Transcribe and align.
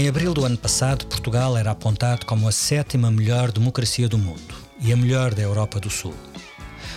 Em 0.00 0.08
abril 0.08 0.32
do 0.32 0.46
ano 0.46 0.56
passado, 0.56 1.04
Portugal 1.04 1.58
era 1.58 1.72
apontado 1.72 2.24
como 2.24 2.48
a 2.48 2.52
sétima 2.52 3.10
melhor 3.10 3.52
democracia 3.52 4.08
do 4.08 4.16
mundo 4.16 4.54
e 4.80 4.94
a 4.94 4.96
melhor 4.96 5.34
da 5.34 5.42
Europa 5.42 5.78
do 5.78 5.90
Sul. 5.90 6.14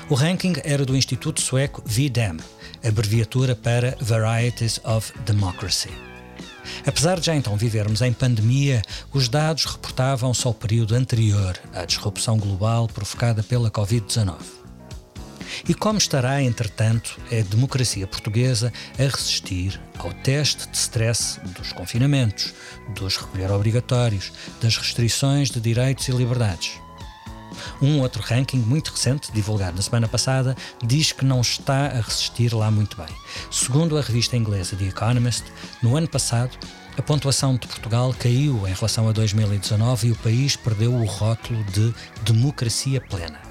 O 0.10 0.16
ranking 0.16 0.54
era 0.64 0.86
do 0.86 0.96
Instituto 0.96 1.42
Sueco 1.42 1.84
VDEM, 1.86 2.38
abreviatura 2.82 3.58
para 3.58 3.98
Varieties 4.00 4.80
of 4.86 5.12
Democracy. 5.26 5.90
Apesar 6.88 7.20
de 7.20 7.26
já 7.26 7.36
então 7.36 7.58
vivermos 7.58 8.02
em 8.02 8.14
pandemia, 8.14 8.82
os 9.12 9.28
dados 9.28 9.66
reportavam 9.66 10.34
só 10.34 10.52
o 10.52 10.54
período 10.54 10.96
anterior 10.96 11.60
à 11.74 11.84
disrupção 11.84 12.38
global 12.38 12.88
provocada 12.88 13.44
pela 13.44 13.70
Covid-19. 13.70 14.63
E 15.68 15.74
como 15.74 15.98
estará, 15.98 16.44
entretanto, 16.44 17.18
a 17.32 17.42
democracia 17.50 18.06
portuguesa 18.06 18.72
a 19.00 19.04
resistir 19.04 19.80
ao 19.98 20.12
teste 20.12 20.68
de 20.68 20.76
stress 20.76 21.40
dos 21.40 21.72
confinamentos, 21.72 22.54
dos 22.94 23.16
recolher 23.16 23.50
obrigatórios, 23.50 24.34
das 24.62 24.76
restrições 24.76 25.50
de 25.50 25.62
direitos 25.62 26.10
e 26.10 26.12
liberdades? 26.12 26.74
Um 27.82 28.02
outro 28.02 28.22
ranking 28.22 28.58
muito 28.58 28.92
recente, 28.92 29.32
divulgado 29.32 29.78
na 29.78 29.82
semana 29.82 30.08
passada, 30.08 30.54
diz 30.84 31.14
que 31.14 31.24
não 31.24 31.40
está 31.40 31.86
a 31.88 32.02
resistir 32.02 32.54
lá 32.54 32.70
muito 32.70 32.98
bem. 32.98 33.16
Segundo 33.50 33.98
a 33.98 34.02
revista 34.02 34.36
inglesa 34.36 34.76
The 34.76 34.86
Economist, 34.86 35.46
no 35.82 35.96
ano 35.96 36.10
passado, 36.10 36.58
a 36.98 37.02
pontuação 37.02 37.56
de 37.56 37.68
Portugal 37.68 38.14
caiu 38.20 38.68
em 38.68 38.74
relação 38.74 39.08
a 39.08 39.14
2019 39.14 40.08
e 40.08 40.12
o 40.12 40.16
país 40.18 40.58
perdeu 40.58 40.94
o 40.94 41.06
rótulo 41.06 41.64
de 41.66 41.94
democracia 42.26 43.00
plena 43.00 43.43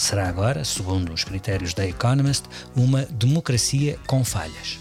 será 0.00 0.28
agora, 0.28 0.64
segundo 0.64 1.12
os 1.12 1.24
critérios 1.24 1.74
da 1.74 1.86
Economist, 1.86 2.44
uma 2.74 3.04
democracia 3.06 3.98
com 4.06 4.24
falhas. 4.24 4.78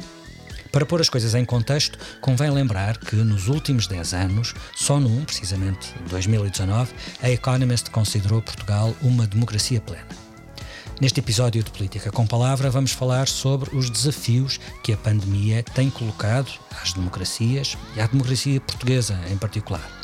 Para 0.72 0.86
pôr 0.86 1.02
as 1.02 1.10
coisas 1.10 1.34
em 1.34 1.44
contexto, 1.44 1.98
convém 2.22 2.52
lembrar 2.52 2.98
que 2.98 3.16
nos 3.16 3.48
últimos 3.48 3.88
10 3.88 4.14
anos, 4.14 4.54
só 4.76 5.00
num, 5.00 5.26
precisamente 5.26 5.94
2019, 6.10 6.94
a 7.22 7.30
Economist 7.30 7.90
considerou 7.90 8.42
Portugal 8.42 8.96
uma 9.02 9.26
democracia 9.26 9.82
plena. 9.82 10.08
Neste 11.02 11.22
episódio 11.22 11.64
de 11.64 11.72
Política 11.72 12.12
com 12.12 12.28
Palavra, 12.28 12.70
vamos 12.70 12.92
falar 12.92 13.28
sobre 13.28 13.76
os 13.76 13.90
desafios 13.90 14.60
que 14.84 14.94
a 14.94 14.98
pandemia 14.98 15.64
tem 15.64 15.90
colocado 15.90 16.52
às 16.82 16.94
democracias 16.94 17.78
e 17.96 18.02
à 18.02 18.08
democracia 18.08 18.60
portuguesa 18.62 19.18
em 19.32 19.38
particular. 19.38 19.99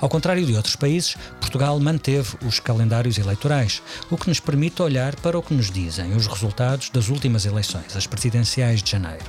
Ao 0.00 0.08
contrário 0.08 0.44
de 0.44 0.54
outros 0.54 0.76
países, 0.76 1.16
Portugal 1.40 1.78
manteve 1.80 2.36
os 2.46 2.60
calendários 2.60 3.18
eleitorais, 3.18 3.82
o 4.10 4.16
que 4.16 4.28
nos 4.28 4.40
permite 4.40 4.82
olhar 4.82 5.16
para 5.16 5.38
o 5.38 5.42
que 5.42 5.54
nos 5.54 5.70
dizem 5.70 6.14
os 6.14 6.26
resultados 6.26 6.90
das 6.90 7.08
últimas 7.08 7.44
eleições, 7.44 7.96
as 7.96 8.06
presidenciais 8.06 8.82
de 8.82 8.90
janeiro, 8.90 9.24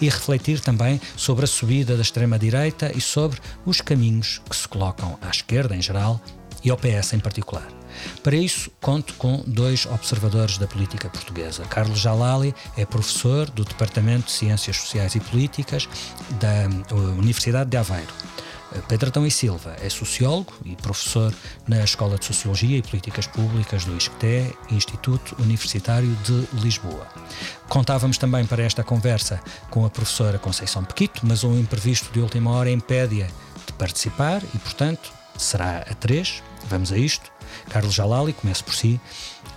e 0.00 0.08
refletir 0.08 0.60
também 0.60 1.00
sobre 1.16 1.44
a 1.44 1.48
subida 1.48 1.96
da 1.96 2.02
extrema-direita 2.02 2.92
e 2.96 3.00
sobre 3.00 3.40
os 3.64 3.80
caminhos 3.80 4.40
que 4.48 4.56
se 4.56 4.68
colocam 4.68 5.18
à 5.20 5.30
esquerda 5.30 5.74
em 5.76 5.82
geral 5.82 6.20
e 6.62 6.70
ao 6.70 6.76
PS 6.76 7.12
em 7.12 7.20
particular. 7.20 7.68
Para 8.22 8.34
isso, 8.34 8.70
conto 8.80 9.14
com 9.14 9.42
dois 9.46 9.86
observadores 9.86 10.58
da 10.58 10.66
política 10.66 11.08
portuguesa. 11.08 11.64
Carlos 11.64 12.00
Jalali 12.00 12.54
é 12.76 12.84
professor 12.84 13.48
do 13.50 13.64
Departamento 13.64 14.26
de 14.26 14.32
Ciências 14.32 14.76
Sociais 14.76 15.14
e 15.14 15.20
Políticas 15.20 15.88
da 16.40 16.66
Universidade 17.16 17.70
de 17.70 17.76
Aveiro 17.76 18.12
Pedro 18.82 19.08
Adão 19.08 19.26
e 19.26 19.30
Silva 19.30 19.76
é 19.80 19.88
sociólogo 19.88 20.52
e 20.64 20.76
professor 20.76 21.34
na 21.66 21.82
Escola 21.82 22.18
de 22.18 22.24
Sociologia 22.26 22.78
e 22.78 22.82
Políticas 22.82 23.26
Públicas 23.26 23.84
do 23.84 23.96
ISCTE, 23.96 24.56
Instituto 24.70 25.36
Universitário 25.40 26.14
de 26.24 26.48
Lisboa. 26.60 27.06
Contávamos 27.68 28.18
também 28.18 28.44
para 28.46 28.62
esta 28.62 28.82
conversa 28.82 29.40
com 29.70 29.84
a 29.84 29.90
professora 29.90 30.38
Conceição 30.38 30.84
Pequito, 30.84 31.20
mas 31.24 31.44
um 31.44 31.58
imprevisto 31.58 32.12
de 32.12 32.20
última 32.20 32.50
hora 32.50 32.70
impede-a 32.70 33.26
de 33.26 33.72
participar 33.78 34.42
e, 34.54 34.58
portanto, 34.58 35.12
será 35.36 35.78
a 35.78 35.94
três. 35.94 36.42
Vamos 36.68 36.92
a 36.92 36.98
isto. 36.98 37.33
Carlos 37.68 37.94
Jalali, 37.94 38.32
comece 38.32 38.62
por 38.62 38.74
si. 38.74 39.00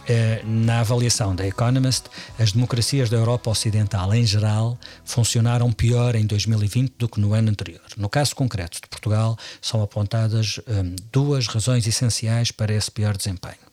Eh, 0.10 0.42
na 0.46 0.80
avaliação 0.80 1.36
da 1.36 1.46
Economist, 1.46 2.06
as 2.40 2.54
democracias 2.54 3.10
da 3.10 3.18
Europa 3.18 3.50
Ocidental 3.50 4.14
em 4.14 4.26
geral 4.26 4.80
funcionaram 5.04 5.70
pior 5.74 6.16
em 6.16 6.26
2020 6.26 6.94
do 6.98 7.10
que 7.10 7.20
no 7.20 7.34
ano 7.34 7.50
anterior. 7.50 7.82
No 7.98 8.08
caso 8.08 8.34
concreto 8.34 8.80
de 8.80 8.88
Portugal, 8.88 9.38
são 9.62 9.84
apontadas 9.84 10.62
um, 10.66 10.96
duas 11.12 11.48
razões 11.48 11.86
essenciais 11.86 12.52
para 12.52 12.74
esse 12.74 12.90
pior 12.90 13.18
desempenho. 13.18 13.68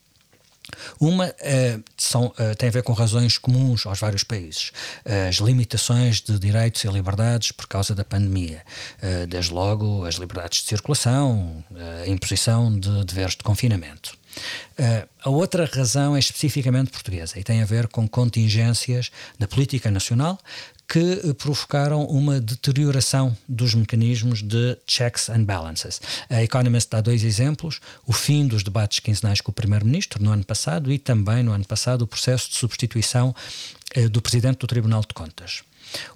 Uma 0.98 1.26
uh, 1.28 1.84
são, 1.96 2.26
uh, 2.26 2.56
tem 2.56 2.68
a 2.68 2.72
ver 2.72 2.82
com 2.82 2.92
razões 2.92 3.38
comuns 3.38 3.86
aos 3.86 4.00
vários 4.00 4.24
países. 4.24 4.72
Uh, 5.04 5.28
as 5.28 5.36
limitações 5.36 6.20
de 6.20 6.36
direitos 6.38 6.82
e 6.82 6.88
liberdades 6.88 7.52
por 7.52 7.68
causa 7.68 7.94
da 7.94 8.04
pandemia. 8.04 8.62
desde 9.28 9.52
logo, 9.52 10.04
as 10.04 10.16
liberdades 10.16 10.62
de 10.62 10.68
circulação, 10.68 11.64
a 12.02 12.08
imposição 12.08 12.76
de 12.76 13.04
deveres 13.04 13.36
de 13.36 13.42
confinamento. 13.42 14.16
Uh, 14.78 15.08
a 15.22 15.30
outra 15.30 15.64
razão 15.72 16.16
é 16.16 16.18
especificamente 16.18 16.90
portuguesa 16.90 17.38
e 17.38 17.44
tem 17.44 17.62
a 17.62 17.64
ver 17.64 17.88
com 17.88 18.08
contingências 18.08 19.10
da 19.38 19.46
política 19.46 19.90
nacional 19.90 20.38
que 20.88 21.34
provocaram 21.34 22.04
uma 22.04 22.40
deterioração 22.40 23.36
dos 23.48 23.74
mecanismos 23.74 24.42
de 24.42 24.76
checks 24.86 25.28
and 25.28 25.44
balances. 25.44 26.00
A 26.28 26.42
Economist 26.42 26.90
dá 26.90 27.00
dois 27.00 27.24
exemplos: 27.24 27.80
o 28.06 28.12
fim 28.12 28.46
dos 28.46 28.62
debates 28.62 29.00
quinzenais 29.00 29.40
com 29.40 29.50
o 29.50 29.54
Primeiro-Ministro 29.54 30.22
no 30.22 30.30
ano 30.30 30.44
passado 30.44 30.92
e 30.92 30.98
também 30.98 31.42
no 31.42 31.52
ano 31.52 31.64
passado 31.64 32.02
o 32.02 32.06
processo 32.06 32.50
de 32.50 32.56
substituição 32.56 33.34
uh, 33.96 34.08
do 34.08 34.20
Presidente 34.20 34.58
do 34.58 34.66
Tribunal 34.66 35.00
de 35.00 35.14
Contas. 35.14 35.62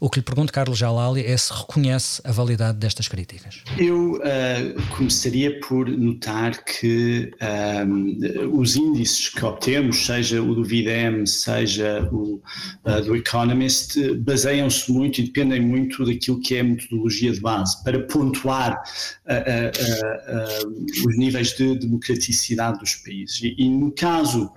O 0.00 0.09
que 0.09 0.21
lhe 0.21 0.25
pergunto, 0.25 0.53
Carlos 0.53 0.78
Jalali, 0.78 1.25
é 1.25 1.37
se 1.37 1.53
reconhece 1.53 2.21
a 2.25 2.33
validade 2.33 2.78
destas 2.78 3.09
críticas. 3.09 3.62
Eu 3.77 4.15
uh, 4.15 4.97
começaria 4.97 5.59
por 5.61 5.89
notar 5.89 6.65
que 6.65 7.31
um, 7.41 8.19
ehm, 8.21 8.50
os 8.53 8.77
índices 8.77 9.28
que 9.28 9.44
obtemos, 9.44 10.06
seja 10.06 10.43
o 10.43 10.55
do 10.55 10.65
VIDEM, 10.65 11.27
seja 11.27 12.09
o 12.12 12.41
uh, 12.84 13.03
do 13.05 13.16
Economist, 13.16 13.99
baseiam-se 14.19 14.91
muito 14.93 15.21
e 15.21 15.25
dependem 15.25 15.61
muito 15.61 16.05
daquilo 16.05 16.41
que 16.41 16.56
é 16.56 16.60
a 16.60 16.65
metodologia 16.65 17.33
de 17.33 17.41
base 17.41 17.83
para 17.84 18.00
pontuar 18.06 18.83
uh, 19.27 21.06
os 21.06 21.16
níveis 21.16 21.56
de 21.56 21.78
democraticidade 21.78 22.78
dos 22.78 22.95
países. 22.97 23.41
E, 23.43 23.55
e 23.59 23.69
no 23.69 23.93
caso 23.93 24.50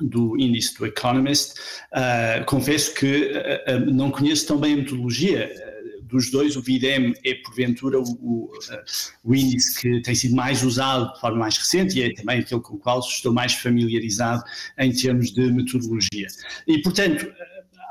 do 0.00 0.38
índice 0.38 0.76
do 0.78 0.86
Economist. 0.86 1.54
Uh, 1.92 2.44
confesso 2.46 2.94
que 2.94 3.32
uh, 3.32 3.92
não 3.92 4.10
conheço 4.10 4.46
tão 4.46 4.58
bem 4.58 4.74
a 4.74 4.76
metodologia. 4.78 5.50
Dos 6.02 6.28
dois, 6.28 6.56
o 6.56 6.60
VIDEM 6.60 7.14
é 7.24 7.34
porventura 7.34 8.00
o, 8.00 8.02
o, 8.02 8.50
o, 9.22 9.34
índice 9.34 9.80
que 9.80 10.02
tem 10.02 10.12
sido 10.12 10.34
mais 10.34 10.64
usado 10.64 11.12
de 11.14 11.20
forma 11.20 11.38
mais 11.38 11.56
recente 11.56 11.98
e 11.98 12.02
é 12.02 12.12
também 12.12 12.40
aquele 12.40 12.60
com 12.60 12.74
o 12.74 12.78
qual 12.78 12.98
estou 12.98 13.32
mais 13.32 13.54
familiarizado 13.54 14.42
em 14.76 14.92
termos 14.92 15.30
de 15.30 15.52
metodologia. 15.52 16.26
E, 16.66 16.78
portanto, 16.82 17.32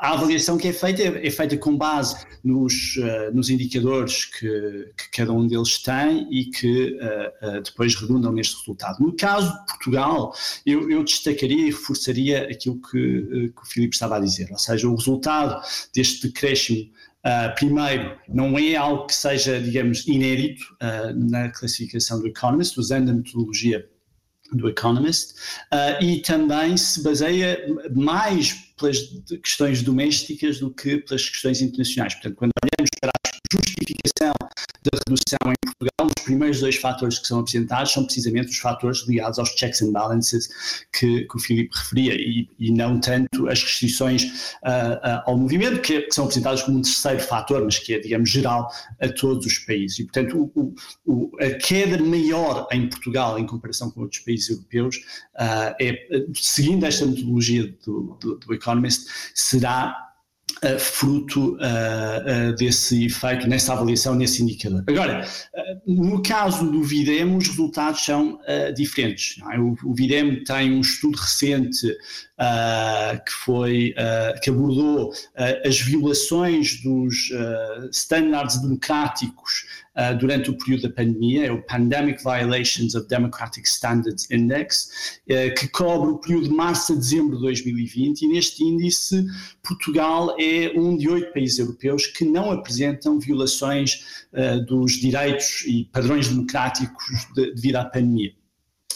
a 0.02 0.14
avaliação 0.14 0.58
que 0.58 0.68
é 0.68 0.74
feita 0.74 1.02
é, 1.02 1.28
é 1.28 1.32
feita 1.32 1.58
com 1.58 1.78
base 1.78 2.26
nos, 2.44 2.96
uh, 2.98 3.34
nos 3.34 3.50
indicadores 3.50 4.26
que, 4.26 4.92
que, 4.98 5.12
cada 5.12 5.34
um 5.34 5.48
deles 5.48 5.78
tem 5.80 6.28
e 6.32 6.46
que 6.46 6.98
uh, 6.98 7.58
uh, 7.58 7.62
depois 7.62 7.96
redundam 7.96 8.32
neste 8.32 8.58
resultado. 8.60 9.00
No 9.00 9.16
caso 9.16 9.52
de 9.52 9.66
Portugal, 9.66 10.34
eu, 10.66 10.90
eu 10.90 11.04
destacaria 11.04 11.68
e 11.68 11.72
reforçaria 11.72 12.44
aquilo 12.44 12.80
que, 12.82 13.52
que 13.56 13.62
o 13.62 13.66
Filipe 13.66 13.94
estava 13.94 14.18
a 14.18 14.20
dizer, 14.20 14.50
ou 14.52 14.58
seja, 14.58 14.88
o 14.88 14.96
resultado 14.96 15.62
deste 15.94 16.28
decréscimo 16.28 16.90
Uh, 17.20 17.54
primeiro, 17.56 18.18
não 18.30 18.58
é 18.58 18.78
algo 18.78 19.06
que 19.08 19.14
seja, 19.14 19.60
digamos, 19.60 20.08
inédito 20.08 20.64
uh, 20.82 21.14
na 21.30 21.50
classificação 21.50 22.22
do 22.22 22.28
Economist, 22.28 22.80
usando 22.80 23.10
a 23.10 23.14
metodologia 23.14 23.86
do 24.54 24.70
Economist, 24.70 25.34
uh, 25.74 26.02
e 26.02 26.22
também 26.22 26.78
se 26.78 27.04
baseia 27.04 27.60
mais 27.94 28.69
pelas 28.80 29.00
questões 29.44 29.82
domésticas 29.82 30.60
do 30.60 30.72
que 30.72 30.98
pelas 30.98 31.30
questões 31.30 31.62
internacionais. 31.62 32.14
Portanto, 32.16 32.36
quando 32.36 32.52
justificação 33.52 34.34
da 34.84 35.00
redução 35.08 35.52
em 35.52 35.56
Portugal, 35.66 36.12
os 36.18 36.24
primeiros 36.24 36.60
dois 36.60 36.76
fatores 36.76 37.20
que 37.20 37.28
são 37.28 37.40
apresentados 37.40 37.92
são 37.92 38.06
precisamente 38.06 38.50
os 38.50 38.58
fatores 38.58 39.08
ligados 39.08 39.40
aos 39.40 39.50
checks 39.50 39.82
and 39.82 39.92
balances 39.92 40.86
que, 40.94 41.26
que 41.26 41.36
o 41.36 41.40
Filipe 41.40 41.76
referia 41.76 42.14
e, 42.16 42.48
e, 42.60 42.72
não 42.72 43.00
tanto 43.00 43.50
as 43.50 43.62
restrições 43.62 44.24
uh, 44.64 44.96
uh, 45.04 45.24
ao 45.26 45.38
movimento, 45.38 45.82
que, 45.82 46.02
que, 46.02 46.14
são 46.14 46.26
apresentadas 46.26 46.64
como 46.64 46.78
um 46.78 46.82
terceiro 46.82 47.20
fator, 47.20 47.64
mas 47.64 47.80
que 47.80 47.96
é, 47.96 48.00
digamos, 48.00 48.30
geral 48.30 48.72
a 49.02 49.10
todos 49.10 49.46
os 49.46 49.58
países. 49.60 50.00
E, 50.00 50.04
portanto, 50.04 50.52
o, 50.56 50.76
o, 51.06 51.32
a 51.40 51.50
queda 51.56 51.98
maior 52.04 52.68
em 52.72 52.88
Portugal 52.88 53.40
em 53.40 53.46
comparação 53.46 53.90
com 53.92 54.02
outros 54.02 54.22
países 54.22 54.50
europeus 54.50 54.98
uh, 55.36 55.76
é, 55.82 56.08
seguindo 56.36 56.86
esta 56.86 57.06
metodologia 57.06 57.74
do, 57.86 58.18
do, 58.22 58.38
do 58.38 58.54
Economist, 58.54 59.08
será 59.34 60.09
fruto 60.80 61.56
uh, 61.56 61.58
uh, 61.58 62.56
desse 62.56 63.06
efeito, 63.06 63.48
nessa 63.48 63.74
avaliação, 63.74 64.16
nesse 64.16 64.44
indicador. 64.44 64.84
Agora, 64.88 65.26
no 65.86 66.22
caso 66.22 66.70
do 66.72 66.84
VIDEM, 66.84 67.38
os 67.38 67.48
resultados 67.48 68.04
são 68.04 68.40
diferentes. 68.76 69.42
É? 69.52 69.60
O, 69.60 69.76
o, 69.84 69.94
VIDEM 69.94 70.44
tem 70.44 70.72
um 70.72 70.82
estudo 70.82 71.18
recente 71.18 71.96
que 73.26 73.32
foi, 73.44 73.94
que 74.42 74.50
abordou 74.50 75.12
as 75.66 75.80
violações 75.80 76.82
dos 76.82 77.32
estándares 77.92 78.62
democráticos 78.62 79.66
uh, 80.00 80.18
durante 80.18 80.50
o 80.50 80.58
período 80.58 80.84
da 80.84 80.90
pandemia, 80.90 81.48
é 81.48 81.52
o 81.52 81.62
Pandemic 81.64 82.24
Violations 82.24 82.96
of 82.96 83.08
Democratic 83.08 83.66
Standards 83.66 84.30
Index, 84.32 85.20
uh, 85.30 85.54
que 85.56 85.68
cobre 85.68 86.12
o 86.12 86.18
período 86.18 86.50
de 86.50 86.56
março 86.56 86.94
a 86.94 86.96
dezembro 86.96 87.36
de 87.36 87.44
2020, 87.44 88.22
e 88.22 88.28
neste 88.30 88.64
índice 88.64 89.26
Portugal 89.62 90.36
é 90.40 90.72
um 90.76 90.96
de 90.96 91.10
oito 91.10 91.34
países 91.34 91.60
europeus 91.60 92.08
que 92.08 92.24
não 92.24 92.52
apresentam 92.52 93.20
violações 93.20 94.26
uh, 94.34 94.66
dos 94.66 94.94
direitos 94.94 95.64
e 95.68 95.90
padrões 95.92 96.30
democráticos 96.30 97.28
de, 97.36 97.54
devido 97.54 97.76
à 97.76 97.86
pandemia. 97.86 98.39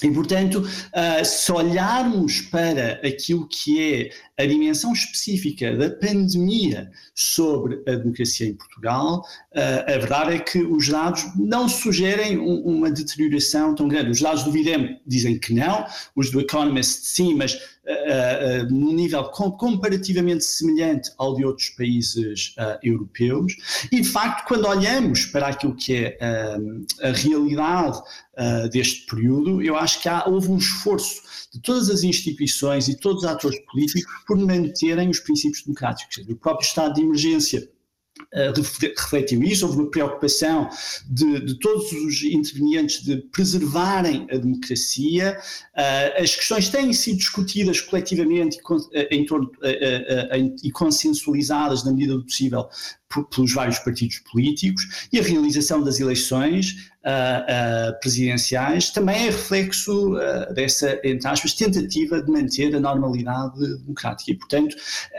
E, 0.04 0.12
portanto, 0.12 0.60
uh, 0.60 1.26
se 1.26 1.52
olharmos 1.52 2.42
para 2.42 3.00
aquilo 3.08 3.48
que 3.48 4.12
é 4.38 4.44
a 4.44 4.46
dimensão 4.46 4.92
específica 4.92 5.76
da 5.78 5.90
pandemia 5.90 6.92
sobre 7.16 7.82
a 7.88 7.96
democracia 7.96 8.48
em 8.48 8.54
Portugal, 8.54 9.24
uh, 9.56 9.92
a 9.92 9.98
verdade 9.98 10.36
é 10.36 10.40
que 10.40 10.60
os 10.60 10.90
dados 10.90 11.24
não 11.38 11.70
sugerem 11.70 12.38
um, 12.38 12.62
uma 12.64 12.92
deterioração 12.92 13.74
tão 13.74 13.88
grande. 13.88 14.12
Os 14.12 14.22
dados 14.22 14.44
do 14.44 14.52
VIDEM 14.52 15.00
dizem 15.08 15.40
que 15.40 15.54
não, 15.54 15.86
os 16.16 16.30
do 16.30 16.42
Economist 16.42 17.06
sim, 17.06 17.34
mas 17.34 17.58
num 18.70 18.94
nível 18.94 19.26
com, 19.26 19.52
comparativamente 19.52 20.44
semelhante 20.46 21.12
ao 21.18 21.36
de 21.36 21.44
outros 21.46 21.70
países 21.70 22.56
europeus. 22.82 23.54
E, 23.92 24.00
de 24.02 24.08
facto, 24.08 24.48
quando 24.48 24.66
olhamos 24.66 25.26
para 25.26 25.48
aquilo 25.48 25.76
que 25.76 25.96
é 25.96 26.18
a 27.02 27.12
realidade 27.12 28.02
deste 28.72 29.06
período, 29.06 29.62
eu 29.62 29.76
acho 29.76 30.02
que 30.02 30.08
há, 30.08 30.24
houve 30.28 30.50
um 30.50 30.58
esforço 30.58 31.22
de 31.52 31.60
todas 31.62 31.90
as 31.90 32.04
instituições 32.04 32.88
e 32.88 32.98
todos 32.98 33.24
os 33.24 33.30
atores 33.30 33.60
políticos 33.66 34.04
por 34.26 34.38
manterem 34.38 35.10
os 35.10 35.20
princípios 35.20 35.64
democráticos. 35.64 36.18
O 36.30 36.36
próprio 36.36 36.66
estado 36.66 36.94
de 36.96 37.02
emergência 37.02 37.70
refletiu 38.56 39.44
isso, 39.44 39.66
houve 39.66 39.80
uma 39.80 39.92
preocupação 39.92 40.70
de, 41.08 41.40
de, 41.42 41.60
todos 41.60 41.92
os 41.92 42.24
intervenientes 42.24 43.04
de 43.04 43.18
preservarem 43.32 44.28
a 44.32 44.38
democracia. 44.38 45.38
Uh, 45.76 46.24
as 46.24 46.36
questões 46.36 46.70
têm 46.70 46.92
sido 46.94 47.18
discutidas 47.18 47.80
coletivamente 47.82 48.58
e, 48.92 49.16
em 49.16 49.26
torno, 49.26 49.52
e 50.64 50.72
consensualizadas 50.72 51.84
na 51.84 51.92
medida 51.92 52.16
do 52.16 52.24
possível 52.24 52.68
pelos 53.30 53.54
vários 53.54 53.80
partidos 53.80 54.20
políticos 54.20 55.08
e 55.12 55.20
a 55.20 55.24
realização 55.24 55.84
das 55.84 56.00
eleições 56.00 56.92
uh, 57.04 57.92
uh, 57.92 58.00
presidenciais 58.00 58.90
também 58.90 59.16
é 59.16 59.26
reflexo 59.26 60.16
uh, 60.16 60.54
dessa, 60.54 61.00
entre 61.04 61.28
aspas, 61.28 61.54
tentativa 61.54 62.22
de 62.22 62.32
manter 62.32 62.76
a 62.76 62.80
normalidade 62.80 63.60
democrática. 63.80 64.32
E, 64.32 64.36
portanto, 64.36 64.76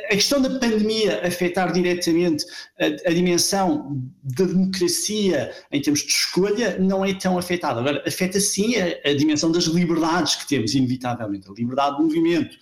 a 0.06 0.14
questão 0.14 0.41
da 0.41 0.50
pandemia 0.58 1.26
afetar 1.26 1.73
diretamente 1.73 2.44
a, 2.81 3.11
a 3.11 3.12
dimensão 3.12 4.02
da 4.23 4.44
democracia 4.44 5.52
em 5.70 5.81
termos 5.81 6.00
de 6.00 6.08
escolha 6.08 6.79
não 6.79 7.05
é 7.05 7.14
tão 7.14 7.38
afetada. 7.38 7.81
Agora, 7.81 8.02
afeta 8.06 8.40
sim 8.40 8.75
a, 8.76 9.11
a 9.11 9.14
dimensão 9.14 9.52
das 9.52 9.64
liberdades 9.64 10.37
que 10.37 10.49
temos, 10.49 10.75
inevitavelmente, 10.75 11.49
a 11.49 11.52
liberdade 11.52 11.97
de 11.97 12.02
movimento 12.02 12.56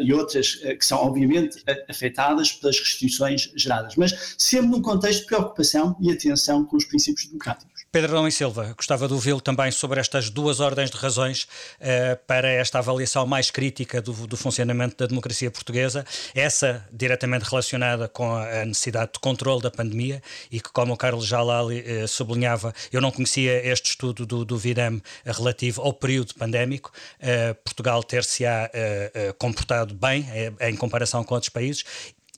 e 0.00 0.12
outras 0.12 0.54
que 0.54 0.84
são, 0.84 0.98
obviamente, 0.98 1.62
afetadas 1.88 2.52
pelas 2.52 2.78
restrições 2.78 3.50
geradas. 3.56 3.96
Mas 3.96 4.34
sempre 4.54 4.70
num 4.70 4.80
contexto 4.82 5.22
de 5.22 5.26
preocupação 5.26 5.96
e 6.00 6.12
atenção 6.12 6.64
com 6.64 6.76
os 6.76 6.84
princípios 6.84 7.26
democráticos. 7.26 7.74
Pedro 7.90 8.12
Dom 8.12 8.26
e 8.26 8.32
Silva, 8.32 8.74
gostava 8.76 9.06
de 9.06 9.14
ouvi-lo 9.14 9.40
também 9.40 9.70
sobre 9.70 10.00
estas 10.00 10.28
duas 10.28 10.58
ordens 10.58 10.90
de 10.90 10.96
razões 10.96 11.42
uh, 11.44 12.16
para 12.26 12.48
esta 12.48 12.78
avaliação 12.78 13.24
mais 13.24 13.50
crítica 13.50 14.02
do, 14.02 14.12
do, 14.26 14.36
funcionamento 14.36 14.96
da 14.96 15.06
democracia 15.06 15.48
portuguesa, 15.48 16.04
essa 16.34 16.84
diretamente 16.92 17.44
relacionada 17.44 18.08
com 18.08 18.34
a 18.34 18.64
necessidade 18.64 19.12
de 19.12 19.20
controle 19.20 19.62
da 19.62 19.70
pandemia 19.70 20.20
e 20.50 20.60
que, 20.60 20.72
como 20.72 20.92
o 20.92 20.96
Carlos 20.96 21.26
Jalali 21.26 21.80
uh, 21.80 22.08
sublinhava, 22.08 22.72
eu 22.92 23.00
não 23.00 23.12
conhecia 23.12 23.64
este 23.64 23.90
estudo 23.90 24.26
do, 24.26 24.44
do 24.44 24.60
relativo 25.24 25.80
ao 25.82 25.92
período 25.92 26.34
pandémico, 26.34 26.92
uh, 27.20 27.54
Portugal 27.62 28.02
ter-se-á 28.02 28.70
comportado 29.38 29.94
bem 29.94 30.26
em 30.60 30.76
comparação 30.76 31.22
com 31.22 31.34
outros 31.34 31.48
países 31.48 31.84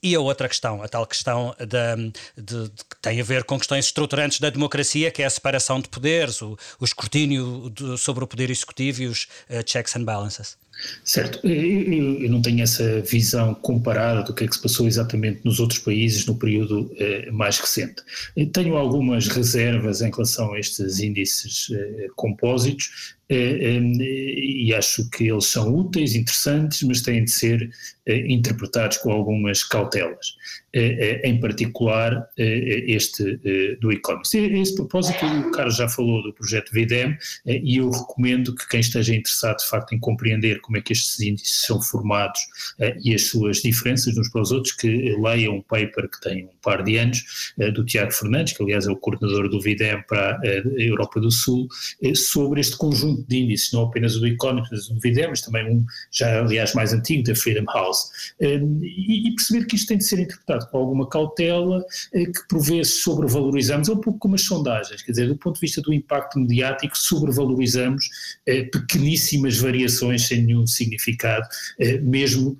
e 0.07 0.15
a 0.15 0.19
outra 0.19 0.47
questão, 0.47 0.81
a 0.81 0.87
tal 0.87 1.05
questão 1.05 1.55
de, 1.59 2.11
de, 2.41 2.69
de, 2.69 2.69
que 2.69 2.95
tem 3.01 3.19
a 3.19 3.23
ver 3.23 3.43
com 3.43 3.57
questões 3.57 3.85
estruturantes 3.85 4.39
da 4.39 4.49
democracia, 4.49 5.11
que 5.11 5.21
é 5.21 5.25
a 5.25 5.29
separação 5.29 5.79
de 5.79 5.89
poderes, 5.89 6.41
o, 6.41 6.57
o 6.79 6.85
escrutínio 6.85 7.69
de, 7.69 7.97
sobre 7.97 8.23
o 8.23 8.27
poder 8.27 8.49
executivo 8.49 9.03
e 9.03 9.07
os 9.07 9.27
uh, 9.49 9.63
checks 9.65 9.95
and 9.95 10.03
balances. 10.03 10.57
Certo, 11.03 11.39
eu, 11.43 12.21
eu, 12.21 12.29
não 12.29 12.41
tenho 12.41 12.61
essa 12.61 13.01
visão 13.01 13.55
comparada 13.55 14.23
do 14.23 14.33
que 14.33 14.43
é 14.43 14.47
que 14.47 14.55
se 14.55 14.61
passou 14.61 14.87
exatamente 14.87 15.41
nos 15.43 15.59
outros 15.59 15.79
países 15.79 16.25
no 16.25 16.35
período 16.35 16.91
eh, 16.97 17.31
mais 17.31 17.57
recente. 17.57 18.03
Tenho 18.53 18.75
algumas 18.75 19.27
reservas 19.27 20.01
em 20.01 20.11
relação 20.11 20.53
a 20.53 20.59
estes 20.59 20.99
índices 20.99 21.67
eh, 21.71 22.07
compósitos, 22.15 23.15
é, 23.29 23.35
é, 23.35 23.79
e 23.79 24.73
acho 24.73 25.09
que 25.09 25.25
eles 25.25 25.47
são 25.47 25.75
úteis, 25.75 26.15
interessantes, 26.15 26.81
mas 26.83 27.01
têm 27.01 27.25
de 27.25 27.31
ser 27.31 27.69
interpretados 28.07 28.97
com 28.97 29.11
algumas 29.11 29.65
cautelas. 29.65 30.35
Em 30.73 31.39
particular, 31.39 32.27
este 32.37 33.37
do 33.79 33.91
e-commerce. 33.91 34.37
A 34.37 34.41
esse 34.41 34.75
propósito, 34.75 35.25
o 35.25 35.51
Carlos 35.51 35.77
já 35.77 35.87
falou 35.89 36.21
do 36.21 36.33
projeto 36.33 36.71
VDM 36.71 37.17
e 37.45 37.77
eu 37.77 37.89
recomendo 37.89 38.53
que 38.53 38.67
quem 38.67 38.79
esteja 38.79 39.15
interessado, 39.15 39.57
de 39.57 39.67
facto, 39.67 39.93
em 39.93 39.99
compreender 39.99 40.59
como 40.61 40.77
é 40.77 40.81
que 40.81 40.93
estes 40.93 41.19
índices 41.19 41.65
são 41.65 41.81
formados 41.81 42.39
e 43.03 43.15
as 43.15 43.23
suas 43.23 43.57
diferenças 43.57 44.17
uns 44.17 44.29
para 44.29 44.41
os 44.41 44.51
outros, 44.51 44.73
que 44.73 45.15
leiam 45.19 45.55
um 45.55 45.61
paper 45.61 46.09
que 46.09 46.21
tem 46.21 46.45
um 46.45 46.57
par 46.61 46.83
de 46.83 46.97
anos, 46.97 47.53
do 47.73 47.83
Tiago 47.85 48.11
Fernandes, 48.11 48.53
que 48.53 48.61
aliás 48.61 48.85
é 48.85 48.91
o 48.91 48.95
coordenador 48.97 49.49
do 49.49 49.59
VDM 49.61 50.03
para 50.07 50.37
a 50.37 50.81
Europa 50.81 51.19
do 51.19 51.31
Sul, 51.31 51.67
sobre 52.13 52.59
este 52.59 52.77
conjunto 52.77 53.25
de 53.27 53.37
índices, 53.37 53.71
não 53.71 53.83
apenas 53.83 54.15
o 54.15 54.19
do 54.19 54.27
Economist, 54.27 54.71
mas 54.71 54.87
do 54.87 54.99
VIDEM, 54.99 55.29
mas 55.29 55.41
também 55.41 55.65
um 55.65 55.85
já 56.11 56.39
aliás 56.41 56.73
mais 56.73 56.93
antigo, 56.93 57.23
da 57.23 57.35
Freedom 57.35 57.65
House, 57.73 58.09
e, 58.39 59.31
perceber 59.35 59.65
que 59.65 59.75
isto 59.75 59.87
tem 59.87 59.97
de 59.97 60.03
ser 60.03 60.19
interpretado 60.19 60.56
com 60.65 60.77
alguma 60.77 61.07
cautela, 61.07 61.85
eh, 62.13 62.25
que 62.25 62.47
por 62.49 62.61
vezes 62.61 63.01
sobrevalorizamos, 63.01 63.89
é 63.89 63.91
um 63.91 64.01
pouco 64.01 64.19
como 64.19 64.35
as 64.35 64.41
sondagens, 64.41 65.01
quer 65.01 65.11
dizer, 65.11 65.27
do 65.27 65.37
ponto 65.37 65.55
de 65.55 65.61
vista 65.61 65.81
do 65.81 65.93
impacto 65.93 66.39
mediático, 66.39 66.97
sobrevalorizamos 66.97 68.09
eh, 68.45 68.63
pequeníssimas 68.63 69.57
variações 69.57 70.27
sem 70.27 70.43
nenhum 70.43 70.65
significado, 70.65 71.47
eh, 71.79 71.99
mesmo 71.99 72.57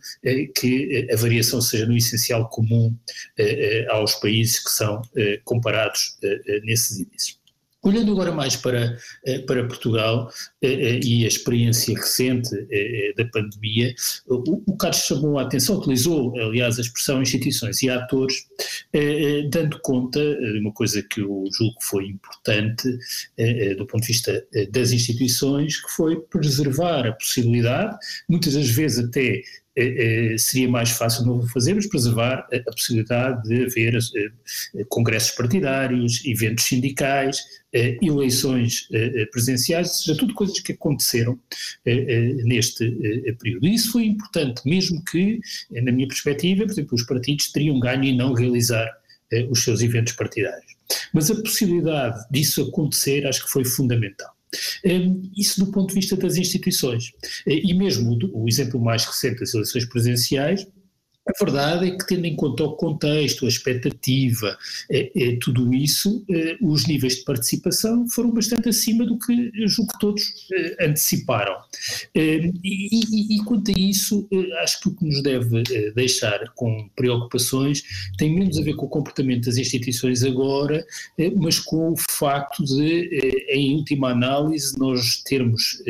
que 0.55 1.07
a 1.11 1.15
variação 1.15 1.61
seja 1.61 1.85
no 1.85 1.95
essencial 1.95 2.49
comum 2.49 2.95
aos 3.89 4.15
países 4.15 4.63
que 4.63 4.69
são 4.69 5.01
comparados 5.43 6.17
nesses 6.63 6.99
índices. 6.99 7.37
Olhando 7.87 8.11
agora 8.11 8.33
mais 8.33 8.57
para, 8.57 8.97
eh, 9.25 9.39
para 9.39 9.65
Portugal 9.65 10.29
eh, 10.61 10.67
eh, 10.67 10.99
e 11.01 11.23
a 11.23 11.27
experiência 11.29 11.95
recente 11.95 12.49
da 13.15 13.23
pandemia, 13.29 13.95
o, 14.27 14.75
Carlos 14.75 14.99
chamou 14.99 15.39
a 15.39 15.43
atenção, 15.43 15.77
utilizou, 15.77 16.37
aliás, 16.37 16.77
a 16.77 16.81
expressão 16.81 17.21
instituições 17.21 17.81
e 17.81 17.89
atores, 17.89 18.45
dando 19.49 19.79
conta 19.81 20.19
de 20.19 20.59
uma 20.59 20.73
coisa 20.73 21.01
que 21.01 21.21
eu 21.21 21.45
julgo 21.57 21.79
que 21.79 21.85
foi 21.85 22.07
importante 22.07 22.89
do 23.77 23.87
ponto 23.87 24.01
de 24.01 24.07
vista 24.07 24.45
das 24.71 24.91
instituições, 24.91 25.81
que 25.81 25.91
foi 25.91 26.19
preservar 26.19 27.07
a 27.07 27.13
possibilidade, 27.13 27.97
muitas 28.29 28.53
das 28.53 28.69
vezes 28.69 29.05
até 29.05 29.41
seria 30.37 30.67
mais 30.67 30.89
fácil 30.91 31.25
não 31.25 31.45
fazermos, 31.47 31.87
preservar 31.87 32.47
a, 32.51 32.71
possibilidade 32.71 33.47
de 33.47 33.65
haver 33.65 33.95
eh, 33.95 34.83
congressos 34.89 35.31
partidários, 35.31 36.23
eventos 36.25 36.65
sindicais, 36.65 37.39
eleições 38.01 38.87
presenciais, 39.31 39.89
ou 39.89 39.93
seja, 39.93 40.17
tudo 40.17 40.33
coisas 40.33 40.59
que 40.59 40.71
aconteceram 40.71 41.37
neste 42.45 42.89
período. 43.39 43.67
E 43.67 43.75
isso 43.75 43.91
foi 43.91 44.05
importante, 44.05 44.61
mesmo 44.65 45.03
que, 45.03 45.39
na 45.69 45.91
minha 45.91 46.07
perspectiva, 46.07 46.63
por 46.63 46.71
exemplo, 46.71 46.95
os 46.95 47.03
partidos 47.03 47.51
teriam 47.51 47.79
ganho 47.79 48.05
em 48.05 48.17
não 48.17 48.33
realizar 48.33 48.89
os 49.51 49.63
seus 49.63 49.81
eventos 49.81 50.13
partidários. 50.13 50.75
Mas 51.13 51.29
a 51.29 51.35
possibilidade 51.35 52.25
disso 52.31 52.63
acontecer 52.63 53.27
acho 53.27 53.43
que 53.45 53.51
foi 53.51 53.65
fundamental. 53.65 54.36
Hum, 54.85 55.29
isso 55.35 55.63
do 55.63 55.71
ponto 55.71 55.89
de 55.89 55.95
vista 55.95 56.15
das 56.15 56.37
instituições. 56.37 57.11
Eh, 57.45 57.61
e 57.65 57.73
mesmo 57.73 58.17
o 58.33 58.47
exemplo 58.47 58.79
mais 58.79 59.05
recente 59.05 59.39
das 59.39 59.53
eleições 59.53 59.85
presidenciais, 59.85 60.65
a 61.27 61.43
verdade 61.43 61.87
é 61.87 61.91
que, 61.91 62.07
tendo 62.07 62.25
em 62.25 62.35
conta 62.35 62.63
o 62.63 62.73
contexto, 62.73 63.45
a 63.45 63.49
expectativa, 63.49 64.57
é, 64.89 65.11
é, 65.15 65.37
tudo 65.41 65.73
isso, 65.73 66.23
é, 66.29 66.57
os 66.61 66.87
níveis 66.87 67.17
de 67.17 67.23
participação 67.23 68.07
foram 68.09 68.31
bastante 68.31 68.69
acima 68.69 69.05
do 69.05 69.19
que 69.19 69.51
julgo 69.67 69.91
que 69.91 69.99
todos 69.99 70.23
anteciparam. 70.79 71.55
E, 72.15 72.51
e, 72.63 73.35
e, 73.35 73.43
quanto 73.43 73.71
a 73.71 73.73
isso, 73.77 74.27
acho 74.63 74.81
que 74.81 74.87
o 74.87 74.95
que 74.95 75.05
nos 75.05 75.21
deve 75.21 75.63
deixar 75.93 76.39
com 76.55 76.89
preocupações 76.95 77.83
tem 78.17 78.33
menos 78.33 78.57
a 78.57 78.61
ver 78.61 78.75
com 78.75 78.85
o 78.85 78.89
comportamento 78.89 79.45
das 79.45 79.57
instituições 79.57 80.23
agora, 80.23 80.85
mas 81.35 81.59
com 81.59 81.91
o 81.91 81.97
facto 81.97 82.63
de, 82.63 83.45
em 83.49 83.75
última 83.75 84.11
análise, 84.11 84.77
nós 84.77 85.21
termos 85.23 85.81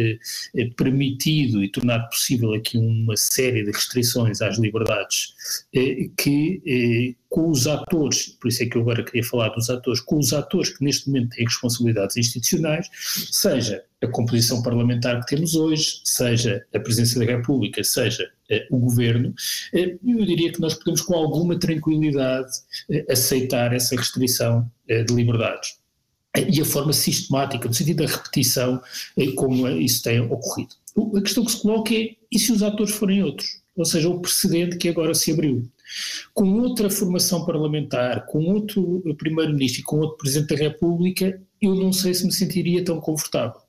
permitido 0.76 1.64
e 1.64 1.70
tornado 1.70 2.10
possível 2.10 2.54
aqui 2.54 2.78
uma 2.78 3.16
série 3.16 3.64
de 3.64 3.72
restrições 3.72 4.42
às 4.42 4.58
liberdades 4.58 5.27
eh, 5.74 6.10
que 6.18 6.62
eh, 6.66 7.16
com 7.30 7.50
os 7.50 7.68
atores, 7.68 8.30
por 8.40 8.48
isso 8.48 8.64
é 8.64 8.66
que 8.66 8.78
eu 8.78 8.82
agora 8.82 9.04
queria 9.04 9.24
falar 9.24 9.50
dos 9.50 9.70
atores, 9.70 10.00
com 10.02 10.18
os 10.18 10.34
atores 10.34 10.76
que 10.76 10.84
neste 10.84 11.08
momento 11.08 11.36
têm 11.36 11.46
responsabilidades 11.46 12.18
institucionais, 12.18 12.90
seja 13.32 13.84
a 14.02 14.08
composição 14.08 14.62
parlamentar 14.62 15.20
que 15.22 15.36
temos 15.36 15.56
hoje, 15.56 16.02
seja 16.04 16.66
a 16.74 16.80
Presidência 16.80 17.20
da 17.20 17.26
República, 17.26 17.84
seja 17.84 18.30
o 18.70 18.78
Governo, 18.78 19.34
eu 19.74 20.26
diria 20.26 20.52
que 20.54 20.62
nós 20.62 20.76
podemos 20.76 21.02
com 21.02 21.16
alguma 21.16 21.60
tranquilidade 21.60 22.52
aceitar 23.10 23.74
essa 23.74 23.96
restrição 23.96 24.72
de 24.88 25.14
liberdades 25.14 25.78
e 26.50 26.62
a 26.62 26.66
forma 26.66 26.94
sistemática, 26.94 27.68
no 27.68 27.74
sentido 27.74 28.06
da 28.06 28.12
repetição, 28.12 28.82
como 29.36 29.68
isso 29.68 30.04
tem 30.04 30.20
ocorrido. 30.20 30.76
A 31.16 31.22
questão 31.22 31.46
que 31.46 31.52
se 31.52 31.62
coloca 31.62 31.94
é, 31.94 32.16
e 32.32 32.40
se 32.40 32.52
os 32.52 32.64
atores 32.64 32.94
forem 32.94 33.24
outros? 33.24 33.62
Ou 33.78 33.86
seja, 33.86 34.10
o 34.10 34.20
precedente 34.20 34.78
que 34.78 34.90
agora 34.90 35.14
se 35.14 35.32
abriu. 35.32 35.70
Com 36.34 36.60
outra 36.60 36.90
formação 36.90 37.46
parlamentar, 37.46 38.26
com 38.26 38.44
outro 38.46 39.02
Primeiro-Ministro 39.18 39.82
e 39.82 39.84
com 39.84 40.00
outro 40.00 40.18
Presidente 40.18 40.56
da 40.56 40.64
República, 40.64 41.40
eu 41.62 41.76
não 41.76 41.94
sei 41.94 42.14
se 42.14 42.26
me 42.26 42.34
sentiria 42.34 42.84
tão 42.84 43.00
confortável. 43.00 43.62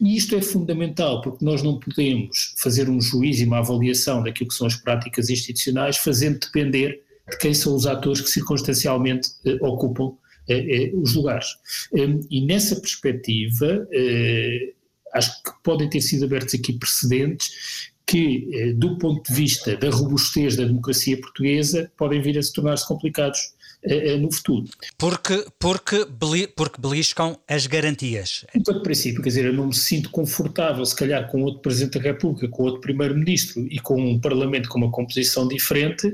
E 0.00 0.16
isto 0.16 0.34
é 0.34 0.40
fundamental, 0.40 1.20
porque 1.20 1.44
nós 1.44 1.62
não 1.62 1.78
podemos 1.78 2.54
fazer 2.56 2.88
um 2.88 3.00
juízo 3.00 3.42
e 3.42 3.46
uma 3.46 3.58
avaliação 3.58 4.22
daquilo 4.22 4.48
que 4.48 4.54
são 4.54 4.66
as 4.66 4.76
práticas 4.76 5.28
institucionais, 5.28 5.98
fazendo 5.98 6.40
depender 6.40 7.02
de 7.30 7.36
quem 7.38 7.52
são 7.52 7.74
os 7.74 7.86
atores 7.86 8.22
que 8.22 8.30
circunstancialmente 8.30 9.28
eh, 9.44 9.58
ocupam 9.60 10.14
eh, 10.48 10.84
eh, 10.84 10.90
os 10.94 11.14
lugares. 11.14 11.46
Um, 11.92 12.20
e 12.28 12.44
nessa 12.44 12.74
perspectiva, 12.80 13.86
eh, 13.92 14.72
acho 15.14 15.42
que 15.42 15.50
podem 15.62 15.88
ter 15.88 16.00
sido 16.00 16.24
abertos 16.24 16.54
aqui 16.54 16.72
precedentes 16.72 17.92
que, 18.10 18.48
eh, 18.52 18.72
do 18.72 18.98
ponto 18.98 19.22
de 19.22 19.32
vista 19.32 19.76
da 19.76 19.88
robustez 19.88 20.56
da 20.56 20.64
democracia 20.64 21.16
portuguesa, 21.20 21.92
podem 21.96 22.20
vir 22.20 22.36
a 22.36 22.42
se 22.42 22.52
tornar-se 22.52 22.84
complicados 22.84 23.52
eh, 23.84 24.14
eh, 24.14 24.16
no 24.16 24.32
futuro. 24.32 24.68
Porque, 24.98 25.46
porque, 25.60 26.08
porque 26.56 26.80
beliscam 26.80 27.38
as 27.46 27.68
garantias. 27.68 28.44
Enquanto 28.52 28.82
princípio, 28.82 29.22
quer 29.22 29.28
dizer, 29.28 29.44
eu 29.44 29.52
não 29.52 29.68
me 29.68 29.74
sinto 29.76 30.10
confortável, 30.10 30.84
se 30.84 30.96
calhar, 30.96 31.30
com 31.30 31.42
outro 31.42 31.60
Presidente 31.62 32.00
da 32.00 32.04
República, 32.06 32.48
com 32.48 32.64
outro 32.64 32.80
Primeiro-Ministro 32.80 33.64
e 33.70 33.78
com 33.78 34.00
um 34.00 34.18
Parlamento 34.18 34.68
com 34.68 34.78
uma 34.78 34.90
composição 34.90 35.46
diferente, 35.46 36.12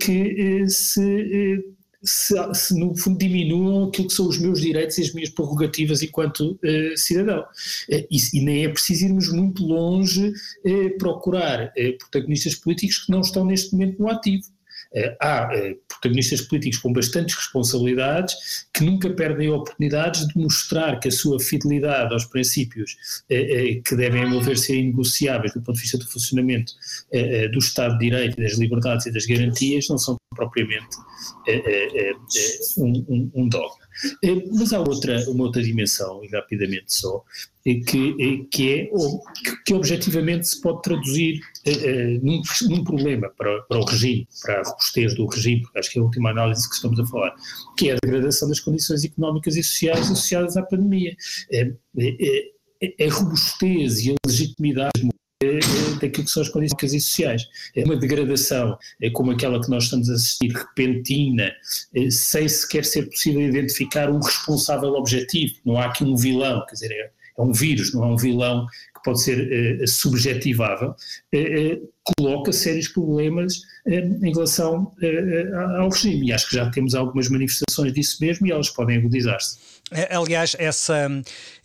que 0.00 0.64
se 0.66 1.62
se, 2.02 2.34
se, 2.54 2.78
no 2.78 2.96
fundo 2.96 3.18
diminuam 3.18 3.88
aquilo 3.88 4.08
que 4.08 4.14
são 4.14 4.28
os 4.28 4.38
meus 4.38 4.60
direitos 4.60 4.98
e 4.98 5.02
as 5.02 5.12
minhas 5.12 5.30
prerrogativas 5.30 6.02
enquanto 6.02 6.52
uh, 6.52 6.96
cidadão. 6.96 7.40
Uh, 7.40 8.06
e, 8.10 8.18
e, 8.34 8.40
nem 8.42 8.64
é 8.64 8.68
preciso 8.68 9.04
irmos 9.06 9.28
muito 9.30 9.64
longe 9.64 10.28
uh, 10.28 10.98
procurar 10.98 11.72
protagonistas 11.98 12.54
políticos 12.54 12.98
que 12.98 13.12
não 13.12 13.20
estão 13.20 13.44
neste 13.44 13.72
momento 13.72 13.98
no 14.00 14.08
ativo. 14.08 14.44
Eh, 14.92 15.16
há 15.20 15.48
eh, 15.54 15.76
protagonistas 15.88 16.40
políticos 16.40 16.78
com 16.80 16.92
bastantes 16.92 17.36
responsabilidades 17.36 18.66
que 18.74 18.82
nunca 18.82 19.08
perdem 19.10 19.48
oportunidades 19.48 20.26
de 20.26 20.36
mostrar 20.36 20.98
que 20.98 21.06
a 21.06 21.12
sua 21.12 21.38
fidelidade 21.38 22.12
aos 22.12 22.24
princípios 22.24 22.96
eh, 23.30 23.80
que 23.84 23.94
devem, 23.94 24.24
a 24.24 24.28
meu 24.28 24.40
ver, 24.40 24.58
ser 24.58 24.76
inegociáveis 24.76 25.52
do 25.54 25.60
ponto 25.62 25.76
de 25.76 25.82
vista 25.82 25.98
do 25.98 26.06
funcionamento 26.08 26.72
do 27.52 27.58
Estado 27.58 27.98
de 27.98 28.10
Direito, 28.10 28.36
das 28.36 28.58
liberdades 28.58 29.06
e 29.06 29.12
das 29.12 29.26
garantias, 29.26 29.88
não 29.88 29.98
são 29.98 30.16
propriamente 30.34 30.96
um, 32.78 33.04
um, 33.08 33.30
um 33.34 33.48
dogma. 33.48 33.80
Mas 34.52 34.72
há 34.72 34.78
outra, 34.78 35.18
uma 35.28 35.44
outra 35.44 35.62
dimensão, 35.62 36.24
e 36.24 36.28
rapidamente 36.28 36.94
só, 36.94 37.24
que, 37.64 38.46
que 38.50 38.72
é 38.72 38.90
que, 39.64 39.74
objetivamente 39.74 40.48
se 40.48 40.60
pode 40.60 40.82
traduzir 40.82 41.40
num, 42.22 42.40
num, 42.68 42.84
problema 42.84 43.28
para, 43.36 43.60
para 43.62 43.78
o 43.78 43.84
regime, 43.84 44.26
para 44.42 44.60
a 44.60 44.62
robustez 44.62 45.14
do 45.14 45.26
regime, 45.26 45.62
porque 45.62 45.78
acho 45.78 45.90
que 45.90 45.98
é 45.98 46.02
a 46.02 46.04
última 46.04 46.30
análise 46.30 46.68
que 46.68 46.76
estamos 46.76 47.00
a 47.00 47.06
falar, 47.06 47.34
que 47.76 47.90
é 47.90 47.94
a 47.94 47.98
degradação 48.02 48.48
das 48.48 48.60
condições 48.60 49.04
económicas 49.04 49.56
e 49.56 49.62
sociais 49.62 50.10
associadas 50.10 50.56
à 50.56 50.62
pandemia. 50.62 51.14
É, 51.52 51.72
é, 51.98 52.50
é 52.82 53.06
a 53.06 53.12
robustez 53.12 54.06
e 54.06 54.12
a 54.12 54.14
legitimidade 54.26 55.09
daquilo 56.00 56.24
que 56.24 56.30
são 56.30 56.42
as 56.42 56.48
condições 56.48 56.94
e 56.94 57.00
sociais. 57.00 57.46
É 57.74 57.84
uma 57.84 57.96
degradação 57.96 58.78
é 59.00 59.10
como 59.10 59.30
aquela 59.30 59.60
que 59.62 59.70
nós 59.70 59.84
estamos 59.84 60.08
a 60.10 60.14
assistir, 60.14 60.52
repentina, 60.52 61.52
sem 62.10 62.48
sequer 62.48 62.84
ser 62.84 63.06
possível 63.06 63.42
identificar 63.42 64.10
um 64.10 64.20
responsável 64.20 64.90
objetivo. 64.90 65.54
Não 65.64 65.78
há 65.78 65.86
aqui 65.86 66.04
um 66.04 66.16
vilão, 66.16 66.64
quer 66.66 66.74
dizer, 66.74 66.92
é, 66.92 67.10
é 67.38 67.42
um 67.42 67.52
vírus, 67.52 67.94
não 67.94 68.04
é 68.04 68.06
um 68.08 68.16
vilão 68.16 68.66
que 68.94 69.02
pode 69.04 69.22
ser 69.22 69.80
uh, 69.82 69.88
subjetivável, 69.88 70.90
uh, 70.90 71.88
coloca 72.16 72.52
sérios 72.52 72.88
problemas 72.88 73.62
em 73.86 74.32
relação 74.32 74.92
ao 75.78 75.88
regime. 75.88 76.28
E 76.28 76.32
acho 76.32 76.48
que 76.48 76.56
já 76.56 76.68
temos 76.70 76.94
algumas 76.94 77.28
manifestações 77.28 77.92
disso 77.92 78.18
mesmo 78.20 78.46
e 78.46 78.52
elas 78.52 78.68
podem 78.68 78.98
agudizar-se. 78.98 79.79
É, 79.92 80.14
aliás, 80.14 80.54
essa, 80.58 81.08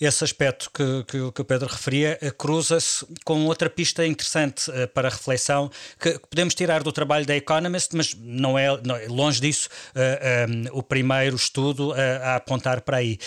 esse 0.02 0.24
aspecto 0.24 0.70
que, 0.72 1.04
que, 1.04 1.32
que 1.32 1.42
o 1.42 1.46
Pedro 1.46 1.68
referia 1.68 2.18
cruza-se 2.38 3.06
com 3.24 3.46
outra 3.46 3.70
pista 3.70 4.06
interessante 4.06 4.70
uh, 4.72 4.88
para 4.88 5.10
reflexão 5.10 5.70
que, 6.00 6.18
podemos 6.30 6.56
tirar 6.56 6.82
do 6.82 6.92
trabalho 6.92 7.26
da 7.26 7.36
Economist, 7.36 7.96
mas 7.96 8.16
não 8.16 8.58
é, 8.58 8.68
não, 8.84 8.98
longe 9.08 9.40
disso 9.40 9.70
uh, 9.96 10.52
um, 10.52 10.80
o 10.80 10.84
primeiro 10.84 11.36
estudo 11.36 11.94
a 11.94 12.36
apontar 12.36 12.82
para 12.82 12.98
aí. 12.98 13.18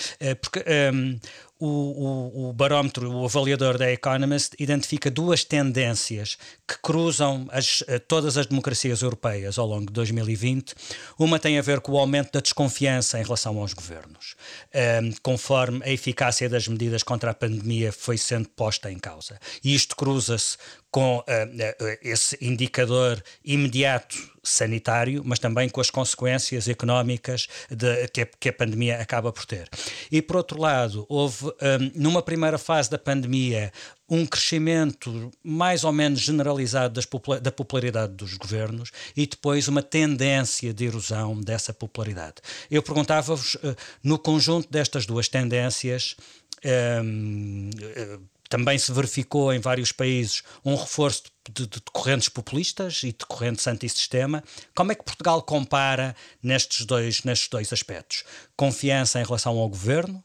porque 0.40 0.64
um, 0.92 1.18
o, 1.58 1.66
o, 1.66 2.48
o, 2.48 2.52
barómetro, 2.52 3.10
o 3.10 3.24
avaliador 3.24 3.76
da 3.76 3.90
Economist, 3.90 4.54
identifica 4.58 5.10
duas 5.10 5.44
tendências 5.44 6.38
que 6.66 6.78
cruzam 6.82 7.48
as, 7.50 7.82
eh, 7.88 7.98
todas 7.98 8.36
as 8.36 8.46
democracias 8.46 9.02
europeias 9.02 9.58
ao 9.58 9.66
longo 9.66 9.86
de 9.86 9.92
2020. 9.92 10.74
Uma 11.18 11.38
tem 11.38 11.58
a 11.58 11.62
ver 11.62 11.80
com 11.80 11.92
o 11.92 11.98
aumento 11.98 12.32
da 12.32 12.40
desconfiança 12.40 13.18
em 13.18 13.22
relação 13.22 13.58
aos 13.58 13.72
governos, 13.72 14.36
um, 14.74 14.78
ehm, 14.78 15.14
conforme 15.22 15.82
a 15.84 15.90
eficácia 15.90 16.48
das 16.48 16.68
medidas 16.68 17.02
contra 17.02 17.32
a 17.32 17.34
pandemia 17.34 17.92
foi 17.92 18.16
sendo 18.16 18.48
posta 18.48 18.90
em 18.90 18.98
causa. 18.98 19.38
E 19.64 19.74
isto 19.74 19.96
cruza-se 19.96 20.56
com 20.90 21.18
uh, 21.18 21.20
uh, 21.20 21.98
esse 22.02 22.36
indicador 22.40 23.22
imediato 23.44 24.16
sanitário, 24.42 25.22
mas 25.24 25.38
também 25.38 25.68
com 25.68 25.80
as 25.80 25.90
consequências 25.90 26.68
económicas 26.68 27.46
de, 27.70 28.08
que, 28.08 28.22
a, 28.22 28.26
que, 28.26 28.48
a, 28.48 28.52
pandemia 28.52 28.98
acaba 28.98 29.30
por 29.30 29.44
ter. 29.44 29.68
E 30.10 30.22
por 30.22 30.36
outro 30.36 30.60
lado, 30.60 31.04
houve 31.08 31.46
um, 31.46 31.52
numa 31.94 32.22
primeira 32.22 32.56
fase 32.56 32.90
da 32.90 32.98
pandemia 32.98 33.70
um 34.08 34.24
crescimento 34.24 35.30
mais 35.44 35.84
ou 35.84 35.92
menos 35.92 36.20
generalizado 36.20 36.94
das, 36.94 37.06
da 37.42 37.52
popularidade 37.52 38.14
dos 38.14 38.38
governos 38.38 38.90
e 39.14 39.26
depois 39.26 39.68
uma 39.68 39.82
tendência 39.82 40.72
de 40.72 40.86
erosão 40.86 41.38
dessa 41.38 41.74
popularidade. 41.74 42.36
Eu 42.70 42.82
perguntava-vos, 42.82 43.56
uh, 43.56 43.76
no 44.02 44.18
conjunto 44.18 44.70
destas 44.70 45.04
duas 45.04 45.28
tendências, 45.28 46.16
um, 47.04 47.70
também 48.48 48.78
se 48.78 48.92
verificou 48.92 49.52
em 49.52 49.58
vários 49.58 49.92
países 49.92 50.42
um 50.64 50.74
reforço 50.74 51.24
de, 51.54 51.66
de, 51.66 51.68
de 51.68 51.82
correntes 51.92 52.28
populistas 52.28 53.02
e 53.02 53.08
de 53.08 53.26
correntes 53.26 53.66
antissistema. 53.66 54.42
Como 54.74 54.92
é 54.92 54.94
que 54.94 55.04
Portugal 55.04 55.42
compara 55.42 56.16
nestes 56.42 56.86
dois, 56.86 57.22
nestes 57.24 57.48
dois 57.48 57.72
aspectos? 57.72 58.24
Confiança 58.56 59.20
em 59.20 59.24
relação 59.24 59.58
ao 59.58 59.68
governo, 59.68 60.22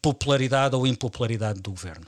popularidade 0.00 0.76
ou 0.76 0.86
impopularidade 0.86 1.60
do 1.60 1.70
governo? 1.70 2.06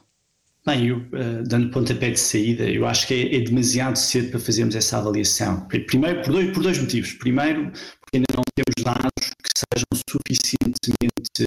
Bem, 0.67 0.87
eu, 0.87 0.97
uh, 0.97 1.43
dando 1.47 1.71
pontapé 1.71 2.11
de 2.11 2.19
saída, 2.19 2.65
eu 2.65 2.87
acho 2.87 3.07
que 3.07 3.15
é, 3.15 3.37
é, 3.37 3.41
demasiado 3.41 3.97
cedo 3.97 4.31
para 4.31 4.41
fazermos 4.41 4.75
essa 4.75 4.97
avaliação. 4.97 5.69
Primeiro, 5.87 6.23
por 6.23 6.33
dois, 6.33 6.51
por 6.53 6.63
dois 6.63 6.79
motivos. 6.79 7.13
Primeiro, 7.13 7.71
ainda 8.17 8.27
não 8.35 8.43
temos 8.55 8.85
dados 8.85 9.31
que 9.43 9.51
sejam 9.55 9.87
suficientemente 10.09 11.45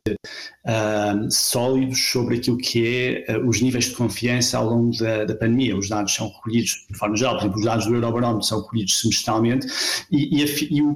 uh, 0.66 1.32
sólidos 1.32 2.00
sobre 2.10 2.38
aquilo 2.38 2.58
que 2.58 3.26
é 3.28 3.38
uh, 3.38 3.48
os 3.48 3.62
níveis 3.62 3.86
de 3.86 3.96
confiança 3.96 4.58
ao 4.58 4.66
longo 4.70 4.98
da, 4.98 5.26
da, 5.26 5.36
pandemia. 5.36 5.78
Os 5.78 5.90
dados 5.90 6.14
são 6.14 6.28
recolhidos 6.30 6.86
de 6.90 6.98
forma 6.98 7.16
geral, 7.16 7.36
por 7.36 7.42
exemplo, 7.42 7.60
os 7.60 7.66
dados 7.66 7.86
do 7.86 7.96
Eurobarómetro 7.96 8.48
são 8.48 8.62
recolhidos 8.62 9.00
semestralmente 9.00 9.68
e, 10.12 10.40
e, 10.40 10.44
a, 10.44 10.48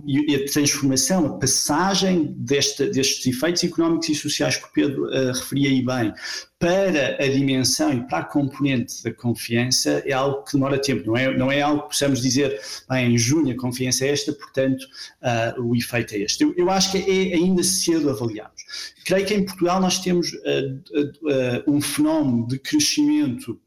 e, 0.06 0.36
a, 0.36 0.51
transformação, 0.51 1.25
a 1.25 1.40
passagem 1.40 2.34
deste, 2.38 2.88
destes 2.88 3.25
efeitos 3.25 3.63
económicos 3.63 4.10
e 4.10 4.16
sociais 4.16 4.58
que 4.58 4.66
o 4.66 4.72
Pedro 4.74 5.06
referia 5.34 5.70
aí 5.70 5.82
bem 5.82 6.13
para 6.62 7.18
a 7.20 7.28
dimensão 7.28 7.92
e 7.92 8.08
para 8.08 8.20
a 8.20 8.24
componente 8.24 9.04
da 9.04 9.12
confiança 9.12 10.04
é 10.06 10.13
algo 10.13 10.44
que 10.44 10.54
demora 10.54 10.80
tempo, 10.80 11.08
não 11.08 11.18
é, 11.18 11.36
não 11.36 11.51
é 11.51 11.60
algo 11.60 11.82
que 11.82 11.88
possamos 11.90 12.22
dizer, 12.22 12.62
bem, 12.88 13.13
em 13.13 13.18
junho 13.18 13.51
a 13.51 13.58
confiança 13.58 14.06
é 14.06 14.10
esta, 14.10 14.32
portanto 14.32 14.84
uh, 14.84 15.61
o 15.62 15.75
efeito 15.75 16.13
é 16.15 16.20
este. 16.20 16.44
Eu, 16.44 16.53
eu, 16.56 16.70
acho 16.70 16.91
que 16.91 16.98
é 16.98 17.36
ainda 17.36 17.63
cedo 17.63 18.10
avaliarmos. 18.10 18.62
Creio 19.06 19.25
que 19.25 19.34
em 19.34 19.46
Portugal 19.46 19.80
nós 19.80 20.00
temos 20.00 20.32
uh, 20.34 20.98
uh, 20.98 21.72
um 21.72 21.82
fenómeno 21.82 22.48
de 22.48 22.60
crescimento 22.60 23.60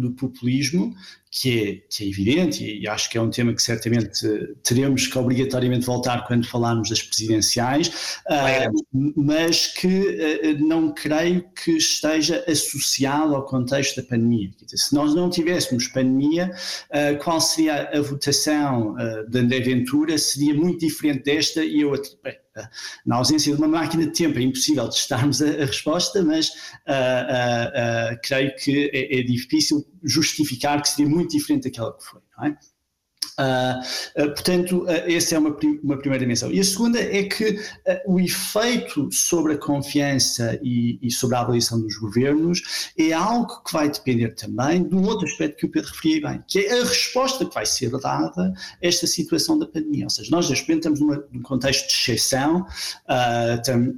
do 0.00 0.12
populismo, 0.12 0.94
que 1.30 1.58
é, 1.58 1.74
que 1.88 2.04
é 2.04 2.08
evidente, 2.08 2.64
e 2.64 2.86
acho 2.86 3.10
que 3.10 3.16
é 3.16 3.20
um 3.20 3.30
tema 3.30 3.54
que 3.54 3.62
certamente 3.62 4.26
teremos 4.62 5.06
que 5.06 5.18
obrigatoriamente 5.18 5.86
voltar 5.86 6.26
quando 6.26 6.46
falarmos 6.46 6.90
das 6.90 7.02
presidenciais, 7.02 8.20
uh, 8.26 9.12
mas 9.16 9.66
que 9.66 9.86
uh, 9.86 10.66
não 10.66 10.92
creio 10.92 11.44
que 11.54 11.72
esteja 11.72 12.44
associado 12.46 13.34
ao 13.34 13.44
contexto 13.44 13.96
da 13.96 14.08
pandemia. 14.08 14.50
Dizer, 14.62 14.76
se 14.76 14.94
nós 14.94 15.14
não 15.14 15.30
tivéssemos 15.30 15.88
pandemia, 15.88 16.50
uh, 16.90 17.22
qual 17.22 17.40
seria 17.40 17.88
a 17.88 18.00
votação 18.00 18.94
de 19.28 19.38
André 19.38 19.60
Ventura? 19.60 20.16
Seria 20.18 20.54
muito 20.54 20.80
diferente 20.80 21.24
desta 21.24 21.64
e 21.64 21.80
eu. 21.80 21.92
Bem, 22.22 22.36
na 23.04 23.16
ausência 23.16 23.52
de 23.52 23.58
uma 23.58 23.68
máquina 23.68 24.06
de 24.06 24.12
tempo 24.12 24.38
é 24.38 24.42
impossível 24.42 24.88
testarmos 24.88 25.40
a, 25.42 25.46
a 25.46 25.64
resposta, 25.66 26.22
mas 26.22 26.48
uh, 26.48 26.52
uh, 26.52 28.14
uh, 28.14 28.20
creio 28.22 28.54
que 28.56 28.90
é, 28.92 29.20
é, 29.20 29.22
difícil 29.22 29.86
justificar 30.02 30.82
que 30.82 30.88
seria 30.88 31.08
muito 31.08 31.30
diferente 31.30 31.64
daquela 31.64 31.96
que 31.96 32.04
foi, 32.04 32.20
não 32.36 32.46
é? 32.46 32.56
Uh, 33.38 34.22
uh, 34.22 34.34
portanto, 34.34 34.84
uh, 34.84 35.10
essa 35.10 35.36
é 35.36 35.38
uma, 35.38 35.56
uma 35.82 35.96
primeira 35.96 36.22
dimensão. 36.22 36.52
E 36.52 36.60
a 36.60 36.64
segunda 36.64 37.00
é 37.00 37.22
que 37.24 37.58
o 38.06 38.20
efeito 38.20 39.10
sobre 39.10 39.54
a 39.54 39.58
confiança 39.58 40.58
e, 40.62 40.98
e, 41.02 41.10
sobre 41.10 41.36
a 41.36 41.40
avaliação 41.40 41.80
dos 41.80 41.96
governos 41.96 42.92
é 42.98 43.12
algo 43.12 43.62
que 43.64 43.72
vai 43.72 43.88
depender 43.88 44.34
também 44.34 44.86
de 44.86 44.94
um 44.94 45.04
outro 45.06 45.26
aspecto 45.26 45.56
que 45.56 45.66
o 45.66 45.68
Pedro 45.70 45.90
referia 45.90 46.28
bem, 46.28 46.44
que 46.46 46.60
é 46.60 46.80
a 46.80 46.84
resposta 46.84 47.44
que 47.46 47.54
vai 47.54 47.64
ser 47.64 47.90
dada 47.90 48.52
a 48.52 48.86
esta 48.86 49.06
situação 49.06 49.58
da 49.58 49.66
pandemia. 49.66 50.04
Ou 50.04 50.10
seja, 50.10 50.30
nós 50.30 50.50
neste 50.50 50.68
momento 50.68 50.88
estamos 50.88 51.00
numa, 51.00 51.24
num 51.32 51.42
contexto 51.42 51.88
de 51.88 51.94
exceção, 51.94 52.66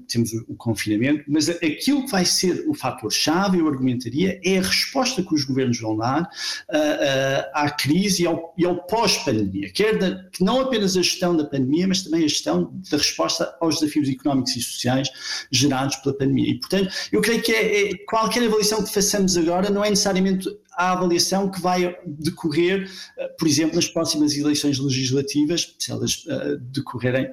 temos 0.09 0.33
o, 0.33 0.45
o, 0.49 0.55
confinamento, 0.57 1.25
mas 1.29 1.49
aquilo 1.49 2.05
que 2.05 2.11
vai 2.11 2.25
ser 2.25 2.65
o 2.69 2.75
fator-chave, 2.75 3.59
eu 3.59 3.69
argumentaria, 3.69 4.41
é 4.45 4.59
a 4.59 4.63
resposta 4.63 5.23
que 5.23 5.35
os 5.35 5.45
governos 5.45 5.81
vão 5.81 5.97
dar 5.97 6.29
à 7.53 7.71
crise 7.71 8.23
e 8.23 8.27
ao, 8.27 8.55
e 8.57 8.65
ao 8.65 8.77
pós 8.87 9.14
pandemia 9.19 9.71
quer 9.73 9.99
da, 9.99 10.25
não 10.41 10.61
apenas 10.61 10.97
a 10.97 11.03
gestão 11.03 11.37
da 11.37 11.45
pandemia, 11.45 11.87
mas 11.89 12.03
também 12.03 12.25
a 12.25 12.29
gestão 12.29 12.73
da 12.91 12.97
resposta 12.97 13.55
aos 13.61 13.81
desafios 13.81 14.09
económicos 14.09 14.57
e 14.57 14.63
sociais 14.63 15.09
gerados 15.51 15.97
pela 15.97 16.17
pandemia. 16.17 16.51
E, 16.51 16.59
portanto, 16.59 16.95
eu 17.13 17.21
creio 17.21 17.43
que 17.43 17.53
é, 17.53 17.91
é, 17.91 17.97
qualquer 18.09 18.45
avaliação 18.45 18.85
que 18.85 18.93
façamos 18.93 19.37
agora 19.37 19.71
não 19.71 19.85
é 19.85 19.91
necessariamente 19.91 20.49
a 20.77 20.93
avaliação 20.93 21.51
que 21.51 21.61
vai 21.61 21.97
decorrer, 22.05 22.91
eh, 23.17 23.29
por 23.39 23.47
exemplo, 23.47 23.77
nas 23.77 23.89
próximas 23.89 24.37
eleições 24.37 24.79
legislativas, 24.79 25.75
se 25.79 25.93
elas 25.93 26.25
uh, 26.27 26.59
decorrerem 26.59 27.31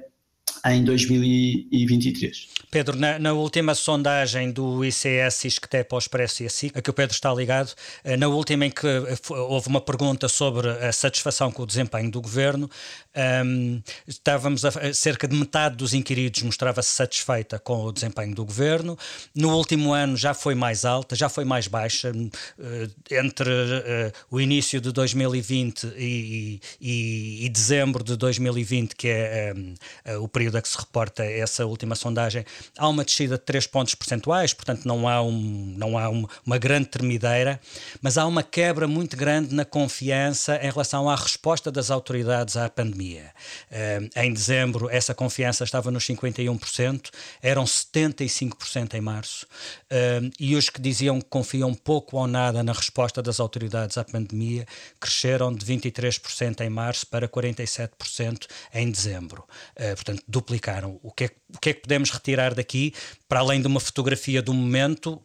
em 0.64 0.84
2023. 0.84 2.48
Pedro, 2.70 2.96
na, 2.96 3.18
na, 3.18 3.32
última 3.32 3.74
sondagem 3.74 4.50
do 4.50 4.84
ICS, 4.84 5.44
ISCTE 5.44 5.84
para 5.84 5.96
o 5.96 5.98
Expresso 5.98 6.42
e 6.42 6.46
a 6.46 6.50
SIC, 6.50 6.76
a 6.76 6.80
que 6.80 6.88
o 6.88 6.92
Pedro 6.92 7.12
está 7.12 7.34
ligado, 7.34 7.74
eh, 8.04 8.16
na 8.16 8.28
última 8.28 8.64
em 8.64 8.70
que 8.70 8.86
eh, 8.86 9.18
houve 9.28 9.68
uma 9.68 9.80
pergunta 9.80 10.28
sobre 10.28 10.70
a 10.70 10.92
satisfação 10.92 11.50
com 11.50 11.64
o 11.64 11.66
desempenho 11.66 12.10
do 12.10 12.20
governo, 12.20 12.70
um, 13.14 13.20
ehm, 13.20 13.82
estávamos 14.06 14.64
a, 14.64 14.94
cerca 14.94 15.28
de 15.28 15.36
metade 15.36 15.76
dos 15.76 15.92
inquiridos 15.92 16.42
mostrava-se 16.42 16.90
satisfeita 16.90 17.58
com 17.58 17.84
o 17.84 17.92
desempenho 17.92 18.34
do 18.34 18.44
governo. 18.44 18.96
No 19.34 19.54
último 19.54 19.92
ano 19.92 20.16
já 20.16 20.32
foi 20.32 20.54
mais 20.54 20.84
alta, 20.84 21.14
já 21.14 21.28
foi 21.28 21.44
mais 21.44 21.66
baixa, 21.66 22.10
uh, 22.10 23.14
entre 23.14 23.50
uh, 23.50 24.12
o 24.30 24.40
início 24.40 24.80
de 24.80 24.92
2020 24.92 25.92
e, 25.96 26.60
e, 26.80 27.44
e, 27.46 27.48
dezembro 27.48 28.02
de 28.02 28.16
2020, 28.16 28.96
que 28.96 29.08
é 29.08 29.52
um, 29.54 29.74
uh, 30.14 30.22
o 30.22 30.28
período 30.28 30.51
a 30.56 30.62
que 30.62 30.68
se 30.68 30.78
reporta 30.78 31.24
essa 31.24 31.66
última 31.66 31.94
sondagem, 31.94 32.44
há 32.76 32.88
uma 32.88 33.04
descida 33.04 33.36
de 33.36 33.44
3 33.44 33.66
pontos 33.66 33.94
percentuais, 33.94 34.52
portanto 34.52 34.84
não 34.86 35.08
há, 35.08 35.22
um, 35.22 35.74
não 35.76 35.98
há 35.98 36.08
um, 36.08 36.26
uma 36.44 36.58
grande 36.58 36.88
termideira, 36.88 37.60
mas 38.00 38.18
há 38.18 38.26
uma 38.26 38.42
quebra 38.42 38.86
muito 38.86 39.16
grande 39.16 39.54
na 39.54 39.64
confiança 39.64 40.56
em 40.62 40.70
relação 40.70 41.08
à 41.08 41.16
resposta 41.16 41.70
das 41.70 41.90
autoridades 41.90 42.56
à 42.56 42.68
pandemia. 42.68 43.30
Uh, 43.70 44.20
em 44.20 44.32
dezembro, 44.32 44.88
essa 44.90 45.14
confiança 45.14 45.64
estava 45.64 45.90
nos 45.90 46.04
51%, 46.04 47.10
eram 47.42 47.64
75% 47.64 48.94
em 48.94 49.00
março, 49.00 49.46
uh, 49.90 50.30
e 50.38 50.56
os 50.56 50.68
que 50.68 50.80
diziam 50.80 51.20
que 51.20 51.28
confiam 51.28 51.74
pouco 51.74 52.16
ou 52.16 52.26
nada 52.26 52.62
na 52.62 52.72
resposta 52.72 53.22
das 53.22 53.40
autoridades 53.40 53.98
à 53.98 54.04
pandemia 54.04 54.66
cresceram 55.00 55.52
de 55.52 55.64
23% 55.64 56.60
em 56.60 56.70
março 56.70 57.06
para 57.06 57.28
47% 57.28 58.46
em 58.74 58.90
dezembro. 58.90 59.44
Uh, 59.76 59.94
portanto, 59.94 60.22
duplicaram. 60.42 60.98
O 61.02 61.10
que, 61.10 61.24
é, 61.24 61.30
o 61.54 61.58
que 61.58 61.70
é 61.70 61.72
que 61.72 61.80
podemos 61.80 62.10
retirar 62.10 62.54
daqui, 62.54 62.92
para 63.28 63.40
além 63.40 63.60
de 63.60 63.66
uma 63.66 63.80
fotografia 63.80 64.42
do 64.42 64.52
momento, 64.52 65.20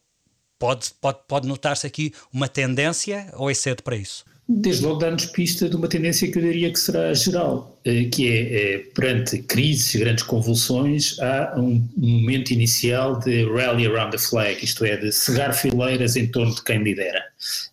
pode, 0.57 0.91
pode, 1.01 1.19
pode 1.27 1.47
notar-se 1.47 1.85
aqui 1.85 2.13
uma 2.31 2.47
tendência 2.47 3.29
ou 3.33 3.49
é 3.49 3.53
cedo 3.53 3.83
para 3.83 3.95
isso? 3.95 4.23
Desde 4.49 4.85
logo 4.85 4.99
dá-nos 4.99 5.25
pista 5.25 5.67
de 5.67 5.75
uma 5.75 5.89
tendência 5.89 6.31
que 6.31 6.37
eu 6.37 6.41
diria 6.41 6.71
que 6.71 6.79
será 6.79 7.13
geral, 7.13 7.77
eh, 7.83 8.05
que 8.05 8.29
é, 8.29 8.75
é 8.75 8.77
perante 8.95 9.39
crises, 9.39 9.93
grandes 9.93 10.23
convulsões, 10.23 11.19
há 11.19 11.53
um, 11.57 11.85
momento 11.97 12.51
inicial 12.51 13.19
de 13.19 13.43
rally 13.43 13.85
around 13.85 14.11
the 14.11 14.17
flag, 14.17 14.63
isto 14.63 14.85
é, 14.85 14.95
de 14.95 15.11
cegar 15.11 15.53
fileiras 15.53 16.15
em 16.15 16.27
torno 16.27 16.55
de 16.55 16.63
quem 16.63 16.81
lidera. 16.81 17.21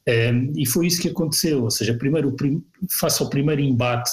Um, 0.09 0.53
e 0.57 0.67
foi 0.67 0.89
isso 0.89 1.01
que 1.01 1.11
aconteceu, 1.11 1.63
ou 1.63 1.71
seja, 1.71 1.95
primeiro, 1.95 2.35
face 2.91 3.23
ao 3.23 3.31
primeiro 3.31 3.63
embate 3.63 4.11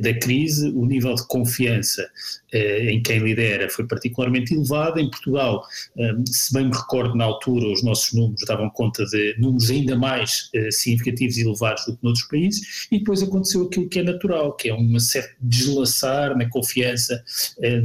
da 0.00 0.14
crise, 0.14 0.68
o 0.68 0.86
nível 0.86 1.14
de 1.14 1.26
confiança 1.26 2.08
eh, 2.52 2.92
em 2.92 3.02
quem 3.02 3.18
lidera 3.18 3.68
foi 3.68 3.86
particularmente 3.86 4.54
elevado. 4.54 5.00
Em 5.00 5.10
Portugal, 5.10 5.66
eh, 5.98 6.12
se 6.26 6.52
bem 6.52 6.66
me 6.66 6.72
recordo, 6.72 7.16
na 7.16 7.24
altura, 7.24 7.66
os 7.66 7.82
nossos 7.82 8.12
números 8.12 8.44
davam 8.46 8.70
conta 8.70 9.04
de 9.06 9.34
números 9.38 9.70
ainda 9.70 9.96
mais 9.96 10.50
significativos 10.70 11.36
e 11.36 11.42
elevados 11.42 11.84
do 11.84 11.96
que 11.96 12.04
noutros 12.04 12.26
países, 12.28 12.86
e 12.92 12.98
depois 12.98 13.22
aconteceu 13.22 13.64
aquilo 13.64 13.88
que 13.88 13.98
é 13.98 14.02
natural, 14.02 14.52
que 14.54 14.68
é 14.68 14.74
um 14.74 14.98
certo 15.00 15.34
deslaçar 15.40 16.36
na 16.36 16.48
confiança, 16.48 17.22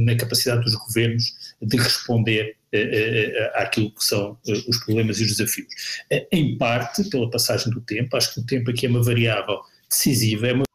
na 0.00 0.14
capacidade 0.16 0.62
dos 0.62 0.74
governos 0.74 1.24
de 1.60 1.76
responder 1.76 2.56
àquilo 3.54 3.90
que 3.90 4.04
são 4.04 4.38
os 4.68 4.76
problemas 4.84 5.18
e 5.18 5.24
os 5.24 5.36
desafios. 5.36 5.68
Em 6.30 6.56
parte, 6.56 7.08
pela 7.10 7.30
passagem 7.30 7.72
do 7.72 7.80
tempo, 7.80 8.16
acho 8.16 8.34
que 8.34 8.40
o 8.40 8.46
tempo 8.46 8.70
aqui 8.70 8.86
é 8.86 8.88
uma 8.88 9.02
variável 9.02 9.58
decisiva, 9.88 10.48
é 10.48 10.52
uma 10.52 10.67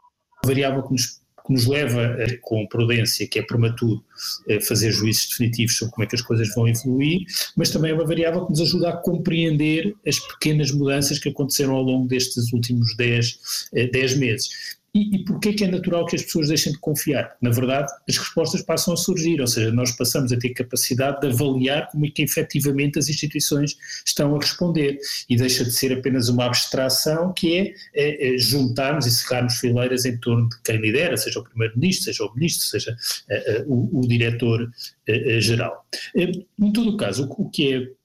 variável 0.46 0.84
que 0.84 0.92
nos, 0.92 1.06
que 1.46 1.54
nos 1.54 1.66
leva, 1.66 2.16
a, 2.24 2.38
com 2.42 2.66
prudência, 2.68 3.28
que 3.28 3.40
é 3.40 3.42
prematuro, 3.42 4.04
a 4.50 4.62
fazer 4.62 4.92
juízos 4.92 5.30
definitivos 5.30 5.78
sobre 5.78 5.94
como 5.94 6.04
é 6.06 6.08
que 6.08 6.16
as 6.16 6.22
coisas 6.22 6.54
vão 6.54 6.68
evoluir, 6.68 7.22
mas 7.56 7.70
também 7.70 7.92
é 7.92 7.94
uma 7.94 8.06
variável 8.06 8.46
que 8.46 8.52
nos 8.52 8.62
ajuda 8.62 8.90
a 8.90 8.98
compreender 8.98 9.96
as 10.08 10.20
pequenas 10.20 10.72
mudanças 10.72 11.20
que 11.20 11.30
aconteceram 11.30 11.74
ao 11.74 11.84
longo 11.84 12.08
destes 12.08 12.52
últimos 12.54 12.96
10, 12.96 13.70
10 13.92 14.18
meses. 14.18 14.78
E, 14.96 15.16
e 15.16 15.26
porquê 15.26 15.54
que 15.54 15.64
é 15.64 15.68
natural 15.68 16.06
que 16.06 16.16
as 16.16 16.22
pessoas 16.22 16.50
deixem 16.50 16.72
de 16.72 16.78
confiar? 16.78 17.36
Na 17.42 17.50
verdade, 17.50 17.92
as 18.08 18.16
respostas 18.16 18.62
passam 18.62 18.94
a 18.94 18.98
surgir, 18.98 19.42
ou 19.42 19.48
seja, 19.48 19.72
nós 19.72 19.92
passamos 19.92 20.32
a 20.32 20.38
ter 20.38 20.50
capacidade 20.50 21.20
de 21.20 21.28
avaliar 21.28 21.90
como 21.90 22.06
é 22.06 22.12
que 22.12 22.22
efetivamente 22.22 23.00
as 23.00 23.10
instituições 23.10 23.76
estão 24.06 24.36
a 24.36 24.40
responder 24.40 25.00
e 25.28 25.36
deixa 25.36 25.64
de 25.64 25.72
ser 25.72 25.98
apenas 25.98 26.30
uma 26.30 26.46
abstração 26.46 27.34
que 27.34 27.58
é, 27.58 27.74
é, 27.96 28.36
é 28.36 28.38
juntarmos 28.38 29.08
e 29.08 29.12
cerrarmos 29.12 29.56
fileiras 29.56 30.06
em 30.06 30.16
torno 30.18 30.48
de 30.48 30.62
quem 30.64 30.78
lidera, 30.78 31.18
seja 31.18 31.40
o 31.40 31.44
primeiro-ministro, 31.44 32.06
seja 32.06 32.26
o 32.26 32.34
ministro, 32.36 32.68
seja 32.68 32.96
é, 33.30 33.66
o, 33.66 34.00
o 34.00 34.08
diretor-geral. 34.08 35.88
É, 36.16 36.32
em 36.60 36.72
todo 36.72 36.92
o 36.92 36.98
caso, 36.98 37.28
o, 37.28 37.48
o 37.48 37.50
que 37.50 37.74
é 37.74 38.03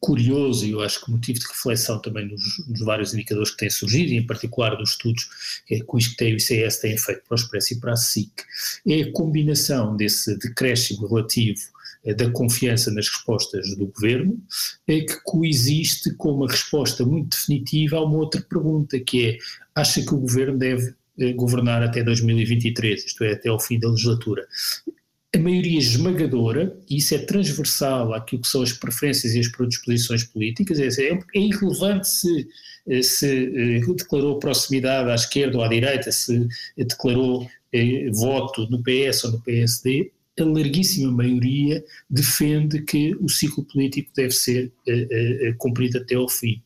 curioso 0.00 0.66
e 0.66 0.70
eu 0.70 0.80
acho 0.80 1.04
que 1.04 1.10
motivo 1.10 1.38
de 1.38 1.46
reflexão 1.46 2.00
também 2.00 2.26
nos, 2.26 2.68
nos, 2.68 2.80
vários 2.80 3.12
indicadores 3.12 3.50
que 3.50 3.58
têm 3.58 3.70
surgido, 3.70 4.12
e 4.12 4.16
em 4.16 4.26
particular 4.26 4.74
dos 4.76 4.90
estudos 4.90 5.28
que, 5.66 5.78
que 5.80 5.96
o 5.96 5.98
ICS 5.98 6.78
têm 6.78 6.96
feito 6.96 7.22
para 7.26 7.34
o 7.34 7.38
Expresso 7.38 7.74
e 7.74 7.80
para 7.80 7.92
a 7.92 7.96
SIC, 7.96 8.32
é 8.86 9.02
a 9.02 9.12
combinação 9.12 9.96
desse 9.96 10.38
decréscimo 10.38 11.06
relativo 11.06 11.60
eh, 12.04 12.14
da 12.14 12.30
confiança 12.30 12.90
nas 12.90 13.08
respostas 13.08 13.76
do 13.76 13.86
governo, 13.86 14.40
é 14.86 15.00
que 15.00 15.20
coexiste 15.22 16.14
com 16.14 16.30
uma 16.30 16.48
resposta 16.48 17.04
muito 17.04 17.36
definitiva 17.36 17.96
a 17.96 18.04
uma 18.04 18.18
outra 18.18 18.40
pergunta, 18.40 18.98
que 18.98 19.28
é, 19.28 19.38
acha 19.74 20.00
que 20.02 20.14
o 20.14 20.18
governo 20.18 20.56
deve 20.56 20.94
eh, 21.18 21.32
governar 21.34 21.82
até 21.82 22.02
2023, 22.02 23.04
isto 23.04 23.22
é, 23.22 23.32
até 23.32 23.50
ao 23.50 23.60
fim 23.60 23.78
da 23.78 23.90
legislatura 23.90 24.46
a 25.34 25.38
maioria 25.38 25.78
esmagadora, 25.78 26.78
e 26.88 26.98
isso 26.98 27.14
é 27.14 27.18
transversal 27.18 28.14
àquilo 28.14 28.42
que 28.42 28.48
são 28.48 28.62
as 28.62 28.72
preferências 28.72 29.34
e 29.34 29.40
as 29.40 29.48
predisposições 29.48 30.22
políticas, 30.22 30.78
é, 30.78 30.86
é, 30.86 31.18
é 31.34 31.40
irrelevante 31.40 32.08
se, 32.08 32.46
eh, 32.86 33.02
se 33.02 33.26
eh, 33.26 33.94
declarou 33.96 34.38
proximidade 34.38 35.10
à 35.10 35.14
esquerda 35.14 35.58
ou 35.58 35.64
à 35.64 35.68
direita, 35.68 36.12
se 36.12 36.46
declarou 36.76 37.48
eh, 37.72 38.08
voto 38.12 38.68
no 38.70 38.80
PS 38.82 39.24
ou 39.24 39.32
no 39.32 39.40
PSD, 39.40 40.12
a 40.38 40.44
larguíssima 40.44 41.10
maioria 41.10 41.84
defende 42.08 42.82
que 42.82 43.14
o 43.20 43.28
ciclo 43.28 43.64
político 43.64 44.10
deve 44.16 44.32
ser 44.32 44.72
cumprido 45.58 45.98
até 45.98 46.16
ao 46.16 46.28
fim. 46.28 46.60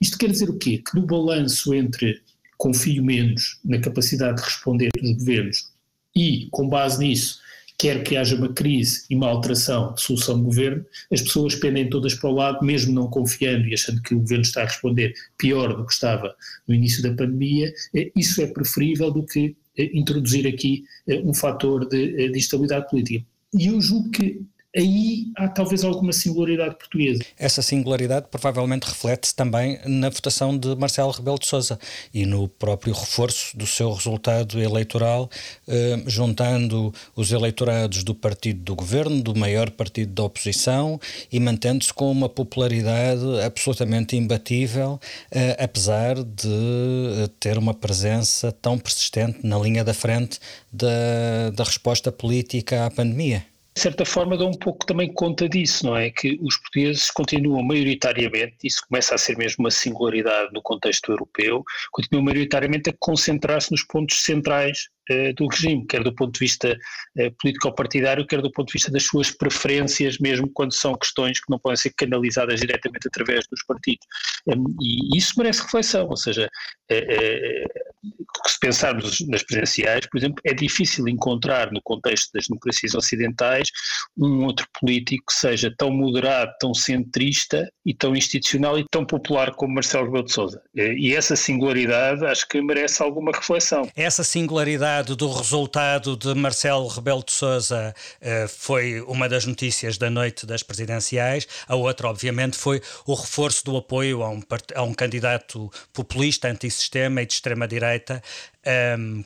Isto 0.00 0.18
quer 0.18 0.28
dizer 0.28 0.50
o 0.50 0.58
quê? 0.58 0.78
Que 0.78 0.96
no 0.96 1.06
balanço 1.06 1.72
entre 1.72 2.20
confio 2.58 3.04
menos 3.04 3.60
na 3.64 3.78
capacidade 3.78 4.38
de 4.38 4.42
responder 4.42 4.90
dos 5.00 5.12
governos 5.18 5.70
e, 6.16 6.48
com 6.50 6.68
base 6.68 6.98
nisso, 6.98 7.38
quer 7.82 8.04
que 8.04 8.16
haja 8.16 8.36
uma 8.36 8.52
crise 8.52 9.04
e 9.10 9.16
uma 9.16 9.26
alteração 9.26 9.92
de 9.92 10.00
solução 10.00 10.38
de 10.38 10.44
governo, 10.44 10.86
as 11.10 11.20
pessoas 11.20 11.56
pendem 11.56 11.90
todas 11.90 12.14
para 12.14 12.30
o 12.30 12.32
lado, 12.32 12.64
mesmo 12.64 12.94
não 12.94 13.08
confiando 13.08 13.66
e 13.66 13.74
achando 13.74 14.00
que 14.00 14.14
o 14.14 14.20
governo 14.20 14.44
está 14.44 14.62
a 14.62 14.66
responder 14.66 15.12
pior 15.36 15.76
do 15.76 15.84
que 15.84 15.92
estava 15.92 16.32
no 16.68 16.76
início 16.76 17.02
da 17.02 17.08
pandemia, 17.08 17.74
eh, 17.92 18.12
isso 18.14 18.40
é 18.40 18.46
preferível 18.46 19.10
do 19.10 19.26
que 19.26 19.56
eh, 19.76 19.90
introduzir 19.94 20.46
aqui 20.46 20.84
eh, 21.08 21.20
um 21.24 21.34
fator 21.34 21.88
de, 21.88 22.30
de 22.30 22.38
instabilidade 22.38 22.88
política. 22.88 23.26
E 23.52 23.66
eu 23.66 23.80
julgo 23.80 24.10
que 24.10 24.40
aí 24.76 25.26
há 25.36 25.48
talvez 25.48 25.84
alguma 25.84 26.12
singularidade 26.12 26.76
portuguesa. 26.76 27.24
Essa 27.38 27.60
singularidade 27.62 28.26
provavelmente 28.30 28.84
reflete-se 28.84 29.34
também 29.34 29.78
na 29.84 30.08
votação 30.08 30.56
de 30.56 30.74
Marcelo 30.76 31.10
Rebelo 31.10 31.38
de 31.38 31.46
Sousa 31.46 31.78
e 32.12 32.24
no 32.24 32.48
próprio 32.48 32.94
reforço 32.94 33.56
do 33.56 33.66
seu 33.66 33.92
resultado 33.92 34.60
eleitoral, 34.60 35.28
eh, 35.68 36.02
juntando 36.06 36.92
os 37.14 37.32
eleitorados 37.32 38.02
do 38.02 38.14
partido 38.14 38.60
do 38.60 38.74
governo, 38.74 39.22
do 39.22 39.34
maior 39.34 39.70
partido 39.70 40.12
da 40.12 40.24
oposição 40.24 40.98
e 41.30 41.38
mantendo-se 41.38 41.92
com 41.92 42.10
uma 42.10 42.28
popularidade 42.28 43.22
absolutamente 43.44 44.16
imbatível, 44.16 44.98
eh, 45.30 45.56
apesar 45.62 46.14
de 46.22 46.48
eh, 46.48 47.28
ter 47.38 47.58
uma 47.58 47.74
presença 47.74 48.50
tão 48.52 48.78
persistente 48.78 49.40
na 49.42 49.58
linha 49.58 49.84
da 49.84 49.92
frente 49.92 50.38
da, 50.72 51.50
da 51.54 51.64
resposta 51.64 52.10
política 52.10 52.86
à 52.86 52.90
pandemia 52.90 53.51
de 53.74 53.80
certa 53.80 54.04
forma 54.04 54.36
dá 54.36 54.44
um 54.44 54.52
pouco 54.52 54.84
também 54.84 55.12
conta 55.12 55.48
disso, 55.48 55.86
não 55.86 55.96
é? 55.96 56.10
Que 56.10 56.38
os 56.42 56.56
portugueses 56.58 57.10
continuam 57.10 57.62
maioritariamente, 57.62 58.56
isso 58.64 58.82
começa 58.86 59.14
a 59.14 59.18
ser 59.18 59.36
mesmo 59.36 59.64
uma 59.64 59.70
singularidade 59.70 60.52
no 60.52 60.60
contexto 60.60 61.10
europeu, 61.10 61.64
continuam 61.90 62.24
maioritariamente 62.26 62.90
a 62.90 62.94
concentrar-se 62.98 63.70
nos 63.70 63.82
pontos 63.82 64.22
centrais 64.22 64.88
uh, 65.10 65.32
do 65.34 65.46
regime, 65.46 65.86
quer 65.86 66.02
do 66.04 66.14
ponto 66.14 66.34
de 66.34 66.40
vista 66.40 66.76
uh, 67.18 67.32
político-partidário, 67.40 68.26
quer 68.26 68.42
do 68.42 68.52
ponto 68.52 68.68
de 68.68 68.74
vista 68.74 68.92
das 68.92 69.04
suas 69.04 69.30
preferências, 69.30 70.18
mesmo 70.18 70.50
quando 70.52 70.74
são 70.74 70.94
questões 70.94 71.40
que 71.40 71.50
não 71.50 71.58
podem 71.58 71.76
ser 71.76 71.94
canalizadas 71.96 72.60
diretamente 72.60 73.08
através 73.08 73.46
dos 73.50 73.64
partidos. 73.64 74.06
Um, 74.46 74.66
e 74.82 75.16
isso 75.16 75.32
merece 75.38 75.62
reflexão, 75.62 76.08
ou 76.08 76.16
seja, 76.16 76.46
uh, 76.90 77.91
se 78.46 78.58
pensarmos 78.58 79.20
nas 79.28 79.42
presidenciais, 79.42 80.06
por 80.06 80.18
exemplo, 80.18 80.40
é 80.44 80.52
difícil 80.52 81.06
encontrar 81.08 81.70
no 81.70 81.80
contexto 81.82 82.32
das 82.32 82.48
democracias 82.48 82.94
ocidentais 82.94 83.68
um 84.16 84.44
outro 84.44 84.66
político 84.80 85.26
que 85.26 85.34
seja 85.34 85.72
tão 85.76 85.90
moderado, 85.90 86.52
tão 86.60 86.74
centrista 86.74 87.70
e 87.84 87.94
tão 87.94 88.14
institucional 88.16 88.78
e 88.78 88.84
tão 88.90 89.04
popular 89.04 89.54
como 89.54 89.74
Marcelo 89.74 90.06
Rebelo 90.06 90.24
de 90.24 90.32
Sousa. 90.32 90.62
E 90.74 91.14
essa 91.14 91.36
singularidade 91.36 92.24
acho 92.26 92.48
que 92.48 92.60
merece 92.60 93.02
alguma 93.02 93.32
reflexão. 93.32 93.88
Essa 93.94 94.24
singularidade 94.24 95.14
do 95.16 95.30
resultado 95.32 96.16
de 96.16 96.34
Marcelo 96.34 96.88
Rebelo 96.88 97.22
de 97.24 97.32
Sousa 97.32 97.94
eh, 98.20 98.46
foi 98.48 99.00
uma 99.02 99.28
das 99.28 99.46
notícias 99.46 99.96
da 99.98 100.10
noite 100.10 100.46
das 100.46 100.62
presidenciais. 100.62 101.46
A 101.68 101.76
outra, 101.76 102.08
obviamente, 102.08 102.56
foi 102.56 102.80
o 103.06 103.14
reforço 103.14 103.64
do 103.64 103.76
apoio 103.76 104.22
a 104.22 104.30
um, 104.30 104.42
a 104.74 104.82
um 104.82 104.94
candidato 104.94 105.70
populista, 105.92 106.48
antissistema 106.48 107.22
e 107.22 107.26
de 107.26 107.34
extrema-direita, 107.34 107.91
um, 108.98 109.24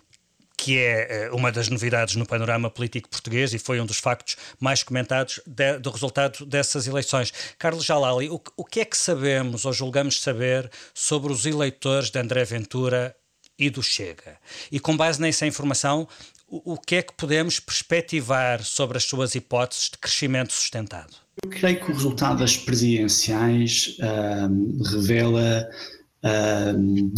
que 0.57 0.79
é 0.79 1.27
eh, 1.27 1.31
uma 1.33 1.53
das 1.53 1.69
novidades 1.69 2.17
no 2.17 2.25
panorama 2.25 2.71
político 2.71 3.09
português 3.11 3.53
e 3.53 3.59
foi 3.59 3.81
um 3.81 3.87
dos 3.87 3.99
factos 3.99 4.37
mais 4.59 4.83
comentados 4.83 5.39
de, 5.47 5.79
do 5.79 5.91
resultado 5.91 6.47
dessas 6.47 6.87
eleições. 6.87 7.33
Carlos 7.59 7.85
Jalali, 7.85 8.31
o, 8.31 8.41
o 8.57 8.65
que 8.65 8.81
é 8.81 8.85
que 8.85 8.97
sabemos 8.97 9.65
ou 9.65 9.73
julgamos 9.73 10.21
saber 10.21 10.71
sobre 10.95 11.33
os 11.33 11.45
eleitores 11.45 12.11
de 12.11 12.19
André 12.19 12.45
Ventura 12.45 13.15
e 13.59 13.69
do 13.69 13.83
Chega? 13.83 14.39
E 14.73 14.81
com 14.81 14.97
base 14.97 15.21
nessa 15.21 15.47
informação, 15.47 16.09
o, 16.49 16.73
o 16.75 16.79
que 16.79 16.97
é 16.97 17.03
que 17.03 17.13
podemos 17.13 17.61
perspectivar 17.61 18.63
sobre 18.63 18.97
as 18.97 19.05
suas 19.05 19.35
hipóteses 19.35 19.91
de 19.91 19.99
crescimento 19.99 20.53
sustentado? 20.53 21.15
Eu 21.45 21.51
creio 21.51 21.79
que 21.79 21.91
o 21.91 21.95
resultado 21.95 22.39
das 22.39 22.57
presidenciais 22.57 23.97
um, 24.01 24.83
revela 24.83 25.69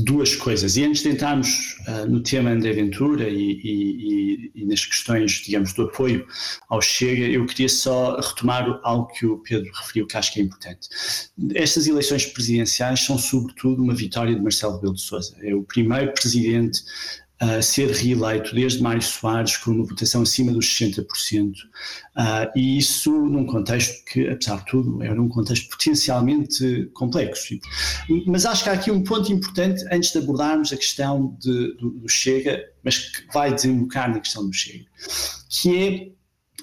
duas 0.05 0.35
coisas. 0.37 0.77
E 0.77 0.85
antes 0.85 1.03
de 1.03 1.11
entrarmos 1.11 1.77
uh, 1.87 2.07
no 2.09 2.23
tema 2.23 2.51
André 2.51 2.73
Ventura 2.73 3.29
e, 3.29 3.61
e, 3.63 4.53
e, 4.55 4.65
nas 4.67 4.85
questões, 4.85 5.33
digamos, 5.45 5.73
do 5.73 5.85
apoio 5.85 6.27
ao 6.69 6.81
Chega, 6.81 7.25
eu 7.25 7.47
queria 7.47 7.69
só 7.69 8.19
retomar 8.21 8.81
algo 8.83 9.07
que 9.09 9.27
o 9.27 9.39
Pedro 9.39 9.71
referiu, 9.73 10.07
que 10.07 10.17
acho 10.17 10.33
que 10.33 10.41
é 10.41 10.43
importante. 10.43 10.89
Estas 11.55 11.87
eleições 11.87 12.27
presidenciais 12.27 13.01
são, 13.01 13.19
sobretudo, 13.19 13.83
uma 13.83 13.95
vitória 13.95 14.35
de 14.35 14.41
Marcelo 14.41 14.75
Rebelo 14.77 14.95
de 14.95 15.03
Sousa. 15.03 15.37
É 15.43 15.55
o 15.55 15.63
primeiro 15.63 16.13
presidente 16.13 16.83
a 17.41 17.63
ser 17.63 17.91
reeleito 17.91 18.55
desde 18.55 18.83
Mário 18.83 19.03
Soares 19.03 19.57
com 19.57 19.71
uma 19.71 19.85
votação 19.85 20.23
acima 20.23 20.53
dos 20.53 20.67
60%, 20.67 21.51
uh, 21.51 21.55
ah, 22.17 22.53
e 22.57 22.79
isso 22.79 23.13
num 23.13 23.47
contexto 23.47 24.05
que, 24.07 24.29
apesar 24.29 24.57
de 24.59 24.67
tudo, 24.67 25.03
era 25.03 25.21
um 25.21 25.29
contexto 25.29 25.69
potencialmente 25.69 26.91
complexo. 26.95 27.55
Mas 28.27 28.45
acho 28.45 28.65
que 28.65 28.71
há 28.71 28.73
aqui 28.73 28.91
um 28.91 29.05
ponto 29.05 29.33
importante 29.33 29.85
antes 29.93 30.11
de 30.11 30.19
abordarmos 30.19 30.73
a 30.73 30.77
questão 30.77 31.37
de, 31.39 31.77
do, 31.77 31.91
do 31.91 32.09
Chega, 32.09 32.61
mas 32.83 32.99
que 32.99 33.33
vai 33.33 33.55
desembocar 33.55 34.11
na 34.11 34.19
questão 34.19 34.45
do 34.45 34.53
Chega, 34.53 34.85
que 35.49 35.77
é 35.77 36.18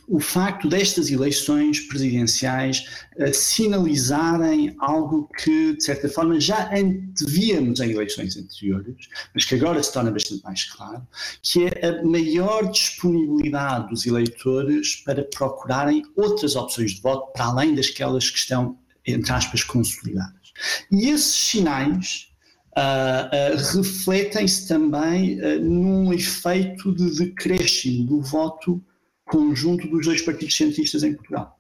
o 0.08 0.20
facto 0.20 0.68
destas 0.68 1.10
eleições 1.10 1.80
presidenciais 1.80 2.86
uh, 3.18 3.34
sinalizarem 3.34 4.76
algo 4.80 5.30
que, 5.38 5.76
de 5.76 5.84
certa 5.84 6.08
forma, 6.08 6.40
já 6.40 6.72
antevíamos 6.74 7.80
em 7.80 7.92
eleições 7.92 8.38
anteriores, 8.38 9.08
mas 9.34 9.46
que 9.46 9.56
agora 9.56 9.82
se 9.82 9.92
torna 9.92 10.12
bastante 10.12 10.44
mais 10.44 10.64
claro, 10.66 11.06
que 11.42 11.66
é 11.66 11.88
a 11.88 12.04
maior 12.04 12.70
disponibilidade 12.70 13.90
dos 13.90 14.06
eleitores 14.06 14.96
para 14.98 15.24
procurarem 15.24 16.04
outras 16.16 16.56
opções 16.56 16.92
de 16.92 17.02
voto 17.02 17.32
para 17.34 17.46
além 17.46 17.76
das 17.76 17.90
que 17.90 18.04
estão, 18.38 18.78
entre 19.06 19.32
aspas, 19.32 19.64
consolidadas. 19.64 20.54
E 20.92 21.10
esses 21.10 21.36
sinais 21.36 22.32
Uh, 22.78 23.54
uh, 23.54 23.78
refletem-se 23.78 24.68
também 24.68 25.40
uh, 25.40 25.62
num 25.62 26.12
efeito 26.12 26.94
de 26.94 27.20
decréscimo 27.20 28.06
do 28.06 28.22
voto 28.22 28.84
conjunto 29.26 29.88
dos 29.88 30.06
dois 30.06 30.22
partidos 30.22 30.56
centristas 30.56 31.04
em 31.04 31.14
Portugal. 31.14 31.60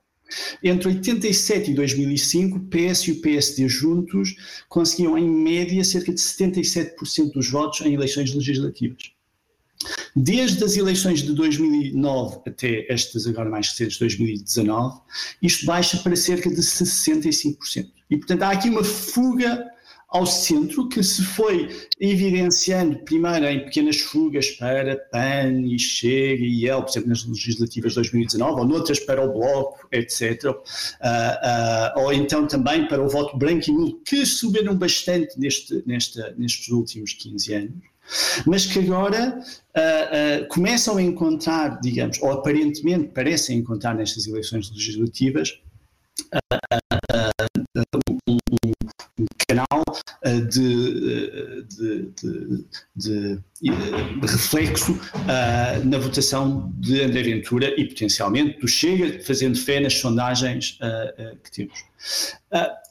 Entre 0.63 0.87
87 0.87 1.71
e 1.71 1.73
2005, 1.73 2.57
o 2.57 2.61
PS 2.61 3.07
e 3.07 3.11
o 3.11 3.21
PSD 3.21 3.67
juntos 3.69 4.35
conseguiam, 4.67 5.17
em 5.17 5.29
média, 5.29 5.83
cerca 5.83 6.11
de 6.11 6.19
77% 6.19 7.31
dos 7.33 7.49
votos 7.49 7.81
em 7.81 7.93
eleições 7.93 8.33
legislativas. 8.33 9.11
Desde 10.15 10.63
as 10.63 10.77
eleições 10.77 11.21
de 11.21 11.33
2009 11.33 12.39
até 12.47 12.91
estas 12.91 13.27
agora 13.27 13.49
mais 13.49 13.69
recentes, 13.69 13.99
2019, 13.99 14.99
isto 15.41 15.65
baixa 15.65 15.97
para 15.97 16.15
cerca 16.15 16.49
de 16.49 16.61
65%. 16.61 17.91
E, 18.09 18.17
portanto, 18.17 18.43
há 18.43 18.49
aqui 18.49 18.69
uma 18.69 18.83
fuga 18.83 19.63
ao 20.15 20.25
centro, 20.25 20.87
que 20.87 21.03
se 21.03 21.21
foi 21.23 21.69
evidenciando 21.99 22.99
primeiro 22.99 23.45
em 23.45 23.65
pequenas 23.65 23.97
fugas 23.97 24.49
para 24.51 24.95
PAN 25.11 25.61
e 25.65 25.77
Chega 25.77 26.41
e 26.41 26.65
EL, 26.65 26.81
por 26.83 26.89
exemplo, 26.89 27.09
nas 27.09 27.25
legislativas 27.25 27.91
de 27.91 27.95
2019, 27.95 28.61
ou 28.61 28.65
noutras 28.65 28.99
para 29.01 29.21
o 29.21 29.33
Bloco, 29.33 29.87
etc. 29.91 30.45
Uh, 30.45 30.51
uh, 30.51 32.01
ou 32.01 32.13
então 32.13 32.47
também 32.47 32.87
para 32.87 33.03
o 33.03 33.09
voto 33.09 33.37
branco 33.37 33.69
e 33.69 33.73
nulo, 33.73 33.99
que 34.05 34.25
subiram 34.25 34.73
bastante 34.75 35.37
neste, 35.37 35.83
nestes 35.85 36.69
últimos 36.69 37.13
15 37.13 37.53
anos 37.53 37.95
mas 38.45 38.67
que 38.67 38.77
agora 38.77 39.39
uh, 39.39 40.43
uh, 40.43 40.47
começam 40.49 40.97
a 40.97 41.01
encontrar, 41.01 41.81
digamos, 41.81 42.21
ou 42.21 42.31
aparentemente 42.31 43.07
parecem 43.07 43.57
encontrar 43.57 43.95
nestas 43.95 44.27
eleições 44.27 44.69
legislativas, 44.69 45.59
uh, 46.31 46.84
canal 49.47 49.83
eh, 50.23 50.39
de, 50.41 51.63
de, 51.63 52.11
de, 52.95 53.39
de, 53.61 54.21
reflexo 54.21 54.93
uh, 54.93 55.85
na 55.85 55.97
votação 55.97 56.71
de 56.77 57.01
André 57.01 57.23
Ventura 57.23 57.73
e 57.79 57.85
potencialmente 57.85 58.59
do 58.59 58.67
Chega, 58.67 59.23
fazendo 59.23 59.57
fé 59.57 59.79
nas 59.79 59.93
sondagens 59.93 60.79
uh, 60.81 61.33
uh, 61.33 61.37
que 61.43 61.51
temos. 61.51 61.85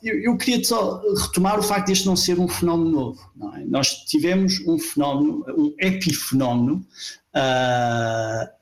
Eu, 0.03 0.21
eu, 0.21 0.37
queria 0.37 0.63
só 0.65 1.01
retomar 1.23 1.59
o 1.59 1.63
facto 1.63 1.87
de 1.87 1.93
este 1.93 2.07
não 2.07 2.17
ser 2.17 2.39
um 2.39 2.49
fenómeno 2.49 2.91
novo. 2.91 3.33
É? 3.57 3.61
Nós 3.65 4.05
tivemos 4.05 4.61
um 4.67 4.79
fenómeno, 4.79 5.45
um 5.57 5.75
epifenómeno 5.79 6.85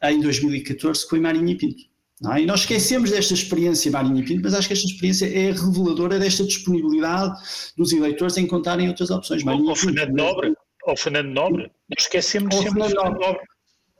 em 0.02 0.20
2014 0.20 1.08
com 1.08 1.16
a 1.16 1.20
Marinha 1.20 1.56
Pinto. 1.56 1.91
É? 2.30 2.42
E 2.42 2.46
nós 2.46 2.60
esquecemos 2.60 3.10
desta 3.10 3.34
experiência 3.34 3.90
Marinho 3.90 4.24
Pinto, 4.24 4.42
mas 4.44 4.54
acho 4.54 4.68
que 4.68 4.74
esta 4.74 4.86
experiência 4.86 5.26
é 5.26 5.50
reveladora 5.50 6.18
desta 6.18 6.44
disponibilidade 6.44 7.34
dos 7.76 7.92
eleitores 7.92 8.36
em 8.36 8.44
encontrarem 8.44 8.88
outras 8.88 9.10
opções. 9.10 9.42
Marinho 9.42 9.68
ou, 9.68 9.76
Fernando 9.76 10.12
Nobre, 10.12 10.54
ou 10.84 10.96
Fernando 10.96 11.28
Nobre, 11.28 11.62
nós 11.62 12.04
esquecemos 12.04 12.54
sempre 12.54 12.70
Fernando 12.70 12.94
Nobre. 12.94 13.26
Nobre. 13.26 13.40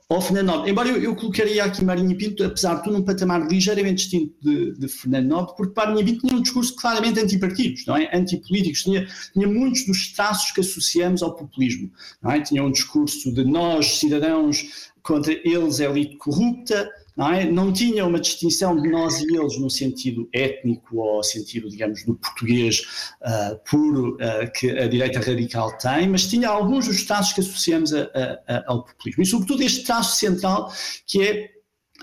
Ou 0.09 0.21
Fernando 0.21 0.45
Nobre. 0.47 0.71
Embora 0.71 0.89
eu, 0.89 1.01
eu 1.01 1.15
colocaria 1.15 1.63
aqui 1.63 1.83
Marinho 1.83 2.17
Pinto, 2.17 2.43
apesar 2.45 2.75
de 2.75 2.83
tudo, 2.83 2.97
num 2.97 3.03
patamar 3.03 3.45
ligeiramente 3.45 4.03
distinto 4.03 4.35
de, 4.41 4.73
de 4.77 4.87
Fernando 4.87 5.27
Nobre, 5.27 5.55
porque 5.57 5.73
Marinho 5.75 6.05
Pinto 6.05 6.27
tinha 6.27 6.39
um 6.39 6.41
discurso 6.41 6.75
claramente 6.75 7.19
antipartidos, 7.19 7.85
não 7.85 7.97
é? 7.97 8.09
Antipolíticos, 8.15 8.83
tinha, 8.83 9.05
tinha 9.33 9.47
muitos 9.47 9.85
dos 9.85 10.13
traços 10.13 10.51
que 10.51 10.61
associamos 10.61 11.21
ao 11.21 11.35
populismo, 11.35 11.91
não 12.21 12.31
é? 12.31 12.39
Tinha 12.39 12.63
um 12.63 12.71
discurso 12.71 13.33
de 13.33 13.43
nós, 13.43 13.99
cidadãos, 13.99 14.91
contra 15.01 15.33
eles, 15.33 15.79
elite 15.79 16.15
corrupta, 16.17 16.89
não, 17.15 17.31
é? 17.31 17.45
não 17.45 17.71
tinha 17.71 18.05
uma 18.05 18.19
distinção 18.19 18.79
de 18.79 18.89
nós 18.89 19.21
e 19.21 19.35
eles 19.35 19.57
no 19.59 19.69
sentido 19.69 20.27
étnico 20.33 20.97
ou 20.97 21.23
sentido, 21.23 21.69
digamos, 21.69 22.03
do 22.03 22.15
português 22.15 22.81
uh, 23.21 23.59
puro 23.69 24.15
uh, 24.15 24.51
que 24.53 24.71
a 24.71 24.87
direita 24.87 25.19
radical 25.19 25.77
tem, 25.77 26.07
mas 26.09 26.27
tinha 26.27 26.49
alguns 26.49 26.87
dos 26.87 27.03
traços 27.03 27.33
que 27.33 27.41
associamos 27.41 27.93
a, 27.93 28.03
a, 28.03 28.55
a, 28.55 28.63
ao 28.67 28.83
populismo. 28.83 29.23
E, 29.23 29.25
sobretudo, 29.25 29.63
este 29.63 29.83
traço 29.83 30.17
central 30.17 30.71
que 31.05 31.21
é 31.21 31.53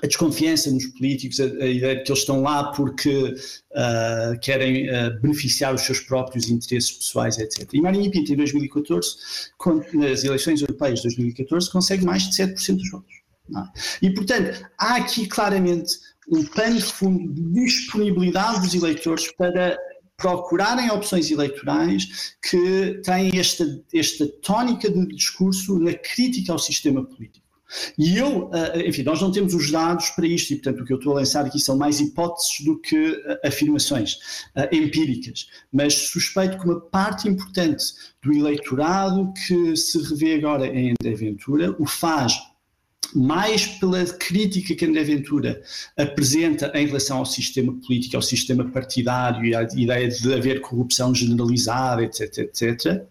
a 0.03 0.07
desconfiança 0.07 0.70
nos 0.70 0.87
políticos, 0.87 1.40
a, 1.40 1.44
a, 1.44 1.66
ideia 1.66 1.96
de 1.96 2.03
que 2.05 2.11
eles 2.11 2.20
estão 2.20 2.42
lá 2.42 2.73
porque 2.73 3.35
uh, 3.73 4.38
querem 4.40 4.88
uh, 4.88 5.20
beneficiar 5.20 5.75
os 5.75 5.83
seus 5.83 6.01
próprios 6.01 6.49
interesses 6.49 6.92
pessoais, 6.92 7.38
etc. 7.38 7.68
E 7.73 7.81
Marinho 7.81 8.11
Pinto, 8.11 8.33
em 8.33 8.37
2014, 8.37 9.16
nas 9.94 10.25
eleições 10.25 10.61
europeias 10.61 11.01
de 11.01 11.09
2014, 11.09 11.70
consegue 11.70 12.05
mais 12.05 12.29
de 12.29 12.42
7% 12.42 12.77
dos 12.77 12.90
votos. 12.90 13.20
É? 13.57 14.07
E, 14.07 14.15
portanto, 14.15 14.67
há 14.79 14.97
aqui 14.97 15.27
claramente 15.27 15.99
um 16.29 16.45
pano 16.45 16.77
de 16.77 16.85
fundo 16.85 17.33
de 17.33 17.65
disponibilidade 17.65 18.61
dos 18.61 18.75
eleitores 18.75 19.31
para 19.33 19.77
procurarem 20.17 20.91
opções 20.91 21.31
eleitorais 21.31 22.37
que 22.49 23.01
têm 23.05 23.39
esta, 23.39 23.65
esta 23.93 24.29
tónica 24.43 24.91
de 24.91 25.07
discurso 25.09 25.79
na 25.79 25.95
crítica 25.95 26.53
ao 26.53 26.59
sistema 26.59 27.05
político. 27.05 27.51
E 27.97 28.19
eu, 28.19 28.51
enfim, 28.85 29.05
nós 29.05 29.21
não 29.21 29.31
temos 29.31 29.55
os 29.55 29.71
dados 29.71 30.11
para 30.11 30.27
isto, 30.27 30.53
e 30.53 30.57
portanto 30.57 30.83
o 30.83 30.85
que 30.85 30.93
eu 30.93 30.99
estou 30.99 31.13
a 31.13 31.21
lançar 31.21 31.47
aqui 31.47 31.59
são 31.59 31.77
mais 31.79 32.01
hipóteses 32.01 32.65
do 32.65 32.79
que 32.81 33.17
afirmações 33.45 34.19
empíricas, 34.73 35.49
mas 35.73 35.95
suspeito 35.95 36.59
que 36.59 36.65
uma 36.65 36.81
parte 36.81 37.29
importante 37.29 37.85
do 38.23 38.33
eleitorado 38.33 39.33
que 39.47 39.77
se 39.77 40.03
revê 40.03 40.35
agora 40.35 40.67
em 40.67 40.91
André 41.01 41.15
Ventura 41.15 41.75
o 41.79 41.87
faz 41.87 42.35
mais 43.15 43.67
pela 43.67 44.05
crítica 44.05 44.75
que 44.75 44.85
André 44.85 45.03
Ventura 45.03 45.61
apresenta 45.97 46.71
em 46.75 46.87
relação 46.87 47.19
ao 47.19 47.27
sistema 47.27 47.73
político, 47.73 48.17
ao 48.17 48.23
sistema 48.23 48.65
partidário 48.65 49.45
e 49.45 49.55
à 49.55 49.63
ideia 49.75 50.09
de 50.09 50.33
haver 50.33 50.61
corrupção 50.61 51.15
generalizada, 51.15 52.03
etc., 52.05 52.39
etc., 52.39 53.03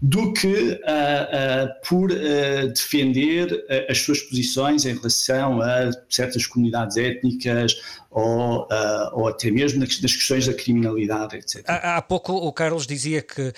do 0.00 0.32
que 0.32 0.46
uh, 0.46 0.74
uh, 0.74 1.88
por 1.88 2.10
uh, 2.10 2.68
defender 2.68 3.64
as 3.88 3.98
suas 3.98 4.20
posições 4.20 4.84
em 4.84 4.94
relação 4.94 5.60
a 5.60 5.90
certas 6.08 6.46
comunidades 6.46 6.96
étnicas 6.96 7.74
ou, 8.10 8.66
ou 9.12 9.28
até 9.28 9.50
mesmo 9.50 9.80
nas, 9.80 9.96
questões 9.96 10.46
da 10.46 10.54
criminalidade, 10.54 11.36
etc. 11.36 11.62
Há, 11.66 11.96
há 11.96 12.02
pouco 12.02 12.32
o 12.32 12.52
Carlos 12.52 12.86
dizia 12.86 13.20
que 13.20 13.52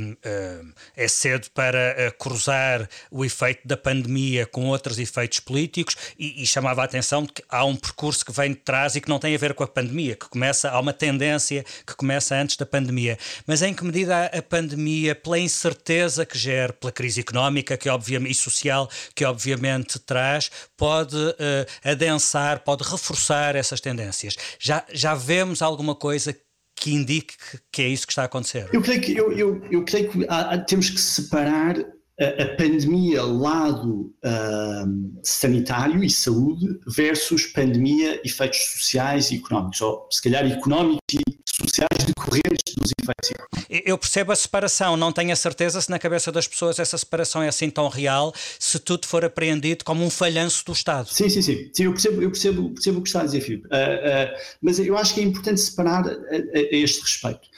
um, 0.00 0.10
um, 0.10 0.72
é 0.94 1.08
cedo 1.08 1.48
para 1.54 2.10
cruzar 2.18 2.88
o 3.10 3.24
efeito 3.24 3.66
da 3.66 3.76
pandemia 3.76 4.46
com 4.46 4.66
outros 4.66 4.98
efeitos 4.98 5.40
políticos 5.40 5.96
e, 6.18 6.42
e, 6.42 6.46
chamava 6.46 6.82
a 6.82 6.84
atenção 6.84 7.22
de 7.22 7.32
que 7.32 7.42
há 7.48 7.64
um 7.64 7.74
percurso 7.74 8.24
que 8.24 8.32
vem 8.32 8.50
de 8.50 8.56
trás 8.56 8.96
e 8.96 9.00
que 9.00 9.08
não 9.08 9.18
tem 9.18 9.34
a 9.34 9.38
ver 9.38 9.54
com 9.54 9.64
a 9.64 9.68
pandemia, 9.68 10.14
que 10.14 10.28
começa, 10.28 10.70
há 10.70 10.78
uma 10.78 10.92
tendência 10.92 11.64
que 11.86 11.94
começa 11.94 12.34
antes 12.34 12.56
da 12.56 12.66
pandemia. 12.66 13.18
Mas 13.46 13.62
em 13.62 13.72
que 13.72 13.84
medida 13.84 14.26
a 14.26 14.42
pandemia, 14.42 15.14
pela 15.14 15.38
incerteza 15.38 16.26
que 16.26 16.38
gera 16.38 16.72
pela 16.72 16.92
crise 16.92 17.20
económica 17.20 17.76
que 17.76 17.88
obviamente, 17.88 18.32
e 18.32 18.34
social 18.34 18.88
que 19.14 19.24
obviamente 19.24 19.98
traz, 19.98 20.50
pode 20.76 21.16
uh, 21.16 21.66
adensar, 21.84 22.60
pode 22.60 22.82
reforçar 22.82 23.56
essas 23.56 23.80
tendências. 23.86 24.36
Já, 24.58 24.84
já 24.92 25.14
vemos 25.14 25.62
alguma 25.62 25.94
coisa 25.94 26.36
que 26.74 26.92
indique 26.92 27.34
que 27.70 27.82
é 27.82 27.88
isso 27.88 28.06
que 28.06 28.12
está 28.12 28.22
a 28.22 28.26
acontecer? 28.26 28.68
Eu 28.72 28.82
creio 28.82 29.00
que, 29.00 29.16
eu, 29.16 29.32
eu, 29.32 29.62
eu 29.70 29.84
creio 29.84 30.10
que 30.10 30.26
há, 30.28 30.58
temos 30.58 30.90
que 30.90 31.00
separar 31.00 31.78
a, 32.20 32.42
a 32.42 32.56
pandemia 32.56 33.22
lado 33.22 34.12
uh, 34.24 35.20
sanitário 35.22 36.02
e 36.02 36.10
saúde 36.10 36.66
versus 36.96 37.46
pandemia 37.46 38.20
efeitos 38.24 38.58
sociais 38.58 39.30
e 39.30 39.36
económicos, 39.36 39.80
ou 39.80 40.08
se 40.10 40.22
calhar 40.22 40.44
económicos 40.50 41.00
e 41.14 41.35
sociais 41.46 42.04
decorrentes 42.04 42.74
dos 42.76 42.90
efeitos. 43.00 43.46
Eu 43.84 43.96
percebo 43.98 44.32
a 44.32 44.36
separação, 44.36 44.96
não 44.96 45.12
tenho 45.12 45.32
a 45.32 45.36
certeza 45.36 45.80
se 45.80 45.90
na 45.90 45.98
cabeça 45.98 46.30
das 46.30 46.46
pessoas 46.46 46.78
essa 46.78 46.96
separação 46.98 47.42
é 47.42 47.48
assim 47.48 47.70
tão 47.70 47.88
real, 47.88 48.32
se 48.58 48.78
tudo 48.78 49.06
for 49.06 49.24
apreendido 49.24 49.84
como 49.84 50.04
um 50.04 50.10
falhanço 50.10 50.64
do 50.64 50.72
Estado. 50.72 51.08
Sim, 51.08 51.28
sim, 51.28 51.42
sim, 51.42 51.70
sim 51.72 51.84
eu, 51.84 51.92
percebo, 51.92 52.22
eu 52.22 52.30
percebo, 52.30 52.70
percebo 52.70 52.98
o 52.98 53.02
que 53.02 53.08
está 53.08 53.20
a 53.20 53.24
dizer, 53.24 53.40
Filipe, 53.40 53.66
uh, 53.66 53.70
uh, 53.70 54.40
mas 54.60 54.78
eu 54.78 54.96
acho 54.96 55.14
que 55.14 55.20
é 55.20 55.24
importante 55.24 55.60
separar 55.60 56.06
a, 56.06 56.10
a, 56.10 56.14
a 56.14 56.76
este 56.76 57.00
respeito. 57.00 57.48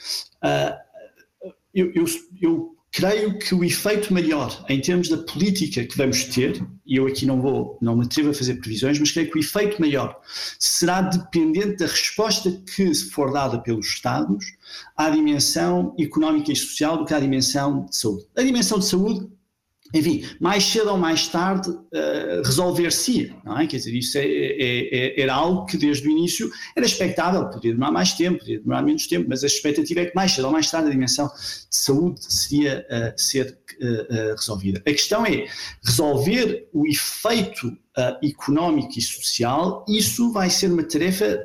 Uh, 0.43 0.89
eu, 1.73 1.91
eu, 1.93 2.05
eu 2.41 2.78
creio 2.91 3.37
que 3.37 3.53
o 3.53 3.63
efeito 3.63 4.13
maior 4.13 4.65
em 4.67 4.81
termos 4.81 5.09
da 5.09 5.17
política 5.17 5.85
que 5.85 5.97
vamos 5.97 6.23
ter, 6.25 6.65
e 6.85 6.95
eu 6.95 7.07
aqui 7.07 7.25
não 7.25 7.41
vou, 7.41 7.77
não 7.81 7.95
me 7.95 8.05
atrevo 8.05 8.31
a 8.31 8.33
fazer 8.33 8.55
previsões, 8.55 8.99
mas 8.99 9.11
creio 9.11 9.29
que 9.29 9.37
o 9.37 9.41
efeito 9.41 9.79
maior 9.79 10.19
será 10.57 11.01
dependente 11.01 11.77
da 11.77 11.87
resposta 11.87 12.51
que 12.51 12.93
for 12.95 13.31
dada 13.31 13.59
pelos 13.59 13.87
Estados 13.87 14.53
à 14.97 15.09
dimensão 15.09 15.95
económica 15.99 16.51
e 16.51 16.55
social 16.55 16.97
do 16.97 17.05
que 17.05 17.13
à 17.13 17.19
dimensão 17.19 17.85
de 17.85 17.95
saúde. 17.95 18.25
A 18.35 18.41
dimensão 18.41 18.79
de 18.79 18.85
saúde 18.85 19.29
enfim, 19.93 20.23
mais 20.39 20.63
cedo 20.63 20.91
ou 20.91 20.97
mais 20.97 21.27
tarde 21.27 21.69
uh, 21.69 22.41
resolver-se, 22.43 23.33
não 23.43 23.57
é? 23.57 23.65
Quer 23.65 23.77
dizer, 23.77 23.95
isso 23.95 24.17
é, 24.17 24.25
é, 24.25 25.17
é, 25.17 25.21
era 25.21 25.33
algo 25.33 25.65
que 25.65 25.77
desde 25.77 26.07
o 26.07 26.11
início 26.11 26.49
era 26.75 26.85
expectável, 26.85 27.49
podia 27.49 27.71
demorar 27.71 27.91
mais 27.91 28.13
tempo, 28.13 28.39
podia 28.39 28.59
demorar 28.59 28.83
menos 28.83 29.07
tempo, 29.07 29.27
mas 29.27 29.43
a 29.43 29.47
expectativa 29.47 30.01
é 30.01 30.05
que 30.05 30.15
mais 30.15 30.31
cedo 30.31 30.45
ou 30.45 30.51
mais 30.51 30.69
tarde 30.69 30.89
a 30.89 30.91
dimensão 30.91 31.27
de 31.27 31.75
saúde 31.75 32.19
seria 32.23 32.85
uh, 32.89 33.19
ser 33.19 33.57
uh, 33.81 34.35
resolvida. 34.35 34.79
A 34.79 34.91
questão 34.91 35.25
é 35.25 35.47
resolver 35.83 36.67
o 36.73 36.87
efeito 36.87 37.75
económico 38.23 38.97
e 38.97 39.01
social, 39.01 39.83
isso 39.89 40.31
vai 40.31 40.49
ser 40.49 40.71
uma 40.71 40.83
tarefa 40.83 41.37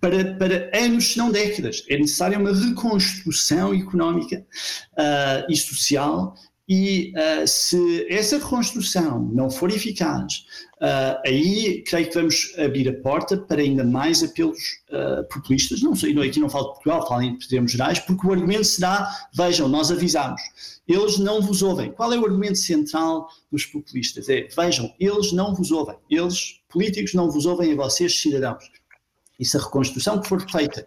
para, 0.00 0.34
para 0.34 0.70
anos, 0.74 1.12
se 1.12 1.18
não 1.18 1.30
décadas. 1.30 1.84
É 1.88 1.98
necessária 1.98 2.38
uma 2.38 2.54
reconstrução 2.54 3.74
económica 3.74 4.44
uh, 4.92 5.50
e 5.50 5.56
social 5.56 6.34
e 6.68 7.12
uh, 7.14 7.46
se 7.46 8.06
essa 8.10 8.38
reconstrução 8.38 9.30
não 9.32 9.48
for 9.48 9.70
eficaz, 9.70 10.44
uh, 10.80 11.20
aí 11.24 11.84
creio 11.86 12.08
que 12.08 12.14
vamos 12.14 12.52
abrir 12.58 12.88
a 12.88 13.02
porta 13.02 13.36
para 13.36 13.62
ainda 13.62 13.84
mais 13.84 14.20
apelos 14.24 14.58
uh, 14.90 15.22
populistas. 15.32 15.80
Não 15.80 15.94
sei, 15.94 16.18
aqui 16.18 16.40
não 16.40 16.48
falo 16.48 16.64
de 16.64 16.74
Portugal, 16.74 17.06
falo 17.06 17.22
em 17.22 17.38
termos 17.38 17.70
gerais, 17.70 18.00
porque 18.00 18.26
o 18.26 18.32
argumento 18.32 18.64
será: 18.64 19.08
vejam, 19.32 19.68
nós 19.68 19.92
avisamos, 19.92 20.42
eles 20.88 21.18
não 21.18 21.40
vos 21.40 21.62
ouvem. 21.62 21.92
Qual 21.92 22.12
é 22.12 22.18
o 22.18 22.24
argumento 22.24 22.58
central 22.58 23.28
dos 23.52 23.64
populistas? 23.64 24.28
É: 24.28 24.48
vejam, 24.56 24.92
eles 24.98 25.32
não 25.32 25.54
vos 25.54 25.70
ouvem, 25.70 25.96
eles, 26.10 26.60
políticos, 26.68 27.14
não 27.14 27.30
vos 27.30 27.46
ouvem 27.46 27.72
a 27.72 27.76
vocês, 27.76 28.18
cidadãos. 28.18 28.64
E 29.38 29.44
se 29.44 29.56
a 29.56 29.60
reconstrução 29.60 30.20
que 30.20 30.28
for 30.28 30.40
feita 30.50 30.84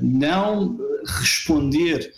não 0.00 0.78
responder 1.04 2.12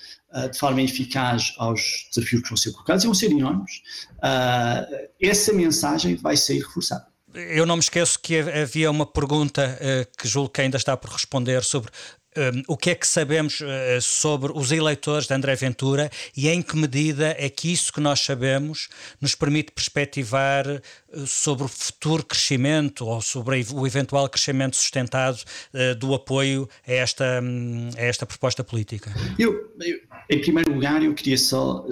de 0.51 0.59
forma 0.59 0.83
eficaz 0.83 1.55
aos 1.59 2.09
desafios 2.15 2.43
que 2.43 2.49
vão 2.49 2.57
ser 2.57 2.73
colocados 2.73 3.05
e 3.05 3.07
vão 3.07 3.15
ser 3.15 3.31
enormes, 3.31 3.83
uh, 4.19 5.09
essa 5.21 5.53
mensagem 5.53 6.17
vai 6.17 6.37
sair 6.37 6.61
reforçada. 6.61 7.07
Eu 7.35 7.65
não 7.65 7.77
me 7.77 7.83
esqueço 7.83 8.19
que 8.21 8.39
havia 8.39 8.91
uma 8.91 9.07
pergunta 9.07 9.79
uh, 9.81 10.17
que 10.17 10.29
julgo 10.29 10.51
que 10.51 10.61
ainda 10.61 10.77
está 10.77 10.97
por 10.97 11.11
responder 11.11 11.63
sobre 11.63 11.91
um, 12.37 12.63
o 12.67 12.77
que 12.77 12.91
é 12.91 12.95
que 12.95 13.07
sabemos 13.07 13.61
uh, 13.61 14.01
sobre 14.01 14.53
os 14.55 14.73
eleitores 14.73 15.27
de 15.27 15.35
André 15.35 15.55
Ventura 15.55 16.11
e 16.37 16.49
em 16.49 16.63
que 16.63 16.77
medida 16.77 17.35
é 17.39 17.49
que 17.49 17.73
isso 17.73 17.93
que 17.93 18.01
nós 18.01 18.21
sabemos 18.21 18.89
nos 19.21 19.35
permite 19.35 19.73
perspectivar 19.73 20.67
uh, 20.67 21.27
sobre 21.27 21.65
o 21.65 21.69
futuro 21.69 22.25
crescimento 22.25 23.07
ou 23.07 23.21
sobre 23.21 23.65
o 23.75 23.87
eventual 23.87 24.29
crescimento 24.29 24.77
sustentado 24.77 25.43
uh, 25.75 25.95
do 25.95 26.15
apoio 26.15 26.69
a 26.87 26.93
esta, 26.93 27.41
um, 27.43 27.91
a 27.97 28.03
esta 28.03 28.25
proposta 28.25 28.65
política? 28.65 29.13
Eu, 29.39 29.75
eu, 29.81 29.99
em 30.33 30.41
primeiro 30.41 30.73
lugar, 30.73 31.03
eu 31.03 31.15
queria 31.15 31.39
só 31.39 31.87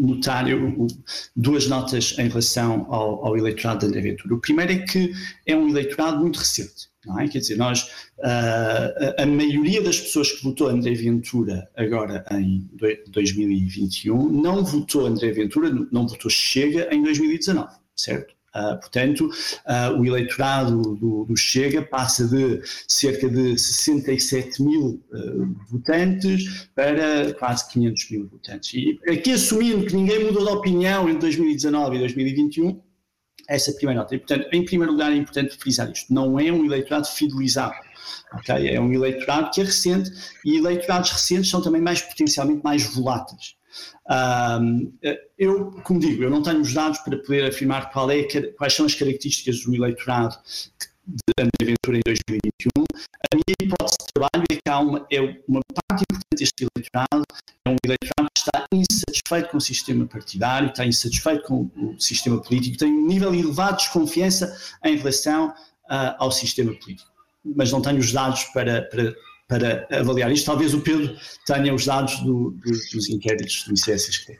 notar 0.00 0.48
eu, 0.48 0.86
duas 1.34 1.66
notas 1.68 2.14
em 2.18 2.28
relação 2.28 2.86
ao, 2.88 3.26
ao 3.26 3.36
eleitorado 3.36 3.80
de 3.80 3.86
André 3.86 4.00
Ventura. 4.00 4.34
O 4.34 4.40
primeiro 4.40 4.72
é 4.72 4.78
que 4.78 5.12
é 5.46 5.56
um 5.56 5.68
eleitorado 5.68 6.20
muito 6.20 6.38
recente 6.38 6.88
é? 7.18 7.28
Quer 7.28 7.38
dizer, 7.38 7.56
nós, 7.56 7.82
uh, 8.18 9.22
a, 9.22 9.26
maioria 9.26 9.82
das 9.82 10.00
pessoas 10.00 10.32
que 10.32 10.42
votou 10.42 10.68
André 10.68 10.94
Ventura 10.94 11.68
agora 11.76 12.24
em 12.32 12.68
2021 13.08 14.28
não 14.28 14.64
votou 14.64 15.06
André 15.06 15.30
Ventura, 15.30 15.70
não 15.92 16.06
votou 16.06 16.30
Chega 16.30 16.92
em 16.92 17.02
2019, 17.02 17.68
certo? 17.94 18.34
Uh, 18.56 18.80
portanto, 18.80 19.28
uh, 19.66 20.00
o 20.00 20.06
eleitorado 20.06 20.94
do, 20.94 21.26
do, 21.26 21.36
Chega 21.36 21.82
passa 21.82 22.26
de 22.26 22.62
cerca 22.88 23.28
de 23.28 23.58
67 23.58 24.62
mil 24.62 25.04
uh, 25.12 25.54
votantes 25.68 26.66
para 26.74 27.34
quase 27.34 27.68
500 27.70 28.10
mil 28.10 28.28
votantes. 28.28 28.72
E 28.72 28.98
aqui 29.10 29.32
assumindo 29.32 29.84
que 29.84 29.94
ninguém 29.94 30.24
mudou 30.24 30.42
de 30.42 30.50
opinião 30.50 31.06
entre 31.06 31.20
2019 31.20 31.96
e 31.96 31.98
2021, 31.98 32.80
essa 33.46 33.70
é 33.70 33.74
a 33.74 33.76
primeira 33.76 34.00
nota. 34.00 34.14
E, 34.14 34.18
portanto, 34.18 34.48
em 34.50 34.64
primeiro 34.64 34.92
lugar, 34.92 35.12
é 35.12 35.16
importante 35.16 35.56
frisar 35.58 35.90
isto: 35.90 36.12
não 36.12 36.40
é 36.40 36.50
um 36.50 36.64
eleitorado 36.64 37.06
fidelizado. 37.06 37.74
Okay? 38.32 38.70
É 38.70 38.80
um 38.80 38.90
eleitorado 38.92 39.50
que 39.50 39.60
é 39.60 39.64
recente 39.64 40.10
e 40.44 40.56
eleitorados 40.56 41.10
recentes 41.10 41.50
são 41.50 41.60
também 41.60 41.82
mais 41.82 42.00
potencialmente 42.00 42.62
mais 42.64 42.86
voláteis. 42.94 43.54
Um, 44.08 44.92
eu, 45.38 45.72
como 45.82 46.00
digo, 46.00 46.22
eu 46.22 46.30
não 46.30 46.42
tenho 46.42 46.60
os 46.60 46.72
dados 46.72 46.98
para 47.00 47.18
poder 47.18 47.44
afirmar 47.44 47.90
qual 47.90 48.10
é, 48.10 48.22
quais 48.56 48.72
são 48.72 48.86
as 48.86 48.94
características 48.94 49.64
do 49.64 49.74
eleitorado 49.74 50.36
de 51.06 51.32
André 51.38 51.74
Ventura 51.74 51.98
em 51.98 52.02
2021. 52.04 52.70
A 53.32 53.36
minha 53.36 53.56
hipótese 53.62 53.96
de 54.00 54.06
trabalho 54.12 54.44
é 54.50 54.54
que 54.54 54.70
há 54.70 54.78
uma, 54.80 55.06
é 55.10 55.20
uma 55.48 55.60
parte 55.74 56.02
importante 56.02 56.36
deste 56.36 56.66
eleitorado, 56.74 57.24
é 57.64 57.70
um 57.70 57.76
eleitorado 57.84 58.28
que 58.34 58.40
está 58.40 58.66
insatisfeito 58.72 59.50
com 59.50 59.56
o 59.56 59.60
sistema 59.60 60.06
partidário, 60.06 60.68
está 60.68 60.84
insatisfeito 60.84 61.44
com 61.44 61.70
o 61.76 62.00
sistema 62.00 62.40
político, 62.40 62.78
tem 62.78 62.92
um 62.92 63.06
nível 63.06 63.34
elevado 63.34 63.76
de 63.76 63.84
desconfiança 63.84 64.56
em 64.84 64.96
relação 64.96 65.48
uh, 65.48 66.14
ao 66.18 66.30
sistema 66.30 66.72
político. 66.74 67.10
Mas 67.44 67.70
não 67.70 67.80
tenho 67.80 67.98
os 67.98 68.12
dados 68.12 68.44
para, 68.44 68.82
para, 68.82 69.14
para 69.48 69.86
avaliar 69.90 70.30
isto. 70.30 70.46
Talvez 70.46 70.74
o 70.74 70.80
Pedro 70.80 71.16
tenha 71.46 71.74
os 71.74 71.84
dados 71.86 72.18
do, 72.20 72.50
do, 72.50 72.70
dos 72.92 73.08
inquéritos 73.08 73.64
do 73.66 73.74
ICSSP. 73.74 74.38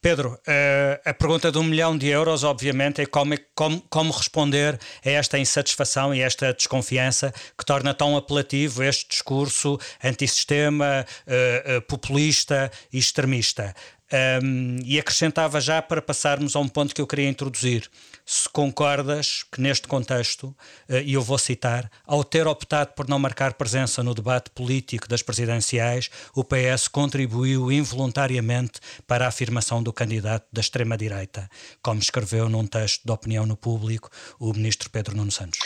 Pedro, 0.00 0.34
uh, 0.34 1.00
a 1.04 1.12
pergunta 1.12 1.50
de 1.50 1.58
um 1.58 1.64
milhão 1.64 1.98
de 1.98 2.06
euros, 2.06 2.44
obviamente, 2.44 3.02
é 3.02 3.06
como, 3.06 3.34
como, 3.54 3.82
como 3.90 4.12
responder 4.12 4.78
a 5.04 5.10
esta 5.10 5.38
insatisfação 5.38 6.14
e 6.14 6.20
esta 6.20 6.52
desconfiança 6.52 7.32
que 7.58 7.64
torna 7.64 7.92
tão 7.92 8.16
apelativo 8.16 8.82
este 8.82 9.08
discurso 9.08 9.78
antissistema, 10.02 11.04
uh, 11.26 11.78
uh, 11.78 11.82
populista 11.82 12.70
e 12.92 12.98
extremista. 12.98 13.74
Um, 14.12 14.78
e 14.84 15.00
acrescentava 15.00 15.60
já 15.60 15.82
para 15.82 16.00
passarmos 16.00 16.54
a 16.54 16.60
um 16.60 16.68
ponto 16.68 16.94
que 16.94 17.00
eu 17.00 17.06
queria 17.06 17.28
introduzir. 17.28 17.90
Se 18.24 18.48
concordas 18.48 19.44
que 19.50 19.60
neste 19.60 19.88
contexto, 19.88 20.54
uh, 20.88 20.96
e 21.04 21.14
eu 21.14 21.22
vou 21.22 21.38
citar, 21.38 21.90
ao 22.06 22.22
ter 22.22 22.46
optado 22.46 22.92
por 22.92 23.08
não 23.08 23.18
marcar 23.18 23.54
presença 23.54 24.04
no 24.04 24.14
debate 24.14 24.50
político 24.50 25.08
das 25.08 25.22
presidenciais, 25.22 26.08
o 26.34 26.44
PS 26.44 26.86
contribuiu 26.86 27.72
involuntariamente 27.72 28.80
para 29.08 29.24
a 29.24 29.28
afirmação 29.28 29.82
do 29.82 29.92
candidato 29.92 30.46
da 30.52 30.60
extrema-direita, 30.60 31.48
como 31.82 32.00
escreveu 32.00 32.48
num 32.48 32.66
texto 32.66 33.02
de 33.04 33.10
opinião 33.10 33.44
no 33.44 33.56
público 33.56 34.08
o 34.38 34.52
ministro 34.52 34.88
Pedro 34.88 35.16
Nuno 35.16 35.32
Santos. 35.32 35.58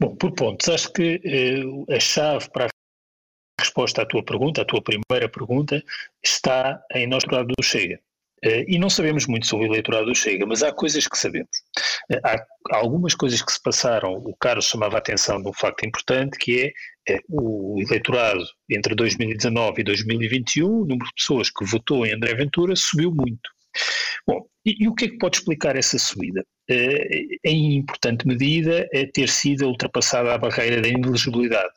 Bom, 0.00 0.16
por 0.16 0.32
pontos, 0.32 0.68
acho 0.68 0.92
que 0.92 1.20
eh, 1.24 1.94
a 1.94 2.00
chave 2.00 2.48
para 2.50 2.66
a 2.66 2.73
resposta 3.74 4.02
à 4.02 4.06
tua 4.06 4.22
pergunta, 4.22 4.62
à 4.62 4.64
tua 4.64 4.80
primeira 4.80 5.28
pergunta, 5.28 5.82
está 6.22 6.80
em 6.94 7.06
nosso 7.06 7.26
eleitorado 7.26 7.52
do 7.58 7.64
Chega. 7.64 7.98
Eh, 8.42 8.64
e 8.68 8.78
não 8.78 8.88
sabemos 8.88 9.26
muito 9.26 9.46
sobre 9.46 9.66
o 9.66 9.70
eleitorado 9.70 10.06
do 10.06 10.14
Chega, 10.14 10.46
mas 10.46 10.62
há 10.62 10.72
coisas 10.72 11.08
que 11.08 11.18
sabemos. 11.18 11.50
Eh, 12.10 12.20
há 12.22 12.46
algumas 12.72 13.14
coisas 13.14 13.42
que 13.42 13.52
se 13.52 13.60
passaram, 13.60 14.14
o 14.14 14.36
Carlos 14.36 14.66
chamava 14.66 14.96
a 14.96 14.98
atenção 14.98 15.42
de 15.42 15.48
um 15.48 15.52
facto 15.52 15.84
importante, 15.84 16.38
que 16.38 16.72
é, 17.08 17.14
é 17.14 17.20
o 17.28 17.76
eleitorado 17.80 18.44
entre 18.70 18.94
2019 18.94 19.80
e 19.80 19.84
2021, 19.84 20.66
o 20.66 20.84
número 20.84 21.06
de 21.06 21.14
pessoas 21.16 21.50
que 21.50 21.64
votou 21.64 22.06
em 22.06 22.14
André 22.14 22.34
Ventura 22.34 22.76
subiu 22.76 23.10
muito. 23.10 23.50
Bom, 24.26 24.46
e, 24.64 24.84
e 24.84 24.88
o 24.88 24.94
que 24.94 25.06
é 25.06 25.08
que 25.08 25.18
pode 25.18 25.38
explicar 25.38 25.76
essa 25.76 25.98
subida? 25.98 26.44
em 27.44 27.76
importante 27.76 28.26
medida, 28.26 28.88
é 28.90 29.04
ter 29.04 29.28
sido 29.28 29.66
ultrapassada 29.66 30.32
a 30.32 30.38
barreira 30.38 30.80
da 30.80 30.88
inelegibilidade. 30.88 31.74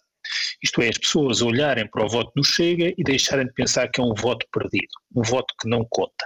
Isto 0.64 0.82
é, 0.82 0.90
as 0.90 0.98
pessoas 0.98 1.42
olharem 1.42 1.88
para 1.88 2.06
o 2.06 2.10
voto 2.10 2.32
do 2.36 2.44
Chega 2.44 2.94
e 2.98 3.04
deixarem 3.04 3.46
de 3.46 3.54
pensar 3.54 3.88
que 3.90 4.02
é 4.02 4.04
um 4.04 4.14
voto 4.14 4.46
perdido, 4.52 4.92
um 5.16 5.22
voto 5.22 5.54
que 5.62 5.70
não 5.70 5.86
conta. 5.90 6.26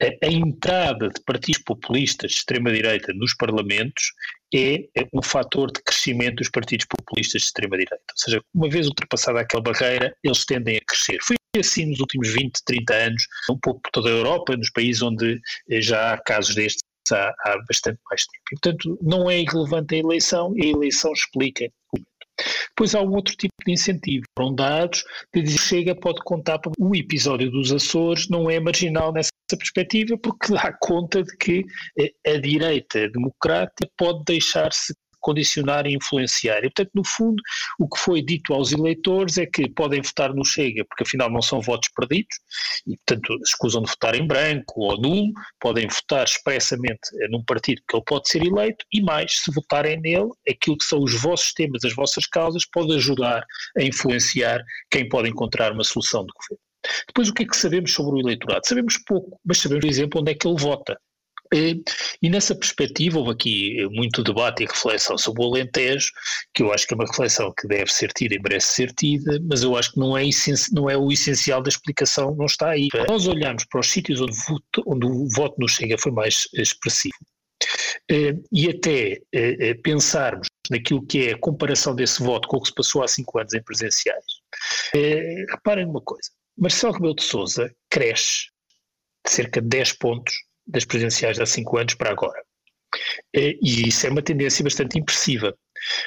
A, 0.00 0.26
entrada 0.26 1.08
de 1.10 1.20
partidos 1.24 1.62
populistas 1.62 2.30
de 2.30 2.36
extrema-direita 2.38 3.12
nos 3.12 3.34
parlamentos 3.34 4.12
é, 4.54 4.84
é 4.96 5.06
um 5.12 5.22
fator 5.22 5.70
de 5.70 5.82
crescimento 5.82 6.36
dos 6.36 6.48
partidos 6.48 6.86
populistas 6.86 7.42
de 7.42 7.46
extrema-direita. 7.48 8.04
Ou 8.12 8.16
seja, 8.16 8.42
uma 8.54 8.68
vez 8.70 8.86
ultrapassada 8.86 9.40
aquela 9.40 9.62
barreira, 9.62 10.16
eles 10.24 10.44
tendem 10.46 10.78
a 10.78 10.80
crescer. 10.86 11.18
Foi 11.22 11.36
assim 11.58 11.86
nos 11.86 12.00
últimos 12.00 12.32
20, 12.32 12.64
30 12.64 12.94
anos, 12.94 13.22
um 13.50 13.58
pouco 13.58 13.80
por 13.82 13.90
toda 13.90 14.08
a 14.08 14.12
Europa, 14.12 14.56
nos 14.56 14.70
países 14.70 15.02
onde 15.02 15.38
eh, 15.70 15.82
já 15.82 16.14
há 16.14 16.18
casos 16.18 16.54
destes 16.54 16.82
há, 17.10 17.34
há 17.44 17.58
bastante 17.68 18.00
mais 18.08 18.24
tempo. 18.24 18.44
Portanto, 18.50 18.98
não 19.02 19.30
é 19.30 19.40
irrelevante 19.40 19.94
a 19.94 19.98
eleição, 19.98 20.54
e 20.56 20.66
a 20.66 20.70
eleição 20.70 21.12
explica 21.12 21.70
depois 22.68 22.94
há 22.94 23.02
um 23.02 23.10
outro 23.14 23.36
tipo 23.36 23.52
de 23.66 23.72
incentivo. 23.72 24.24
Foram 24.36 24.54
dados 24.54 25.04
que 25.32 25.42
diz 25.42 25.60
Chega 25.60 25.94
pode 25.94 26.20
contar 26.24 26.58
para 26.58 26.72
o 26.78 26.96
episódio 26.96 27.50
dos 27.50 27.72
Açores 27.72 28.28
não 28.28 28.50
é 28.50 28.58
marginal 28.58 29.12
nessa 29.12 29.30
perspectiva 29.56 30.16
porque 30.16 30.52
dá 30.52 30.72
conta 30.80 31.22
de 31.22 31.36
que 31.36 31.64
eh, 31.98 32.12
a 32.26 32.38
direita 32.38 33.08
democrata 33.10 33.88
pode 33.96 34.24
deixar-se 34.24 34.94
condicionar 35.22 35.86
e 35.86 35.94
influenciar. 35.94 36.58
E, 36.58 36.62
portanto, 36.62 36.90
no 36.94 37.02
fundo, 37.06 37.42
o 37.78 37.88
que 37.88 37.98
foi 37.98 38.22
dito 38.22 38.52
aos 38.52 38.72
eleitores 38.72 39.38
é 39.38 39.46
que 39.46 39.70
podem 39.70 40.02
votar 40.02 40.34
no 40.34 40.44
Chega, 40.44 40.84
porque 40.84 41.04
afinal 41.04 41.30
não 41.30 41.40
são 41.40 41.60
votos 41.60 41.88
perdidos, 41.96 42.36
e, 42.86 42.96
portanto, 42.98 43.34
escusam 43.42 43.82
de 43.82 43.90
votar 43.90 44.14
em 44.14 44.26
branco 44.26 44.80
ou 44.80 45.00
nulo, 45.00 45.32
podem 45.60 45.86
votar 45.86 46.24
expressamente 46.24 47.00
num 47.30 47.42
partido 47.44 47.80
que 47.88 47.96
ele 47.96 48.04
pode 48.04 48.28
ser 48.28 48.44
eleito, 48.44 48.84
e 48.92 49.00
mais, 49.00 49.38
se 49.38 49.50
votarem 49.52 50.00
nele, 50.00 50.28
aquilo 50.48 50.76
que 50.76 50.84
são 50.84 51.02
os 51.02 51.14
vossos 51.14 51.54
temas, 51.54 51.84
as 51.84 51.94
vossas 51.94 52.26
causas, 52.26 52.66
pode 52.66 52.94
ajudar 52.96 53.44
a 53.78 53.82
influenciar 53.82 54.60
quem 54.90 55.08
pode 55.08 55.28
encontrar 55.28 55.72
uma 55.72 55.84
solução 55.84 56.26
de 56.26 56.32
governo. 56.34 56.62
Depois, 57.06 57.28
o 57.28 57.34
que 57.34 57.44
é 57.44 57.46
que 57.46 57.56
sabemos 57.56 57.92
sobre 57.92 58.16
o 58.16 58.20
eleitorado? 58.20 58.66
Sabemos 58.66 58.98
pouco, 59.06 59.38
mas 59.44 59.58
sabemos, 59.58 59.84
por 59.84 59.90
exemplo, 59.90 60.20
onde 60.20 60.32
é 60.32 60.34
que 60.34 60.48
ele 60.48 60.58
vota. 60.58 60.98
E 61.52 62.30
nessa 62.30 62.54
perspectiva 62.54 63.18
houve 63.18 63.32
aqui 63.32 63.86
muito 63.90 64.22
debate 64.22 64.62
e 64.62 64.66
reflexão 64.66 65.18
sobre 65.18 65.42
o 65.42 65.46
Alentejo, 65.46 66.10
que 66.54 66.62
eu 66.62 66.72
acho 66.72 66.86
que 66.86 66.94
é 66.94 66.96
uma 66.96 67.06
reflexão 67.06 67.52
que 67.52 67.68
deve 67.68 67.92
ser 67.92 68.12
tida 68.12 68.34
e 68.34 68.40
merece 68.40 68.68
ser 68.68 68.92
tida, 68.92 69.38
mas 69.42 69.62
eu 69.62 69.76
acho 69.76 69.92
que 69.92 69.98
não 69.98 70.16
é, 70.16 70.22
não 70.72 70.88
é 70.88 70.96
o 70.96 71.12
essencial 71.12 71.62
da 71.62 71.68
explicação, 71.68 72.34
não 72.34 72.46
está 72.46 72.70
aí. 72.70 72.88
Nós 73.08 73.26
olhamos 73.26 73.64
para 73.66 73.80
os 73.80 73.90
sítios 73.90 74.20
onde, 74.20 74.36
voto, 74.48 74.82
onde 74.86 75.06
o 75.06 75.28
voto 75.36 75.56
no 75.58 75.68
Chega 75.68 75.98
foi 75.98 76.12
mais 76.12 76.44
expressivo 76.54 77.14
e 78.50 78.68
até 78.68 79.20
pensarmos 79.82 80.48
naquilo 80.70 81.06
que 81.06 81.28
é 81.28 81.32
a 81.32 81.38
comparação 81.38 81.94
desse 81.94 82.22
voto 82.22 82.48
com 82.48 82.56
o 82.56 82.60
que 82.60 82.68
se 82.68 82.74
passou 82.74 83.02
há 83.02 83.08
cinco 83.08 83.38
anos 83.38 83.54
em 83.54 83.62
presenciais. 83.62 84.24
Reparem 85.50 85.86
numa 85.86 86.00
coisa, 86.00 86.30
Marcelo 86.56 86.94
Rebelo 86.94 87.14
de 87.14 87.22
Sousa 87.22 87.70
cresce 87.90 88.46
de 89.24 89.32
cerca 89.32 89.60
de 89.60 89.68
10 89.68 89.92
pontos 89.94 90.34
das 90.66 90.84
presidenciais 90.84 91.36
de 91.36 91.42
há 91.42 91.46
cinco 91.46 91.78
anos 91.78 91.94
para 91.94 92.10
agora. 92.10 92.42
Eh, 93.34 93.58
e 93.62 93.88
isso 93.88 94.06
é 94.06 94.10
uma 94.10 94.22
tendência 94.22 94.62
bastante 94.62 94.98
impressiva. 94.98 95.56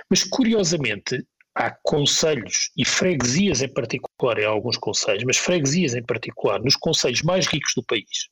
Mas, 0.10 0.24
curiosamente, 0.24 1.26
há 1.56 1.72
conselhos 1.84 2.72
e 2.78 2.86
freguesias 2.86 3.62
em 3.62 3.74
particular, 3.74 4.38
em 4.39 4.46
alguns 4.46 4.78
conselhos, 4.78 5.24
mas 5.24 5.38
freguesias 5.38 5.96
em 5.96 6.04
particular, 6.04 6.60
nos 6.62 6.76
conselhos 6.76 7.22
mais 7.22 7.48
ricos 7.48 7.74
do 7.76 7.84
país. 7.84 8.30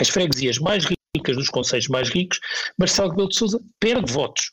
As 0.00 0.08
freguesias 0.08 0.58
mais 0.58 0.84
ricas 1.16 1.36
dos 1.36 1.48
conselhos 1.48 1.88
mais 1.88 2.08
ricos, 2.08 2.40
Marcelo 2.78 3.10
Rebelo 3.10 3.28
de 3.28 3.36
Sousa 3.36 3.60
perde 3.78 4.10
votos. 4.10 4.50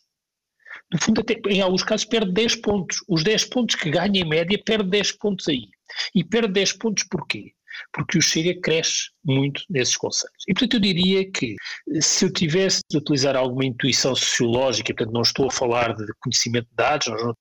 No 0.92 1.00
fundo, 1.00 1.22
até, 1.22 1.40
em 1.48 1.62
alguns 1.62 1.84
casos, 1.84 2.06
perde 2.06 2.32
10 2.34 2.56
pontos. 2.58 2.98
Os 3.08 3.24
10 3.24 3.46
pontos 3.46 3.76
que 3.76 3.92
ganha 3.92 4.22
em 4.22 4.28
média, 4.28 4.60
perde 4.66 4.90
10 4.90 5.14
pontos 5.14 5.48
aí. 5.48 5.68
E 6.16 6.24
perde 6.24 6.54
10 6.54 6.74
pontos 6.74 7.04
porquê? 7.04 7.54
Porque 7.94 8.18
o 8.18 8.22
Chega 8.22 8.60
cresce 8.62 9.10
muito 9.24 9.64
nesses 9.70 9.96
conselhos. 9.96 10.44
E, 10.48 10.54
portanto, 10.54 10.76
eu 10.76 10.80
diria 10.80 11.32
que 11.32 11.56
se 12.02 12.26
eu 12.26 12.34
tivesse 12.34 12.82
de 12.90 12.98
utilizar 12.98 13.36
alguma 13.36 13.66
intuição 13.66 14.16
sociológica, 14.16 14.94
portanto, 14.94 15.14
não 15.14 15.22
estou 15.22 15.48
a 15.48 15.52
falar 15.52 15.96
de 15.96 16.06
conhecimento 16.20 16.68
de 16.70 16.76
dados, 16.76 17.08
nós 17.08 17.24
não 17.24 17.34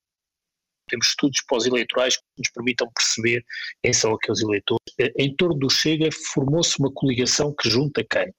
temos 0.89 1.09
estudos 1.09 1.43
pós-eleitorais 1.47 2.17
que 2.17 2.23
nos 2.39 2.51
permitam 2.51 2.91
perceber 2.93 3.45
quem 3.83 3.93
são 3.93 4.15
aqueles 4.15 4.41
eleitores. 4.41 4.83
Eh, 4.99 5.13
em 5.19 5.35
torno 5.37 5.59
do 5.59 5.71
Chega 5.71 6.09
formou-se 6.33 6.79
uma 6.79 6.91
coligação 6.93 7.55
que 7.55 7.69
junta 7.69 8.05
quem? 8.11 8.33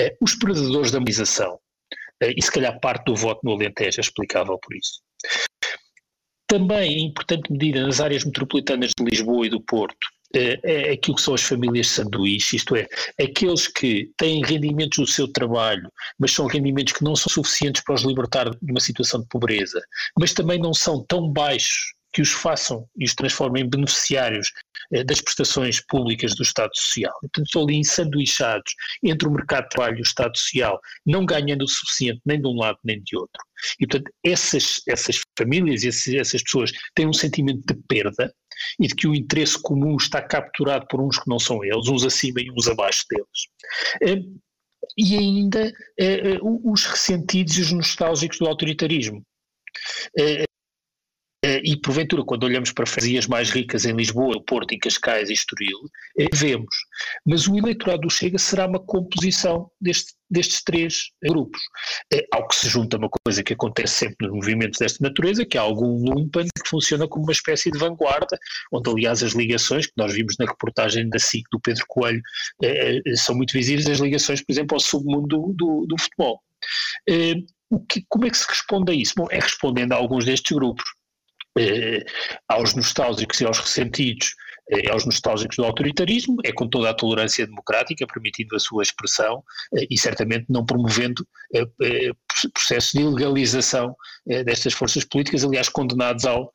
Eh, 0.00 0.16
os 0.20 0.34
predadores 0.34 0.90
da 0.90 0.98
mobilização, 0.98 1.58
eh, 2.20 2.32
e 2.36 2.42
se 2.42 2.50
calhar 2.50 2.80
parte 2.80 3.04
do 3.04 3.14
voto 3.14 3.40
no 3.44 3.52
Alentejo 3.52 4.00
é 4.00 4.02
explicável 4.02 4.58
por 4.58 4.74
isso. 4.74 5.00
Também, 6.46 6.92
em 6.92 7.06
importante 7.06 7.50
medida, 7.50 7.82
nas 7.82 8.00
áreas 8.00 8.24
metropolitanas 8.24 8.92
de 8.98 9.04
Lisboa 9.04 9.46
e 9.46 9.50
do 9.50 9.60
Porto, 9.60 10.06
é, 10.38 10.60
é 10.62 10.92
aquilo 10.92 11.16
que 11.16 11.22
são 11.22 11.34
as 11.34 11.42
famílias 11.42 11.88
sanduíche, 11.88 12.56
isto 12.56 12.76
é, 12.76 12.86
aqueles 13.20 13.66
que 13.68 14.10
têm 14.16 14.42
rendimentos 14.44 14.98
do 14.98 15.06
seu 15.06 15.28
trabalho, 15.28 15.90
mas 16.18 16.32
são 16.32 16.46
rendimentos 16.46 16.92
que 16.92 17.04
não 17.04 17.16
são 17.16 17.30
suficientes 17.30 17.82
para 17.84 17.94
os 17.94 18.02
libertar 18.02 18.50
de 18.50 18.70
uma 18.70 18.80
situação 18.80 19.20
de 19.20 19.26
pobreza, 19.28 19.80
mas 20.18 20.32
também 20.32 20.58
não 20.58 20.74
são 20.74 21.04
tão 21.04 21.30
baixos 21.30 21.94
que 22.12 22.20
os 22.20 22.30
façam 22.30 22.86
e 22.96 23.04
os 23.04 23.14
transformem 23.14 23.64
em 23.64 23.68
beneficiários 23.68 24.48
eh, 24.48 24.71
das 25.04 25.20
prestações 25.20 25.80
públicas 25.86 26.34
do 26.34 26.42
Estado 26.42 26.70
Social. 26.74 27.12
Portanto, 27.20 27.46
estão 27.46 27.62
ali 27.62 27.76
ensanduichados 27.76 28.74
entre 29.02 29.28
o 29.28 29.30
mercado 29.30 29.64
de 29.64 29.70
trabalho 29.70 29.98
e 29.98 30.00
o 30.00 30.02
Estado 30.02 30.36
Social, 30.36 30.80
não 31.06 31.24
ganhando 31.24 31.62
o 31.62 31.68
suficiente 31.68 32.20
nem 32.24 32.40
de 32.40 32.48
um 32.48 32.56
lado 32.56 32.78
nem 32.84 33.02
de 33.02 33.16
outro. 33.16 33.42
E, 33.78 33.86
portanto, 33.86 34.12
essas, 34.24 34.80
essas 34.88 35.20
famílias, 35.38 35.84
essas, 35.84 36.14
essas 36.14 36.42
pessoas 36.42 36.72
têm 36.94 37.06
um 37.06 37.12
sentimento 37.12 37.62
de 37.66 37.80
perda 37.88 38.34
e 38.78 38.86
de 38.86 38.94
que 38.94 39.06
o 39.06 39.14
interesse 39.14 39.60
comum 39.60 39.96
está 39.96 40.20
capturado 40.20 40.86
por 40.88 41.00
uns 41.00 41.18
que 41.18 41.28
não 41.28 41.38
são 41.38 41.64
eles, 41.64 41.88
uns 41.88 42.04
acima 42.04 42.40
e 42.40 42.50
uns 42.50 42.66
abaixo 42.68 43.04
deles. 43.08 43.48
Eh, 44.02 44.22
e 44.96 45.16
ainda 45.16 45.72
eh, 45.98 46.38
os 46.42 46.84
ressentidos 46.84 47.56
e 47.56 47.60
os 47.62 47.72
nostálgicos 47.72 48.38
do 48.38 48.46
autoritarismo. 48.46 49.24
Eh, 51.62 51.72
e 51.72 51.76
porventura, 51.76 52.24
quando 52.24 52.44
olhamos 52.44 52.72
para 52.72 52.86
freguesias 52.86 53.26
mais 53.26 53.50
ricas 53.50 53.84
em 53.84 53.92
Lisboa, 53.92 54.42
Porto, 54.44 54.72
em 54.72 54.78
Cascais 54.78 55.30
e 55.30 55.32
Estoril, 55.32 55.78
eh, 56.18 56.26
vemos 56.32 56.74
Mas 57.26 57.46
o 57.46 57.56
eleitorado 57.56 58.02
do 58.02 58.10
Chega 58.10 58.38
será 58.38 58.66
uma 58.66 58.80
composição 58.80 59.70
deste, 59.80 60.14
destes 60.30 60.62
três 60.64 61.04
grupos. 61.22 61.60
É, 62.12 62.26
ao 62.32 62.46
que 62.48 62.56
se 62.56 62.68
junta 62.68 62.96
uma 62.96 63.08
coisa 63.24 63.42
que 63.42 63.52
acontece 63.52 63.94
sempre 63.94 64.26
nos 64.26 64.36
movimentos 64.36 64.78
desta 64.78 65.02
natureza, 65.02 65.44
que 65.44 65.58
há 65.58 65.62
algum 65.62 66.04
lumpen 66.04 66.46
que 66.62 66.68
funciona 66.68 67.06
como 67.08 67.24
uma 67.24 67.32
espécie 67.32 67.70
de 67.70 67.78
vanguarda, 67.78 68.38
onde 68.72 68.90
aliás 68.90 69.22
as 69.22 69.32
ligações, 69.32 69.86
que 69.86 69.92
nós 69.96 70.12
vimos 70.12 70.36
na 70.38 70.46
reportagem 70.46 71.08
da 71.08 71.18
SIC 71.18 71.44
do 71.52 71.60
Pedro 71.60 71.84
Coelho, 71.88 72.22
é, 72.62 73.00
são 73.16 73.34
muito 73.34 73.52
visíveis, 73.52 73.88
as 73.88 73.98
ligações, 73.98 74.42
por 74.42 74.52
exemplo, 74.52 74.76
ao 74.76 74.80
submundo 74.80 75.28
do, 75.28 75.54
do, 75.54 75.86
do 75.86 75.96
futebol. 75.98 76.40
Que, 77.88 78.04
como 78.08 78.26
é 78.26 78.30
que 78.30 78.36
se 78.36 78.46
responde 78.46 78.92
a 78.92 78.94
isso? 78.94 79.14
Bom, 79.16 79.26
é 79.30 79.38
respondendo 79.38 79.92
a 79.92 79.96
alguns 79.96 80.26
destes 80.26 80.54
grupos. 80.54 80.84
Eh, 81.58 82.04
aos 82.48 82.74
nostálgicos 82.74 83.40
e 83.40 83.44
aos 83.44 83.58
ressentidos, 83.58 84.34
eh, 84.70 84.90
aos 84.90 85.04
nostálgicos 85.04 85.56
do 85.56 85.64
autoritarismo, 85.64 86.36
é 86.44 86.52
com 86.52 86.66
toda 86.66 86.88
a 86.88 86.94
tolerância 86.94 87.46
democrática, 87.46 88.06
permitindo 88.06 88.56
a 88.56 88.58
sua 88.58 88.82
expressão 88.82 89.44
eh, 89.76 89.86
e 89.90 89.98
certamente 89.98 90.46
não 90.48 90.64
promovendo 90.64 91.26
eh, 91.54 91.66
eh 91.82 92.12
processos 92.54 92.92
de 92.92 93.00
ilegalização 93.00 93.94
eh, 94.28 94.42
destas 94.42 94.72
forças 94.72 95.04
políticas, 95.04 95.44
aliás, 95.44 95.68
condenados 95.68 96.24
ao, 96.24 96.50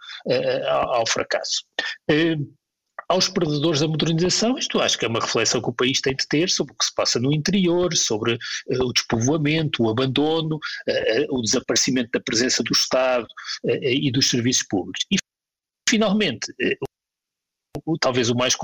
ao 0.65 1.05
fracasso 1.07 1.63
aos 3.09 3.29
perdedores 3.29 3.79
da 3.79 3.87
modernização, 3.87 4.57
isto 4.57 4.79
acho 4.79 4.97
que 4.97 5.05
é 5.05 5.07
uma 5.07 5.19
reflexão 5.19 5.61
que 5.61 5.69
o 5.69 5.73
país 5.73 6.01
tem 6.01 6.15
de 6.15 6.27
ter 6.27 6.49
sobre 6.49 6.73
o 6.73 6.75
que 6.75 6.85
se 6.85 6.93
passa 6.93 7.19
no 7.19 7.33
interior, 7.33 7.95
sobre 7.95 8.33
uh, 8.33 8.83
o 8.83 8.93
despovoamento, 8.93 9.83
o 9.83 9.89
abandono, 9.89 10.57
uh, 10.57 11.37
o 11.37 11.41
desaparecimento 11.41 12.09
da 12.11 12.19
presença 12.19 12.61
do 12.63 12.73
Estado 12.73 13.27
e 13.63 14.11
dos 14.11 14.29
serviços 14.29 14.63
públicos. 14.63 15.05
E, 15.11 15.15
finalmente, 15.89 16.53
talvez 18.01 18.29
o 18.29 18.35
mais 18.35 18.55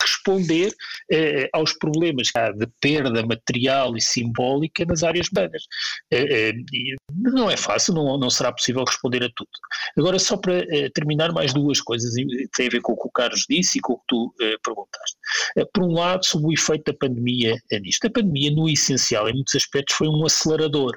responder 0.00 0.72
eh, 1.10 1.48
aos 1.52 1.72
problemas 1.72 2.28
de 2.56 2.66
perda 2.80 3.24
material 3.26 3.96
e 3.96 4.00
simbólica 4.00 4.84
nas 4.84 5.02
áreas 5.02 5.28
urbanas. 5.28 5.62
Eh, 6.10 6.50
eh, 6.50 6.96
não 7.10 7.50
é 7.50 7.56
fácil, 7.56 7.94
não, 7.94 8.18
não 8.18 8.30
será 8.30 8.52
possível 8.52 8.84
responder 8.84 9.24
a 9.24 9.30
tudo. 9.34 9.50
Agora, 9.98 10.18
só 10.18 10.36
para 10.36 10.58
eh, 10.58 10.90
terminar, 10.94 11.32
mais 11.32 11.52
duas 11.52 11.80
coisas, 11.80 12.14
que 12.14 12.48
têm 12.56 12.68
a 12.68 12.70
ver 12.70 12.80
com 12.80 12.92
o 12.92 12.96
que 12.96 13.08
o 13.08 13.10
Carlos 13.10 13.44
disse 13.48 13.78
e 13.78 13.80
com 13.80 13.94
o 13.94 13.98
que 13.98 14.04
tu 14.08 14.34
eh, 14.40 14.56
perguntaste. 14.62 15.16
Eh, 15.56 15.64
por 15.72 15.84
um 15.84 15.92
lado, 15.92 16.24
sobre 16.24 16.48
o 16.48 16.52
efeito 16.52 16.92
da 16.92 16.98
pandemia 16.98 17.56
nisto. 17.82 18.06
A 18.06 18.10
pandemia, 18.10 18.50
no 18.50 18.68
essencial, 18.68 19.28
em 19.28 19.34
muitos 19.34 19.54
aspectos, 19.54 19.96
foi 19.96 20.08
um 20.08 20.24
acelerador 20.24 20.92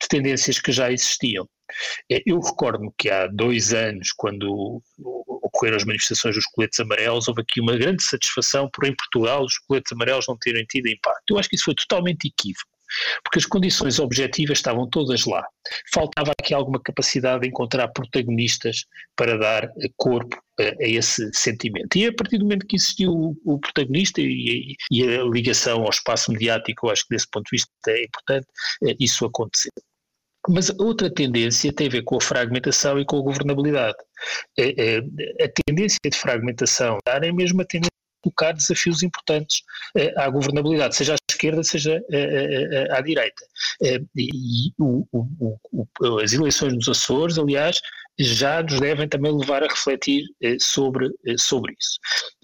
de 0.00 0.08
tendências 0.08 0.58
que 0.58 0.72
já 0.72 0.90
existiam. 0.92 1.48
Eu 2.08 2.40
recordo-me 2.40 2.90
que 2.96 3.10
há 3.10 3.26
dois 3.26 3.72
anos, 3.72 4.12
quando 4.12 4.82
ocorreram 5.42 5.76
as 5.76 5.84
manifestações 5.84 6.34
dos 6.34 6.46
coletes 6.46 6.78
amarelos, 6.80 7.28
houve 7.28 7.42
aqui 7.42 7.60
uma 7.60 7.76
grande 7.76 8.02
satisfação 8.02 8.68
por 8.72 8.86
em 8.86 8.94
Portugal 8.94 9.44
os 9.44 9.58
coletes 9.58 9.92
amarelos 9.92 10.26
não 10.28 10.36
terem 10.36 10.64
tido 10.64 10.88
impacto. 10.88 11.30
Eu 11.30 11.38
acho 11.38 11.48
que 11.48 11.56
isso 11.56 11.64
foi 11.64 11.74
totalmente 11.74 12.26
equívoco 12.26 12.76
porque 13.24 13.38
as 13.38 13.46
condições 13.46 13.98
objetivas 13.98 14.58
estavam 14.58 14.88
todas 14.88 15.24
lá. 15.24 15.44
Faltava 15.92 16.32
aqui 16.38 16.54
alguma 16.54 16.80
capacidade 16.80 17.42
de 17.42 17.48
encontrar 17.48 17.88
protagonistas 17.88 18.84
para 19.16 19.36
dar 19.36 19.68
corpo 19.96 20.40
a, 20.58 20.62
a 20.62 20.88
esse 20.88 21.30
sentimento. 21.34 21.96
E 21.96 22.06
a 22.06 22.14
partir 22.14 22.38
do 22.38 22.44
momento 22.44 22.66
que 22.66 22.76
existiu 22.76 23.12
o, 23.12 23.36
o 23.44 23.58
protagonista 23.58 24.20
e, 24.20 24.76
e, 24.90 25.02
a 25.02 25.24
ligação 25.24 25.82
ao 25.82 25.90
espaço 25.90 26.30
mediático, 26.30 26.86
eu 26.86 26.90
acho 26.90 27.02
que 27.02 27.14
desse 27.14 27.28
ponto 27.30 27.44
de 27.44 27.56
vista 27.56 27.70
é 27.88 28.04
importante, 28.04 28.46
eh, 28.84 28.96
isso 29.00 29.24
aconteceu. 29.24 29.72
Mas 30.48 30.70
outra 30.78 31.10
tendência 31.10 31.72
tem 31.72 31.88
a 31.88 31.90
ver 31.90 32.02
com 32.02 32.16
a 32.16 32.20
fragmentação 32.20 32.98
e 33.00 33.04
com 33.04 33.18
a 33.18 33.22
governabilidade. 33.22 33.96
É, 34.58 34.96
é, 34.98 35.44
a 35.44 35.48
tendência 35.66 35.98
de 36.04 36.16
fragmentação 36.16 36.98
é 37.06 37.32
mesmo 37.32 37.62
a 37.62 37.64
tendência 37.64 37.90
de 37.90 38.30
colocar 38.30 38.52
desafios 38.52 39.02
importantes 39.02 39.62
é, 39.96 40.12
à 40.20 40.28
governabilidade, 40.28 40.96
seja 40.96 41.14
à 41.14 41.16
esquerda, 41.30 41.62
seja 41.62 42.00
à 42.90 43.00
direita. 43.00 43.42
E 44.16 44.72
o, 44.78 45.06
o, 45.12 45.58
o, 45.72 46.18
as 46.20 46.32
eleições 46.32 46.74
nos 46.74 46.88
Açores, 46.88 47.38
aliás, 47.38 47.80
já 48.18 48.62
nos 48.62 48.80
devem 48.80 49.08
também 49.08 49.36
levar 49.36 49.62
a 49.62 49.68
refletir 49.68 50.24
sobre, 50.60 51.10
sobre 51.38 51.74
isso. 51.78 51.98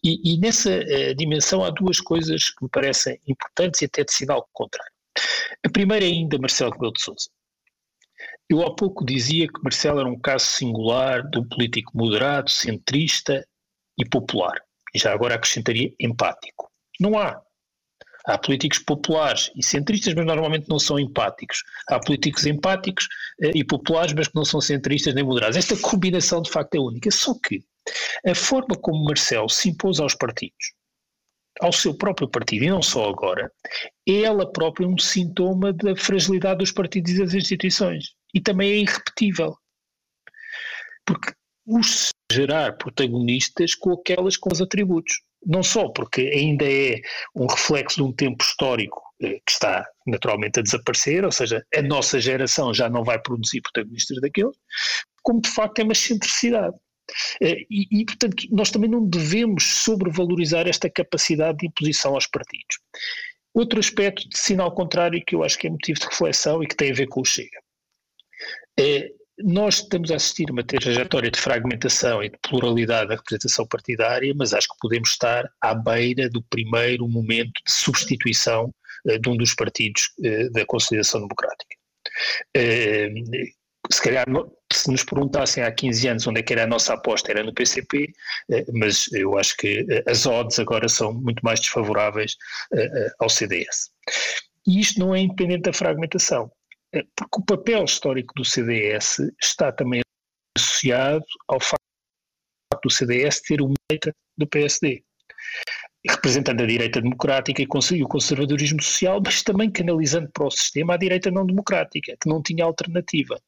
E, 0.05 0.35
e 0.35 0.39
nessa 0.39 0.85
dimensão 1.15 1.65
há 1.65 1.71
duas 1.71 2.01
coisas 2.01 2.51
que 2.51 2.65
me 2.65 2.71
parecem 2.71 3.19
importantes 3.27 3.81
e 3.81 3.87
até 3.87 4.05
de 4.05 4.13
sinal 4.13 4.47
contrário. 4.53 4.93
A 5.65 5.71
primeira 5.71 6.05
é 6.05 6.09
ainda 6.09 6.39
Marcelo 6.39 6.73
Rebelo 6.73 6.93
de 6.93 7.03
Sousa. 7.03 7.29
Eu 8.53 8.61
há 8.61 8.77
pouco 8.77 9.03
dizia 9.03 9.49
que 9.49 9.63
Marcelo 9.63 10.01
era 10.01 10.09
um 10.11 10.19
caso 10.19 10.45
singular 10.45 11.27
de 11.27 11.39
um 11.39 11.49
político 11.49 11.97
moderado, 11.97 12.51
centrista 12.51 13.43
e 13.99 14.07
popular. 14.07 14.53
E 14.95 14.99
já 14.99 15.11
agora 15.11 15.37
acrescentaria 15.37 15.91
empático. 15.99 16.71
Não 17.01 17.19
há. 17.19 17.41
Há 18.27 18.37
políticos 18.37 18.79
populares 18.79 19.51
e 19.57 19.65
centristas, 19.65 20.13
mas 20.13 20.27
normalmente 20.27 20.69
não 20.69 20.79
são 20.79 20.99
empáticos. 20.99 21.63
Há 21.89 21.99
políticos 21.99 22.45
empáticos 22.45 23.09
eh, 23.41 23.53
e 23.55 23.65
populares, 23.65 24.13
mas 24.13 24.29
que 24.29 24.35
não 24.35 24.45
são 24.45 24.61
centristas 24.61 25.15
nem 25.15 25.25
moderados. 25.25 25.57
Esta 25.57 25.75
combinação 25.79 26.43
de 26.43 26.51
facto 26.51 26.75
é 26.75 26.79
única. 26.79 27.11
Só 27.11 27.33
que 27.43 27.65
a 28.27 28.35
forma 28.35 28.77
como 28.77 29.03
Marcelo 29.03 29.49
se 29.49 29.71
impôs 29.71 29.99
aos 29.99 30.15
partidos, 30.15 30.75
ao 31.63 31.73
seu 31.73 31.95
próprio 31.95 32.29
partido, 32.29 32.67
e 32.67 32.69
não 32.71 32.83
só 32.83 33.09
agora, 33.09 33.51
é 34.07 34.21
ela 34.21 34.53
própria 34.53 34.87
um 34.87 34.99
sintoma 34.99 35.73
da 35.73 35.97
fragilidade 35.97 36.59
dos 36.59 36.71
partidos 36.71 37.13
e 37.13 37.19
das 37.19 37.33
instituições 37.33 38.15
e 38.35 38.41
também 38.41 38.71
é 38.71 38.77
irrepetível. 38.77 39.57
Porque 41.05 41.33
os 41.67 42.13
gerar 42.33 42.77
protagonistas 42.77 43.75
com 43.75 43.93
aquelas 43.93 44.37
com 44.37 44.51
os 44.53 44.61
atributos. 44.61 45.21
Não 45.45 45.63
só 45.63 45.89
porque 45.89 46.23
ainda 46.23 46.65
é 46.65 47.01
um 47.35 47.47
reflexo 47.47 47.97
de 47.97 48.03
um 48.03 48.13
tempo 48.13 48.43
histórico 48.43 49.03
eh, 49.23 49.41
que 49.45 49.53
está 49.53 49.85
naturalmente 50.07 50.61
a 50.61 50.63
desaparecer, 50.63 51.25
ou 51.25 51.33
seja, 51.33 51.65
a 51.75 51.83
nossa 51.83 52.21
geração 52.21 52.73
já 52.73 52.89
não 52.89 53.05
vai 53.05 53.21
produzir 53.21 53.61
protagonistas 53.61 54.21
daqueles, 54.21 54.57
como 55.23 55.41
de 55.41 55.51
facto 55.51 55.81
é 55.81 55.83
uma 55.83 55.93
excentricidade. 55.93 56.77
Eh, 57.41 57.67
e, 57.69 57.87
e, 57.91 58.05
portanto, 58.05 58.47
nós 58.53 58.71
também 58.71 58.89
não 58.89 59.05
devemos 59.05 59.65
sobrevalorizar 59.65 60.69
esta 60.69 60.89
capacidade 60.89 61.59
de 61.59 61.67
imposição 61.67 62.15
aos 62.15 62.27
partidos. 62.27 62.79
Outro 63.53 63.81
aspecto 63.81 64.27
de 64.29 64.39
sinal 64.39 64.73
contrário 64.73 65.23
que 65.27 65.35
eu 65.35 65.45
acho 65.45 65.59
que 65.59 65.67
é 65.67 65.71
motivo 65.71 65.99
de 65.99 66.07
reflexão 66.07 66.63
e 66.63 66.67
que 66.67 66.77
tem 66.77 66.93
a 66.93 66.95
ver 66.95 67.09
com 67.09 67.21
o 67.21 67.25
Chega. 67.25 67.61
É, 68.79 69.11
nós 69.39 69.77
estamos 69.77 70.11
a 70.11 70.17
assistir 70.17 70.51
uma 70.51 70.63
trajetória 70.63 71.31
de 71.31 71.41
fragmentação 71.41 72.23
e 72.23 72.29
de 72.29 72.39
pluralidade 72.39 73.09
da 73.09 73.17
representação 73.17 73.67
partidária, 73.67 74.33
mas 74.37 74.53
acho 74.53 74.69
que 74.69 74.77
podemos 74.81 75.11
estar 75.11 75.49
à 75.61 75.75
beira 75.75 76.29
do 76.29 76.43
primeiro 76.43 77.09
momento 77.09 77.53
de 77.67 77.73
substituição 77.73 78.73
uh, 79.07 79.19
de 79.19 79.29
um 79.29 79.37
dos 79.37 79.55
partidos 79.55 80.11
uh, 80.21 80.53
da 80.53 80.65
consolidação 80.67 81.21
democrática. 81.21 81.77
Uh, 82.57 83.63
se 83.91 84.01
calhar, 84.01 84.27
se 84.73 84.91
nos 84.91 85.03
perguntassem 85.03 85.63
há 85.65 85.73
15 85.73 86.09
anos 86.09 86.27
onde 86.27 86.41
é 86.41 86.43
que 86.43 86.53
era 86.53 86.65
a 86.65 86.69
nossa 86.69 86.95
aposta, 86.95 87.33
era 87.33 87.43
no 87.43 87.53
PCP, 87.53 88.07
mas 88.73 89.13
eu 89.13 89.37
acho 89.37 89.57
que 89.57 89.85
as 90.07 90.25
odds 90.25 90.59
agora 90.61 90.89
são 90.89 91.13
muito 91.13 91.41
mais 91.45 91.59
desfavoráveis 91.59 92.37
ao 93.19 93.29
CDS. 93.29 93.91
E 94.67 94.81
isto 94.81 95.01
não 95.01 95.13
é 95.15 95.21
independente 95.21 95.63
da 95.63 95.73
fragmentação. 95.73 96.51
Porque 96.93 97.39
o 97.39 97.45
papel 97.45 97.85
histórico 97.85 98.35
do 98.35 98.45
CDS 98.45 99.19
está 99.41 99.73
também 99.73 100.03
associado 100.57 101.25
ao 101.49 101.59
facto 101.59 101.81
do 102.85 102.91
CDS 102.91 103.41
ter 103.41 103.63
uma 103.63 103.75
direita 103.91 104.15
do 104.37 104.47
PSD, 104.47 105.03
representando 106.07 106.63
a 106.63 106.67
direita 106.67 107.01
democrática 107.01 107.63
e 107.63 108.03
o 108.03 108.09
conservadorismo 108.09 108.83
social, 108.83 109.21
mas 109.25 109.43
também 109.43 109.71
canalizando 109.71 110.31
para 110.33 110.47
o 110.47 110.51
sistema 110.51 110.95
a 110.95 110.99
direita 110.99 111.31
não 111.31 111.47
democrática, 111.47 112.17
que 112.21 112.29
não 112.29 112.43
tinha 112.43 112.65
alternativa. 112.65 113.41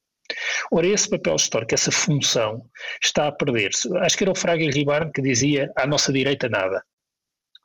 Ora, 0.72 0.86
esse 0.86 1.10
papel 1.10 1.36
histórico, 1.36 1.74
essa 1.74 1.92
função, 1.92 2.66
está 3.02 3.28
a 3.28 3.32
perder-se. 3.32 3.94
Acho 3.98 4.16
que 4.16 4.24
era 4.24 4.32
o 4.32 4.36
Fraga 4.36 4.64
Ribarne 4.70 5.12
que 5.12 5.20
dizia 5.20 5.70
à 5.76 5.86
nossa 5.86 6.12
direita 6.12 6.48
nada. 6.48 6.82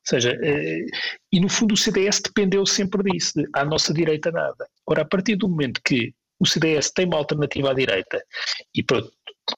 Seja, 0.09 0.35
eh, 0.41 0.85
e 1.31 1.39
no 1.39 1.47
fundo 1.47 1.75
o 1.75 1.77
CDS 1.77 2.19
dependeu 2.19 2.65
sempre 2.65 3.03
disso, 3.11 3.33
de, 3.35 3.47
à 3.53 3.63
nossa 3.63 3.93
direita 3.93 4.31
nada. 4.31 4.67
Ora, 4.87 5.03
a 5.03 5.05
partir 5.05 5.35
do 5.35 5.47
momento 5.47 5.79
que 5.85 6.11
o 6.39 6.47
CDS 6.47 6.89
tem 6.91 7.05
uma 7.05 7.17
alternativa 7.17 7.69
à 7.69 7.73
direita, 7.75 8.19
e 8.73 8.81
para 8.81 9.03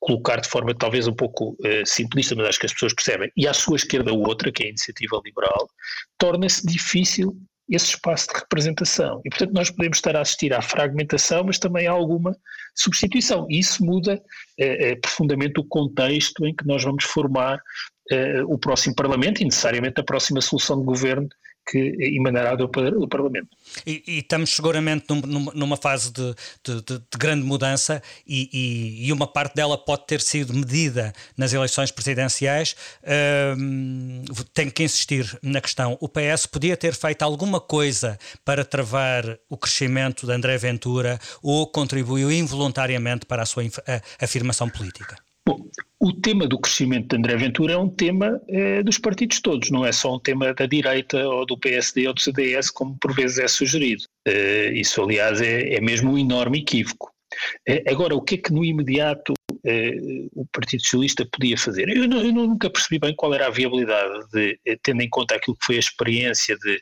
colocar 0.02 0.42
de 0.42 0.50
forma 0.50 0.76
talvez 0.76 1.08
um 1.08 1.14
pouco 1.14 1.52
uh, 1.52 1.86
simplista, 1.86 2.36
mas 2.36 2.48
acho 2.48 2.60
que 2.60 2.66
as 2.66 2.74
pessoas 2.74 2.94
percebem, 2.94 3.32
e 3.38 3.48
à 3.48 3.54
sua 3.54 3.78
esquerda 3.78 4.12
outra, 4.12 4.52
que 4.52 4.64
é 4.64 4.66
a 4.66 4.70
iniciativa 4.70 5.22
liberal, 5.24 5.70
torna-se 6.18 6.68
difícil 6.68 7.34
esse 7.70 7.86
espaço 7.86 8.28
de 8.28 8.40
representação. 8.40 9.22
E, 9.24 9.30
portanto, 9.30 9.54
nós 9.54 9.70
podemos 9.70 10.00
estar 10.00 10.18
a 10.18 10.22
assistir 10.22 10.54
à 10.54 10.62
fragmentação, 10.62 11.46
mas 11.46 11.58
também 11.58 11.88
a 11.88 11.92
alguma 11.92 12.36
substituição. 12.76 13.48
E 13.50 13.60
isso 13.60 13.86
muda 13.86 14.22
eh, 14.60 14.96
profundamente 14.96 15.58
o 15.58 15.64
contexto 15.64 16.46
em 16.46 16.54
que 16.54 16.68
nós 16.68 16.84
vamos 16.84 17.06
formar 17.06 17.62
o 18.48 18.58
próximo 18.58 18.96
Parlamento 18.96 19.42
e 19.42 19.46
necessariamente 19.46 20.00
a 20.02 20.04
próxima 20.04 20.42
solução 20.42 20.78
de 20.80 20.86
governo 20.86 21.30
que 21.66 21.96
emanará 22.18 22.56
do, 22.56 22.68
do 22.68 23.08
Parlamento. 23.08 23.50
E, 23.86 24.04
e, 24.08 24.20
estamos 24.20 24.50
seguramente 24.54 25.06
num, 25.10 25.52
numa 25.54 25.78
fase 25.78 26.12
de, 26.12 26.36
de, 26.64 26.82
de, 26.82 27.00
de 27.00 27.18
grande 27.18 27.46
mudança 27.46 28.02
e, 28.28 28.50
e, 28.52 29.08
e, 29.08 29.14
uma 29.14 29.28
parte 29.28 29.56
dela 29.56 29.78
pode 29.78 30.06
ter 30.08 30.22
sido 30.22 30.54
medida 30.54 31.14
nas 31.38 31.54
eleições 31.54 31.92
presidenciais. 31.92 32.76
Um, 33.58 34.24
tenho 34.54 34.72
que 34.72 34.84
insistir 34.84 35.38
na 35.42 35.62
questão: 35.62 35.98
o 36.02 36.10
PS 36.10 36.46
podia 36.46 36.76
ter 36.76 36.94
feito 36.94 37.22
alguma 37.22 37.60
coisa 37.60 38.18
para 38.44 38.66
travar 38.66 39.40
o 39.50 39.58
crescimento 39.58 40.26
de 40.26 40.34
André 40.34 40.58
Ventura 40.58 41.20
ou 41.42 41.68
contribuiu 41.68 42.32
involuntariamente 42.32 43.26
para 43.26 43.44
a 43.44 43.46
sua 43.46 43.64
afirmação 44.20 44.70
política? 44.70 45.16
O 46.04 46.12
tema 46.12 46.48
do 46.48 46.58
crescimento 46.58 47.10
de 47.10 47.18
André 47.18 47.36
Ventura 47.36 47.74
é 47.74 47.78
um 47.78 47.88
tema 47.88 48.42
é, 48.50 48.82
dos 48.82 48.98
partidos 48.98 49.40
todos, 49.40 49.70
não 49.70 49.86
é 49.86 49.92
só 49.92 50.16
um 50.16 50.20
tema 50.20 50.52
da 50.52 50.66
direita 50.66 51.28
ou 51.28 51.46
do 51.46 51.56
PSD 51.56 52.08
ou 52.08 52.14
do 52.16 52.20
CDS, 52.20 52.72
como 52.72 52.98
por 52.98 53.14
vezes 53.14 53.38
é 53.38 53.48
sugerido. 53.48 54.06
É, 54.28 54.72
isso, 54.74 55.00
aliás, 55.00 55.40
é, 55.40 55.76
é 55.76 55.80
mesmo 55.80 56.14
um 56.14 56.18
enorme 56.18 56.58
equívoco. 56.58 57.12
É, 57.68 57.84
agora, 57.88 58.16
o 58.16 58.22
que 58.22 58.34
é 58.34 58.38
que 58.40 58.52
no 58.52 58.66
imediato 58.66 59.34
eh, 59.66 59.92
o 60.34 60.46
Partido 60.52 60.84
Socialista 60.84 61.26
podia 61.32 61.58
fazer. 61.58 61.90
Eu, 61.90 62.08
não, 62.08 62.22
eu, 62.22 62.32
nunca 62.32 62.70
percebi 62.70 63.00
bem 63.00 63.16
qual 63.16 63.34
era 63.34 63.48
a 63.48 63.50
viabilidade 63.50 64.28
de, 64.32 64.60
eh, 64.66 64.78
tendo 64.82 65.02
em 65.02 65.10
conta 65.10 65.36
aquilo 65.36 65.56
que 65.58 65.66
foi 65.66 65.76
a 65.76 65.80
experiência 65.80 66.58
de 66.58 66.82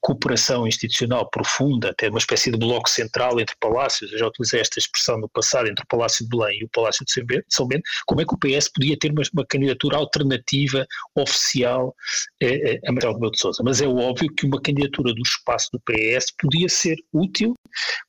cooperação 0.00 0.66
institucional 0.66 1.28
profunda, 1.30 1.90
até 1.90 2.08
uma 2.08 2.18
espécie 2.18 2.50
de 2.50 2.58
bloco 2.58 2.88
central 2.88 3.40
entre 3.40 3.56
palácios, 3.58 4.12
eu 4.12 4.18
já 4.18 4.26
utilizei 4.26 4.60
esta 4.60 4.78
expressão 4.78 5.18
no 5.18 5.28
passado, 5.28 5.68
entre 5.68 5.84
o 5.84 5.88
Palácio 5.88 6.24
de 6.24 6.36
Belém 6.36 6.60
e 6.60 6.64
o 6.64 6.68
Palácio 6.68 7.04
de 7.04 7.12
São 7.48 7.66
Bento, 7.66 7.82
como 8.06 8.20
é 8.20 8.24
que 8.24 8.34
o 8.34 8.38
PS 8.38 8.68
podia 8.72 8.98
ter 8.98 9.10
uma, 9.10 9.22
uma 9.32 9.46
candidatura 9.46 9.96
alternativa, 9.96 10.86
oficial, 11.14 11.94
eh, 12.40 12.74
eh, 12.74 12.80
a 12.86 12.92
Marcelo 12.92 13.30
de 13.30 13.38
Sousa. 13.38 13.62
Mas 13.64 13.80
é 13.80 13.86
óbvio 13.86 14.32
que 14.34 14.46
uma 14.46 14.60
candidatura 14.60 15.12
do 15.12 15.22
espaço 15.22 15.70
do 15.72 15.80
PS 15.80 16.26
podia 16.38 16.68
ser 16.68 16.96
útil 17.12 17.54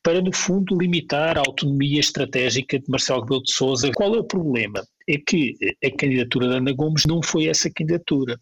para, 0.03 0.21
no 0.21 0.33
fundo, 0.33 0.77
limitar 0.77 1.37
a 1.37 1.41
autonomia 1.41 1.99
estratégica 1.99 2.79
de 2.79 2.89
Marcelo 2.89 3.21
Rebelo 3.21 3.43
de 3.43 3.53
Sousa. 3.53 3.91
Qual 3.93 4.15
é 4.15 4.19
o 4.19 4.23
problema? 4.23 4.83
É 5.07 5.17
que 5.17 5.55
a 5.83 5.91
candidatura 5.97 6.47
da 6.47 6.57
Ana 6.57 6.73
Gomes 6.73 7.05
não 7.05 7.21
foi 7.21 7.47
essa 7.47 7.69
candidatura, 7.69 8.37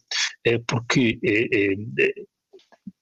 eh, 0.46 0.60
porque 0.68 1.20
eh, 1.24 1.74
eh, 2.00 2.24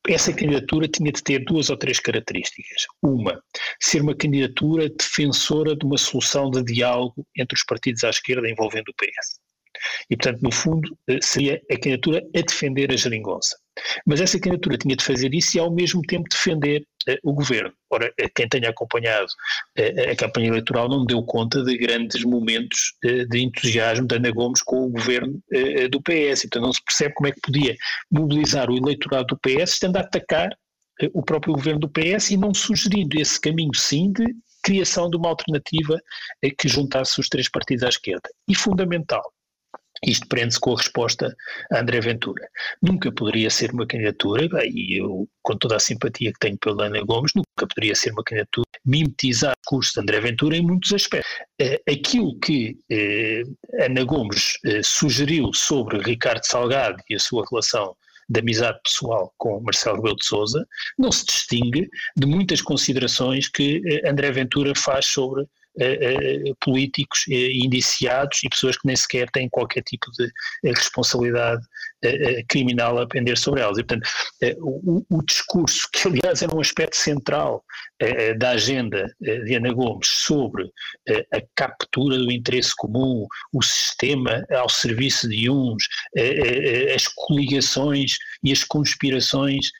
essa 0.08 0.34
candidatura 0.34 0.88
tinha 0.88 1.12
de 1.12 1.22
ter 1.22 1.44
duas 1.44 1.70
ou 1.70 1.78
três 1.78 2.00
características. 2.00 2.86
Uma, 3.02 3.42
ser 3.80 4.02
uma 4.02 4.16
candidatura 4.16 4.90
defensora 4.90 5.76
de 5.76 5.86
uma 5.86 5.98
solução 5.98 6.50
de 6.50 6.64
diálogo 6.64 7.26
entre 7.38 7.56
os 7.56 7.66
partidos 7.66 8.04
à 8.04 8.10
esquerda 8.10 8.50
envolvendo 8.50 8.90
o 8.90 8.94
PS. 8.96 9.47
E, 10.10 10.16
portanto, 10.16 10.42
no 10.42 10.52
fundo, 10.52 10.98
seria 11.22 11.62
a 11.72 11.76
candidatura 11.76 12.22
a 12.36 12.42
defender 12.42 12.92
a 12.92 12.96
geringonça. 12.96 13.56
Mas 14.06 14.22
essa 14.22 14.40
candidatura 14.40 14.78
tinha 14.78 14.96
de 14.96 15.04
fazer 15.04 15.34
isso 15.34 15.58
e, 15.58 15.60
ao 15.60 15.74
mesmo 15.74 16.02
tempo, 16.02 16.30
defender 16.30 16.82
uh, 17.10 17.16
o 17.24 17.34
governo. 17.34 17.74
Ora, 17.90 18.12
eh, 18.20 18.30
quem 18.34 18.48
tenha 18.48 18.70
acompanhado 18.70 19.28
uh, 19.78 20.12
a 20.12 20.16
campanha 20.16 20.50
eleitoral 20.50 20.90
não 20.90 21.06
deu 21.06 21.24
conta 21.24 21.64
de 21.64 21.78
grandes 21.78 22.24
momentos 22.24 22.94
uh, 23.06 23.28
de 23.28 23.40
entusiasmo 23.40 24.08
de 24.08 24.16
Ana 24.16 24.32
Gomes 24.32 24.62
com 24.62 24.86
o 24.86 24.90
governo 24.90 25.42
do 25.92 26.02
PS. 26.02 26.46
Então, 26.46 26.62
não 26.62 26.74
se 26.74 26.84
percebe 26.84 27.14
como 27.14 27.28
é 27.28 27.32
que 27.32 27.42
podia 27.42 27.76
mobilizar 28.12 28.70
o 28.70 28.78
eleitorado 28.78 29.28
do 29.28 29.40
PS 29.40 29.74
estando 29.74 29.98
a 29.98 30.02
atacar 30.02 30.50
o 31.14 31.22
próprio 31.22 31.54
governo 31.54 31.80
do 31.80 31.90
PS 31.90 32.32
e 32.32 32.38
não 32.38 32.54
sugerindo 32.54 33.20
esse 33.20 33.40
caminho, 33.40 33.74
sim, 33.76 34.12
de 34.12 34.26
criação 34.64 35.10
de 35.10 35.16
uma 35.16 35.30
alternativa 35.30 35.98
que 36.58 36.68
juntasse 36.68 37.20
os 37.20 37.30
três 37.30 37.48
partidos 37.50 37.84
à 37.84 37.90
esquerda. 37.90 38.28
E 38.48 38.56
fundamental, 38.56 39.22
isto 40.06 40.28
prende-se 40.28 40.60
com 40.60 40.74
a 40.74 40.78
resposta 40.78 41.36
a 41.72 41.80
André 41.80 42.00
Ventura. 42.02 42.48
Nunca 42.82 43.12
poderia 43.12 43.50
ser 43.50 43.72
uma 43.72 43.86
candidatura, 43.86 44.48
e 44.66 45.00
eu, 45.00 45.28
com 45.42 45.58
toda 45.58 45.76
a 45.76 45.80
simpatia 45.80 46.32
que 46.32 46.40
tenho 46.40 46.58
pela 46.58 46.86
Ana 46.86 47.02
Gomes, 47.04 47.32
nunca 47.36 47.68
poderia 47.68 47.96
ser 47.96 48.12
uma 48.12 48.24
candidatura 48.24 48.68
mimetizar 48.86 49.54
o 49.54 49.70
curso 49.70 49.94
de 49.94 50.02
André 50.02 50.20
Ventura 50.22 50.56
em 50.56 50.62
muitos 50.62 50.94
aspectos. 50.94 51.32
Eh, 51.60 51.82
aquilo 51.90 52.40
que 52.40 52.78
eh, 52.90 53.44
Ana 53.82 54.04
Gomes 54.04 54.58
eh, 54.66 54.82
sugeriu 54.84 55.52
sobre 55.54 56.00
Ricardo 56.00 56.44
Salgado 56.44 57.02
e 57.10 57.16
a 57.16 57.20
sua 57.20 57.46
relação 57.50 57.96
de 58.30 58.40
amizade 58.40 58.80
pessoal 58.84 59.34
com 59.38 59.62
Marcelo 59.62 59.98
Rebelo 59.98 60.18
de 60.18 60.26
Sousa 60.26 60.68
não 60.98 61.12
se 61.12 61.26
distingue 61.26 61.90
de 62.16 62.28
muitas 62.28 62.62
considerações 62.62 63.48
que 63.48 63.82
André 64.06 64.32
Ventura 64.32 64.74
faz 64.76 65.06
sobre 65.06 65.46
políticos 66.60 67.26
uh, 67.28 67.32
indiciados 67.32 68.44
e 68.44 68.50
pessoas 68.50 68.78
que 68.78 68.88
nem 68.88 68.96
sequer 68.96 69.30
têm 69.32 69.50
qualquer 69.50 69.84
tipo 69.84 70.06
de 70.18 70.30
responsabilidade 70.64 71.62
criminal 72.48 73.00
a 73.00 73.08
pender 73.08 73.38
sobre 73.38 73.62
elas. 73.62 73.80
E, 73.80 73.84
portanto, 73.84 74.08
o, 74.60 75.04
o, 75.10 75.26
discurso, 75.26 75.88
que 75.92 76.08
aliás 76.08 76.44
era 76.44 76.56
um 76.56 76.62
aspecto 76.62 76.96
central 76.96 77.64
da 78.38 78.52
agenda 78.52 79.12
de 79.20 79.56
Ana 79.56 79.74
Gomes 79.74 80.08
sobre 80.08 80.72
a 81.34 81.42
captura 81.56 82.18
do 82.20 82.32
interesse 82.32 82.76
comum, 82.76 83.26
o 83.52 83.64
sistema 83.64 84.46
ao 84.52 84.70
serviço 84.70 85.28
de 85.28 85.50
uns, 85.50 85.88
as 86.96 87.08
coligações 87.08 88.18
e 88.44 88.52
as 88.52 88.64
conspirações 88.64 89.72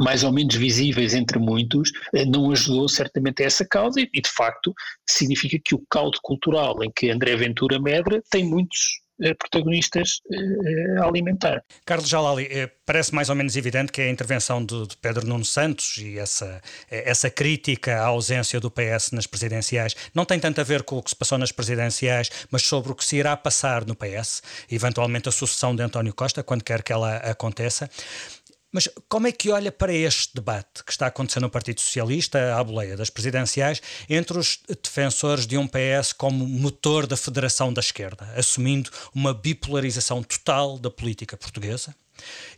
mais 0.00 0.24
ou 0.24 0.32
menos 0.32 0.54
visíveis 0.54 1.14
entre 1.14 1.38
muitos, 1.38 1.92
eh, 2.14 2.24
não 2.24 2.50
ajudou 2.50 2.88
certamente 2.88 3.42
a 3.42 3.46
essa 3.46 3.64
causa 3.64 4.00
e, 4.00 4.20
de 4.20 4.30
facto, 4.30 4.72
significa 5.08 5.58
que 5.62 5.74
o 5.74 5.82
caldo 5.90 6.18
cultural 6.22 6.82
em 6.82 6.90
que 6.90 7.10
André 7.10 7.36
Ventura 7.36 7.78
medra 7.78 8.22
tem 8.30 8.44
muitos 8.44 9.00
eh, 9.22 9.34
protagonistas 9.34 10.20
eh, 10.32 11.00
a 11.00 11.04
alimentar. 11.04 11.62
Carlos 11.84 12.08
Jalali, 12.08 12.48
parece 12.86 13.14
mais 13.14 13.28
ou 13.28 13.36
menos 13.36 13.56
evidente 13.56 13.92
que 13.92 14.00
a 14.00 14.10
intervenção 14.10 14.64
de, 14.64 14.88
Pedro 15.02 15.26
Nuno 15.26 15.44
Santos 15.44 15.98
e 15.98 16.18
essa, 16.18 16.62
essa 16.90 17.28
crítica 17.28 17.96
à 17.96 18.06
ausência 18.06 18.58
do 18.58 18.70
PS 18.70 19.12
nas 19.12 19.26
presidenciais 19.26 19.94
não 20.14 20.24
tem 20.24 20.40
tanto 20.40 20.60
a 20.60 20.64
ver 20.64 20.82
com 20.82 20.96
o 20.96 21.02
que 21.02 21.10
se 21.10 21.16
passou 21.16 21.36
nas 21.36 21.52
presidenciais, 21.52 22.30
mas 22.50 22.62
sobre 22.62 22.92
o 22.92 22.94
que 22.94 23.04
se 23.04 23.16
irá 23.16 23.36
passar 23.36 23.84
no 23.84 23.94
PS, 23.94 24.42
eventualmente 24.70 25.28
a 25.28 25.32
sucessão 25.32 25.76
de 25.76 25.82
António 25.82 26.14
Costa, 26.14 26.42
quando 26.42 26.64
quer 26.64 26.82
que 26.82 26.92
ela 26.92 27.16
aconteça. 27.16 27.90
Mas 28.72 28.88
como 29.08 29.26
é 29.26 29.32
que 29.32 29.50
olha 29.50 29.72
para 29.72 29.92
este 29.92 30.34
debate 30.34 30.84
que 30.84 30.92
está 30.92 31.08
acontecendo 31.08 31.42
no 31.42 31.50
Partido 31.50 31.80
Socialista, 31.80 32.56
à 32.56 32.62
boleia 32.62 32.96
das 32.96 33.10
presidenciais, 33.10 33.82
entre 34.08 34.38
os 34.38 34.60
defensores 34.82 35.44
de 35.44 35.58
um 35.58 35.66
PS 35.66 36.12
como 36.12 36.46
motor 36.46 37.06
da 37.06 37.16
federação 37.16 37.72
da 37.72 37.80
esquerda, 37.80 38.32
assumindo 38.36 38.90
uma 39.12 39.34
bipolarização 39.34 40.22
total 40.22 40.78
da 40.78 40.90
política 40.90 41.36
portuguesa? 41.36 41.94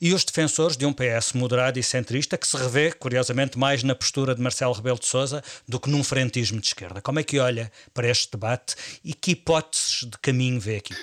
E 0.01 0.13
os 0.13 0.25
defensores 0.25 0.77
de 0.77 0.85
um 0.85 0.93
PS 0.93 1.33
moderado 1.35 1.79
e 1.79 1.83
centrista 1.83 2.37
que 2.37 2.47
se 2.47 2.57
revê, 2.57 2.93
curiosamente, 2.93 3.59
mais 3.59 3.83
na 3.83 3.95
postura 3.95 4.35
de 4.35 4.43
Marcelo 4.43 4.75
Rebelo 4.75 4.99
de 4.99 5.07
Sousa 5.07 5.43
do 5.67 5.81
que 5.81 5.89
num 5.89 6.05
frentismo 6.05 6.61
de 6.61 6.67
esquerda. 6.67 7.01
Como 7.01 7.21
é 7.21 7.23
que 7.23 7.39
olha 7.39 7.71
para 7.95 8.09
este 8.09 8.33
debate 8.33 8.75
e 9.05 9.15
que 9.15 9.31
hipóteses 9.31 10.03
de 10.03 10.19
caminho 10.19 10.61
vê 10.61 10.77
aqui? 10.77 10.95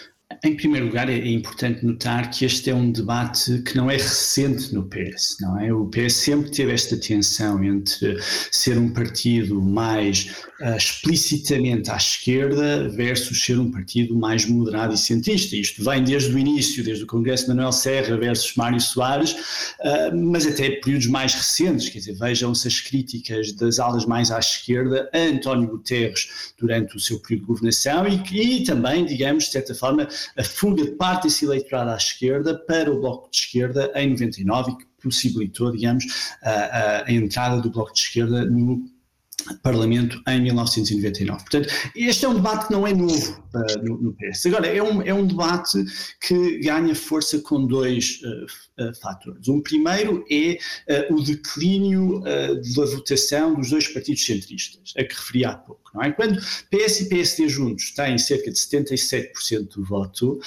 Em 0.41 0.55
primeiro 0.55 0.85
lugar, 0.85 1.09
é 1.09 1.27
importante 1.27 1.85
notar 1.85 2.31
que 2.31 2.45
este 2.45 2.69
é 2.69 2.75
um 2.75 2.91
debate 2.91 3.61
que 3.63 3.75
não 3.75 3.91
é 3.91 3.97
recente 3.97 4.73
no 4.73 4.83
PS, 4.83 5.35
não 5.41 5.59
é? 5.59 5.73
O 5.73 5.85
PS 5.87 6.13
sempre 6.13 6.49
teve 6.49 6.71
esta 6.71 6.95
tensão 6.95 7.61
entre 7.61 8.17
ser 8.49 8.77
um 8.77 8.89
partido 8.89 9.61
mais 9.61 10.31
uh, 10.61 10.77
explicitamente 10.77 11.91
à 11.91 11.97
esquerda 11.97 12.87
versus 12.87 13.43
ser 13.43 13.59
um 13.59 13.69
partido 13.69 14.15
mais 14.15 14.45
moderado 14.45 14.93
e 14.93 14.97
centrista. 14.97 15.57
Isto 15.57 15.83
vem 15.83 16.05
desde 16.05 16.33
o 16.33 16.39
início, 16.39 16.85
desde 16.85 17.03
o 17.03 17.07
Congresso 17.07 17.43
de 17.43 17.49
Manuel 17.49 17.73
Serra 17.73 18.15
versus 18.15 18.55
Mário 18.55 18.79
Soares, 18.79 19.33
uh, 19.33 20.15
mas 20.15 20.47
até 20.47 20.69
períodos 20.69 21.07
mais 21.07 21.33
recentes, 21.33 21.89
quer 21.89 21.99
dizer, 21.99 22.13
vejam-se 22.13 22.65
as 22.65 22.79
críticas 22.79 23.51
das 23.51 23.77
alas 23.77 24.05
mais 24.05 24.31
à 24.31 24.39
esquerda 24.39 25.09
a 25.13 25.17
António 25.17 25.67
Guterres 25.67 26.53
durante 26.57 26.95
o 26.95 26.99
seu 26.99 27.19
período 27.19 27.41
de 27.41 27.47
governação 27.47 28.07
e, 28.07 28.59
e 28.59 28.63
também, 28.63 29.05
digamos, 29.05 29.45
de 29.45 29.51
certa 29.51 29.75
forma, 29.75 30.07
fuga 30.43 30.83
de 30.83 30.91
parte 30.91 31.23
desse 31.23 31.45
eleitorado 31.45 31.91
à 31.91 31.95
esquerda 31.95 32.57
para 32.57 32.91
o 32.91 32.99
Bloco 32.99 33.29
de 33.29 33.37
Esquerda 33.37 33.91
em 33.95 34.11
99 34.11 34.71
e 34.71 34.77
que 34.77 34.85
possibilitou, 35.01 35.71
digamos, 35.71 36.05
a, 36.41 36.51
a, 36.51 37.05
a 37.05 37.11
entrada 37.11 37.61
do 37.61 37.69
Bloco 37.69 37.93
de 37.93 37.99
Esquerda 37.99 38.45
no 38.45 38.83
Parlamento 39.61 40.21
em 40.27 40.41
1999. 40.41 41.39
Portanto, 41.41 41.69
este 41.95 42.25
é 42.25 42.29
um 42.29 42.35
debate 42.35 42.67
que 42.67 42.73
não 42.73 42.85
é 42.85 42.93
novo 42.93 43.43
uh, 43.53 43.83
no, 43.83 44.01
no, 44.01 44.13
PS. 44.13 44.45
Agora, 44.47 44.67
é 44.67 44.81
um, 44.81 45.01
é 45.01 45.13
um 45.13 45.25
debate 45.25 45.83
que 46.19 46.59
ganha 46.59 46.93
força 46.95 47.39
com 47.39 47.65
dois 47.65 48.21
uh, 48.23 48.83
uh, 48.83 48.95
fatores. 49.01 49.47
Um 49.47 49.61
primeiro 49.61 50.23
é 50.31 50.57
o 51.09 51.21
declínio 51.21 52.21
da 52.21 52.85
votação 52.85 53.55
dos 53.55 53.69
dois 53.69 53.87
partidos 53.87 54.25
centristas, 54.25 54.93
a 54.97 55.03
que 55.03 55.13
referi 55.13 55.45
há 55.45 55.53
pouco. 55.53 55.81
Não 55.93 56.03
é? 56.03 56.11
Quando 56.11 56.39
PS 56.39 57.01
e 57.01 57.09
PSD 57.09 57.49
juntos 57.49 57.91
têm 57.91 58.17
cerca 58.17 58.51
de 58.51 58.57
77% 58.57 59.75
do 59.75 59.83
voto, 59.83 60.39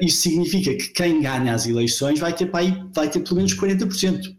isso 0.00 0.22
significa 0.22 0.74
que 0.74 0.88
quem 0.88 1.22
ganha 1.22 1.54
as 1.54 1.66
eleições 1.66 2.18
vai 2.18 2.34
ter, 2.34 2.46
para 2.46 2.60
aí, 2.60 2.82
vai 2.92 3.08
ter 3.10 3.20
pelo 3.20 3.36
menos 3.36 3.54
40%. 3.54 4.36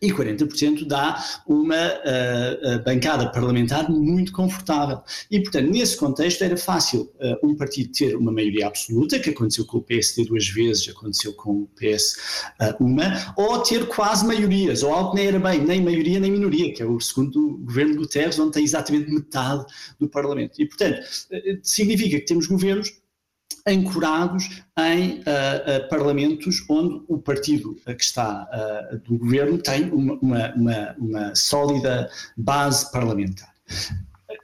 E 0.00 0.10
40% 0.10 0.86
dá 0.86 1.22
uma 1.46 1.74
uh, 1.74 2.84
bancada 2.84 3.28
parlamentar 3.30 3.90
muito 3.90 4.32
confortável. 4.32 5.00
E, 5.30 5.40
portanto, 5.40 5.70
nesse 5.70 5.96
contexto 5.96 6.42
era 6.42 6.56
fácil 6.56 7.12
uh, 7.20 7.46
um 7.46 7.56
partido 7.56 7.92
ter 7.92 8.16
uma 8.16 8.32
maioria 8.32 8.66
absoluta, 8.66 9.18
que 9.18 9.30
aconteceu 9.30 9.64
com 9.66 9.78
o 9.78 9.82
PSD 9.82 10.24
duas 10.24 10.48
vezes, 10.48 10.88
aconteceu 10.88 11.32
com 11.34 11.62
o 11.62 11.68
PS 11.76 12.16
uh, 12.60 12.84
uma, 12.84 13.34
ou 13.36 13.60
ter 13.60 13.86
quase 13.86 14.26
maiorias, 14.26 14.82
ou 14.82 14.92
algo 14.92 15.10
que 15.10 15.16
nem 15.16 15.26
era 15.26 15.38
bem, 15.38 15.64
nem 15.64 15.82
maioria 15.82 16.20
nem 16.20 16.30
minoria, 16.30 16.72
que 16.72 16.82
é 16.82 16.86
o 16.86 17.00
segundo 17.00 17.58
governo 17.58 17.96
Guterres, 17.96 18.38
onde 18.38 18.52
tem 18.52 18.64
exatamente 18.64 19.10
metade 19.10 19.64
do 19.98 20.08
Parlamento. 20.08 20.60
E, 20.60 20.66
portanto, 20.66 21.00
significa 21.62 22.18
que 22.18 22.26
temos 22.26 22.46
governos 22.46 23.03
ancorados 23.66 24.62
em 24.78 25.20
uh, 25.20 25.20
uh, 25.20 25.88
parlamentos 25.88 26.64
onde 26.68 27.02
o 27.08 27.18
partido 27.18 27.74
que 27.74 28.04
está 28.04 28.46
uh, 28.52 28.98
do 28.98 29.18
governo 29.18 29.56
tem 29.56 29.90
uma, 29.90 30.18
uma, 30.54 30.94
uma, 30.98 31.34
sólida 31.34 32.10
base 32.36 32.90
parlamentar. 32.92 33.52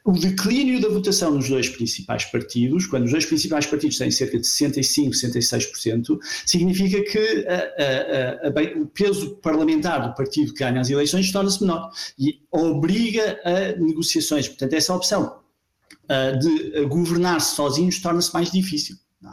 O 0.04 0.12
declínio 0.12 0.80
da 0.80 0.88
votação 0.88 1.32
nos 1.34 1.50
dois 1.50 1.68
principais 1.68 2.24
partidos, 2.24 2.86
quando 2.86 3.04
os 3.04 3.10
dois 3.10 3.26
principais 3.26 3.66
partidos 3.66 3.98
têm 3.98 4.10
cerca 4.10 4.38
de 4.38 4.46
65%, 4.46 5.10
66%, 5.10 6.18
significa 6.46 7.02
que 7.04 7.46
o 8.80 8.86
peso 8.86 9.36
parlamentar 9.36 10.08
do 10.08 10.14
partido 10.14 10.54
que 10.54 10.60
ganha 10.60 10.80
as 10.80 10.88
eleições 10.88 11.30
torna-se 11.30 11.60
menor 11.60 11.92
e 12.18 12.40
obriga 12.50 13.38
a 13.44 13.78
negociações. 13.78 14.48
Portanto, 14.48 14.72
essa 14.72 14.94
opção 14.94 15.40
de 16.40 16.86
governar-se 16.86 17.54
sozinhos 17.54 18.00
torna-se 18.00 18.32
mais 18.32 18.50
difícil. 18.50 18.96
É? 19.22 19.28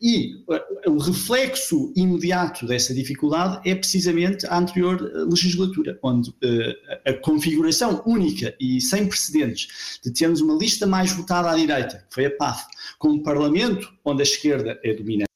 E 0.00 0.34
uh, 0.46 0.90
o 0.90 0.98
reflexo 0.98 1.90
imediato 1.96 2.66
dessa 2.66 2.92
dificuldade 2.92 3.66
é 3.68 3.74
precisamente 3.74 4.46
a 4.46 4.58
anterior 4.58 5.00
uh, 5.00 5.28
legislatura, 5.28 5.98
onde 6.02 6.28
uh, 6.30 6.74
a 7.06 7.14
configuração 7.14 8.02
única 8.04 8.54
e 8.60 8.78
sem 8.80 9.08
precedentes 9.08 10.00
de 10.04 10.12
termos 10.12 10.42
uma 10.42 10.54
lista 10.54 10.86
mais 10.86 11.12
votada 11.12 11.50
à 11.50 11.56
direita, 11.56 12.04
que 12.08 12.14
foi 12.14 12.26
a 12.26 12.36
PAF, 12.36 12.66
com 12.98 13.08
um 13.08 13.22
parlamento 13.22 13.90
onde 14.04 14.20
a 14.20 14.24
esquerda 14.24 14.78
é 14.84 14.94
dominante, 14.94 15.28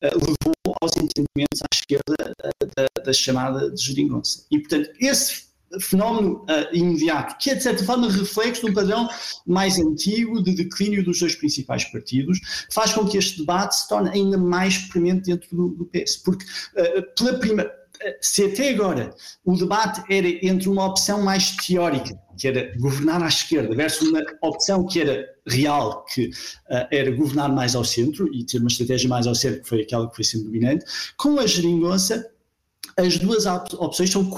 levou 0.00 0.76
aos 0.80 0.92
entendimentos 0.96 1.60
à 1.62 1.66
esquerda 1.74 2.34
da, 2.76 3.02
da, 3.04 3.12
chamada 3.12 3.70
de 3.70 3.82
geringonça. 3.82 4.46
E, 4.50 4.58
portanto, 4.60 4.90
esse 5.00 5.53
fenómeno 5.80 6.44
uh, 6.44 6.76
imediato, 6.76 7.36
que 7.38 7.50
é 7.50 7.54
de 7.54 7.62
certa 7.62 7.84
forma 7.84 8.10
reflexo 8.10 8.64
de 8.64 8.70
um 8.70 8.74
padrão 8.74 9.08
mais 9.46 9.78
antigo 9.78 10.42
de 10.42 10.54
declínio 10.54 11.04
dos 11.04 11.20
dois 11.20 11.34
principais 11.34 11.84
partidos, 11.84 12.40
faz 12.72 12.92
com 12.92 13.06
que 13.06 13.16
este 13.16 13.38
debate 13.38 13.76
se 13.76 13.88
torne 13.88 14.10
ainda 14.10 14.38
mais 14.38 14.78
premente 14.78 15.26
dentro 15.30 15.56
do, 15.56 15.68
do 15.68 15.84
PS. 15.86 16.16
Porque, 16.18 16.44
uh, 16.44 17.14
pela 17.16 17.38
primeira 17.38 17.84
eh, 18.00 18.18
se 18.20 18.44
até 18.44 18.70
agora 18.70 19.14
o 19.44 19.56
debate 19.56 20.02
era 20.12 20.26
entre 20.44 20.68
uma 20.68 20.86
opção 20.86 21.22
mais 21.22 21.52
teórica, 21.52 22.18
que 22.36 22.48
era 22.48 22.76
governar 22.78 23.22
à 23.22 23.28
esquerda, 23.28 23.74
versus 23.74 24.08
uma 24.08 24.20
opção 24.42 24.84
que 24.86 25.00
era 25.00 25.26
real, 25.46 26.04
que 26.06 26.26
uh, 26.26 26.86
era 26.90 27.10
governar 27.10 27.52
mais 27.52 27.74
ao 27.74 27.84
centro 27.84 28.32
e 28.34 28.44
ter 28.44 28.58
uma 28.58 28.68
estratégia 28.68 29.08
mais 29.08 29.26
ao 29.26 29.34
centro, 29.34 29.62
que 29.62 29.68
foi 29.68 29.82
aquela 29.82 30.08
que 30.08 30.16
foi 30.16 30.24
sendo 30.24 30.44
dominante, 30.44 30.84
com 31.16 31.38
a 31.38 31.46
geringonça 31.46 32.28
as 32.96 33.18
duas 33.18 33.46
opções 33.46 34.10
são, 34.10 34.30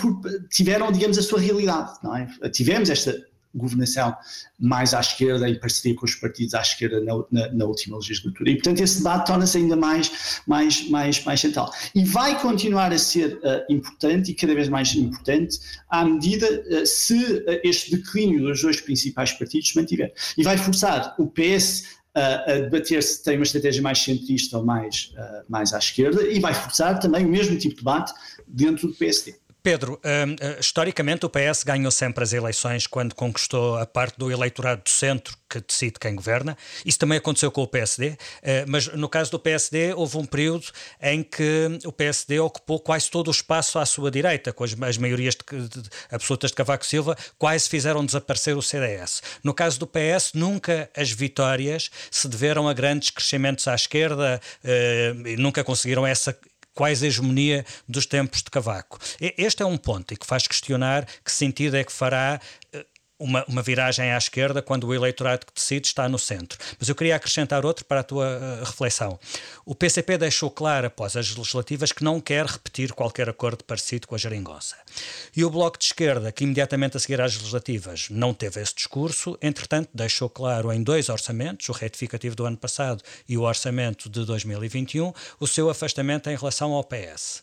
tiveram, 0.51 0.91
digamos, 0.91 1.19
a 1.19 1.23
sua 1.23 1.41
realidade. 1.41 1.93
Não 2.03 2.17
é? 2.17 2.27
Tivemos 2.51 2.91
esta 2.91 3.17
governação 3.57 4.15
mais 4.59 4.93
à 4.93 5.01
esquerda, 5.01 5.49
em 5.49 5.59
parceria 5.59 5.97
com 5.97 6.05
os 6.05 6.15
partidos 6.15 6.55
à 6.55 6.61
esquerda 6.61 7.01
na, 7.01 7.15
na, 7.31 7.53
na 7.53 7.65
última 7.65 7.97
legislatura. 7.97 8.51
E, 8.51 8.55
portanto, 8.55 8.81
esse 8.81 8.99
debate 8.99 9.27
torna-se 9.27 9.59
ainda 9.59 9.77
mais, 9.77 10.41
mais, 10.47 10.89
mais, 10.91 11.25
mais 11.25 11.41
central. 11.41 11.73
E 11.95 12.05
vai 12.05 12.41
continuar 12.41 12.93
a 12.93 12.99
ser 12.99 13.39
uh, 13.39 13.73
importante 13.73 14.31
e 14.31 14.35
cada 14.35 14.55
vez 14.55 14.69
mais 14.69 14.95
importante 14.95 15.59
à 15.89 16.05
medida 16.05 16.47
uh, 16.47 16.87
se 16.87 17.17
uh, 17.17 17.61
este 17.65 17.97
declínio 17.97 18.43
dos 18.43 18.61
dois 18.61 18.81
principais 18.81 19.33
partidos 19.33 19.71
se 19.71 19.77
mantiver. 19.77 20.13
E 20.37 20.43
vai 20.43 20.59
forçar 20.59 21.15
o 21.19 21.27
PS 21.27 21.97
a 22.17 22.59
debater 22.61 23.03
se 23.03 23.23
tem 23.23 23.37
uma 23.37 23.43
estratégia 23.43 23.83
mais 23.83 23.99
centrista 23.99 24.57
ou 24.57 24.65
mais, 24.65 25.13
uh, 25.19 25.45
mais 25.49 25.75
à 25.75 25.79
esquerda 25.79 26.23
e 26.23 26.41
vai 26.41 26.55
forçar 26.55 26.99
também 26.99 27.27
o 27.27 27.29
mesmo 27.29 27.59
tipo 27.59 27.75
de 27.75 27.81
debate 27.81 28.13
dentro 28.47 28.89
do 28.89 28.95
PSD. 28.95 29.35
Pedro, 29.67 29.95
hum, 30.05 30.37
eh, 30.39 30.59
historicamente 30.61 31.27
o 31.27 31.29
PS 31.29 31.65
ganhou 31.65 31.91
sempre 31.91 32.23
as 32.23 32.33
eleições 32.33 32.87
quando 32.87 33.17
conquistou 33.17 33.77
a 33.77 33.85
parte 33.85 34.17
do 34.17 34.31
eleitorado 34.31 34.85
do 34.85 34.89
centro 34.89 35.37
que 35.51 35.61
decide 35.61 35.95
quem 35.99 36.15
governa. 36.15 36.57
Isso 36.85 37.01
também 37.01 37.19
aconteceu 37.19 37.51
com 37.51 37.63
o 37.63 37.67
PSD, 37.67 38.17
eh, 38.43 38.65
mas 38.69 38.87
no 38.87 39.09
caso 39.09 39.33
do 39.33 39.41
PSD 39.41 39.93
houve 39.95 40.19
um 40.19 40.25
período 40.25 40.67
em 41.03 41.21
que 41.21 41.81
o 41.85 41.91
PSD 41.91 42.39
ocupou 42.39 42.79
quase 42.79 43.11
todo 43.11 43.27
o 43.27 43.33
espaço 43.33 43.77
à 43.81 43.85
sua 43.85 44.09
direita, 44.09 44.53
com 44.53 44.63
as, 44.63 44.81
as 44.81 44.99
maiorias 44.99 45.35
de, 45.35 45.69
de, 45.69 45.89
absolutas 46.13 46.51
de 46.51 46.57
Cavaco 46.57 46.87
Silva, 46.87 47.17
quase 47.37 47.69
fizeram 47.69 48.07
desaparecer 48.07 48.57
o 48.57 48.63
CDS. 48.63 49.21
No 49.43 49.53
caso 49.53 49.81
do 49.81 49.87
PS, 49.89 50.31
nunca 50.33 50.89
as 50.97 51.11
vitórias 51.11 51.91
se 52.09 52.29
deveram 52.29 52.69
a 52.69 52.73
grandes 52.73 53.11
crescimentos 53.11 53.67
à 53.67 53.75
esquerda, 53.75 54.41
e 55.25 55.37
nunca 55.37 55.65
conseguiram 55.65 56.07
essa 56.07 56.39
quase 56.77 57.07
a 57.07 57.09
hegemonia 57.09 57.65
dos 57.89 58.07
tempos 58.07 58.43
de 58.43 58.51
Cavaco. 58.51 58.99
Este 59.19 59.63
é 59.63 59.67
um 59.67 59.79
ponto 59.79 60.13
e 60.13 60.17
que 60.17 60.27
faz 60.27 60.47
questionar 60.47 61.07
que 61.25 61.33
sentido 61.33 61.75
é 61.75 61.83
que 61.83 61.93
fará 61.93 62.39
eh, 62.73 62.87
uma, 63.19 63.45
uma, 63.47 63.63
viragem 63.63 64.13
à 64.13 64.19
esquerda 64.19 64.61
quando 64.61 64.85
o 64.85 64.95
eleitorado 64.95 65.47
que 65.47 65.53
decide 65.55 65.87
está 65.87 66.09
no 66.09 66.19
centro. 66.19 66.59
Mas 66.79 66.89
eu 66.89 66.95
queria 66.95 67.17
acrescentar 67.17 67.65
outro 67.65 67.85
para 67.85 68.01
a 68.01 68.03
tua 68.03 68.27
uh, 68.27 68.65
reflexão. 68.65 69.19
O 69.65 69.75
PCP 69.75 70.19
deixou 70.19 70.51
claro 70.51 70.87
após 70.87 71.17
as 71.17 71.35
legislativas 71.35 71.93
que 71.93 72.05
não 72.05 72.21
quer 72.21 72.47
repetir 72.47 72.93
qualquer 72.93 73.29
acordo 73.29 73.65
parecido 73.65 74.07
com 74.07 74.15
a 74.15 74.19
geringonça. 74.19 74.77
E 75.35 75.45
o 75.45 75.51
Bloco 75.51 75.79
de 75.79 75.87
Esquerda, 75.87 76.31
que 76.31 76.45
imediatamente 76.45 76.97
a 76.97 77.01
seguir 77.01 77.21
às 77.21 77.37
legislativas 77.37 78.09
não 78.11 78.35
teve 78.35 78.61
esse 78.61 78.75
discurso, 78.75 79.39
entretanto 79.41 79.91
deixou 79.95 80.29
claro 80.29 80.73
em 80.73 80.83
dois 80.83 81.09
orçamentos, 81.09 81.69
o 81.69 81.73
retificativo 81.73 82.37
do 82.37 82.45
ano 82.45 82.57
passado 82.57 83.03
e 83.29 83.37
o 83.39 83.43
orçamento 83.43 84.09
de 84.09 84.25
2021, 84.25 85.13
o 85.41 85.47
seu 85.47 85.71
afastamento 85.71 86.29
em 86.29 86.37
relação 86.37 86.73
ao 86.73 86.85
PS. 86.85 87.43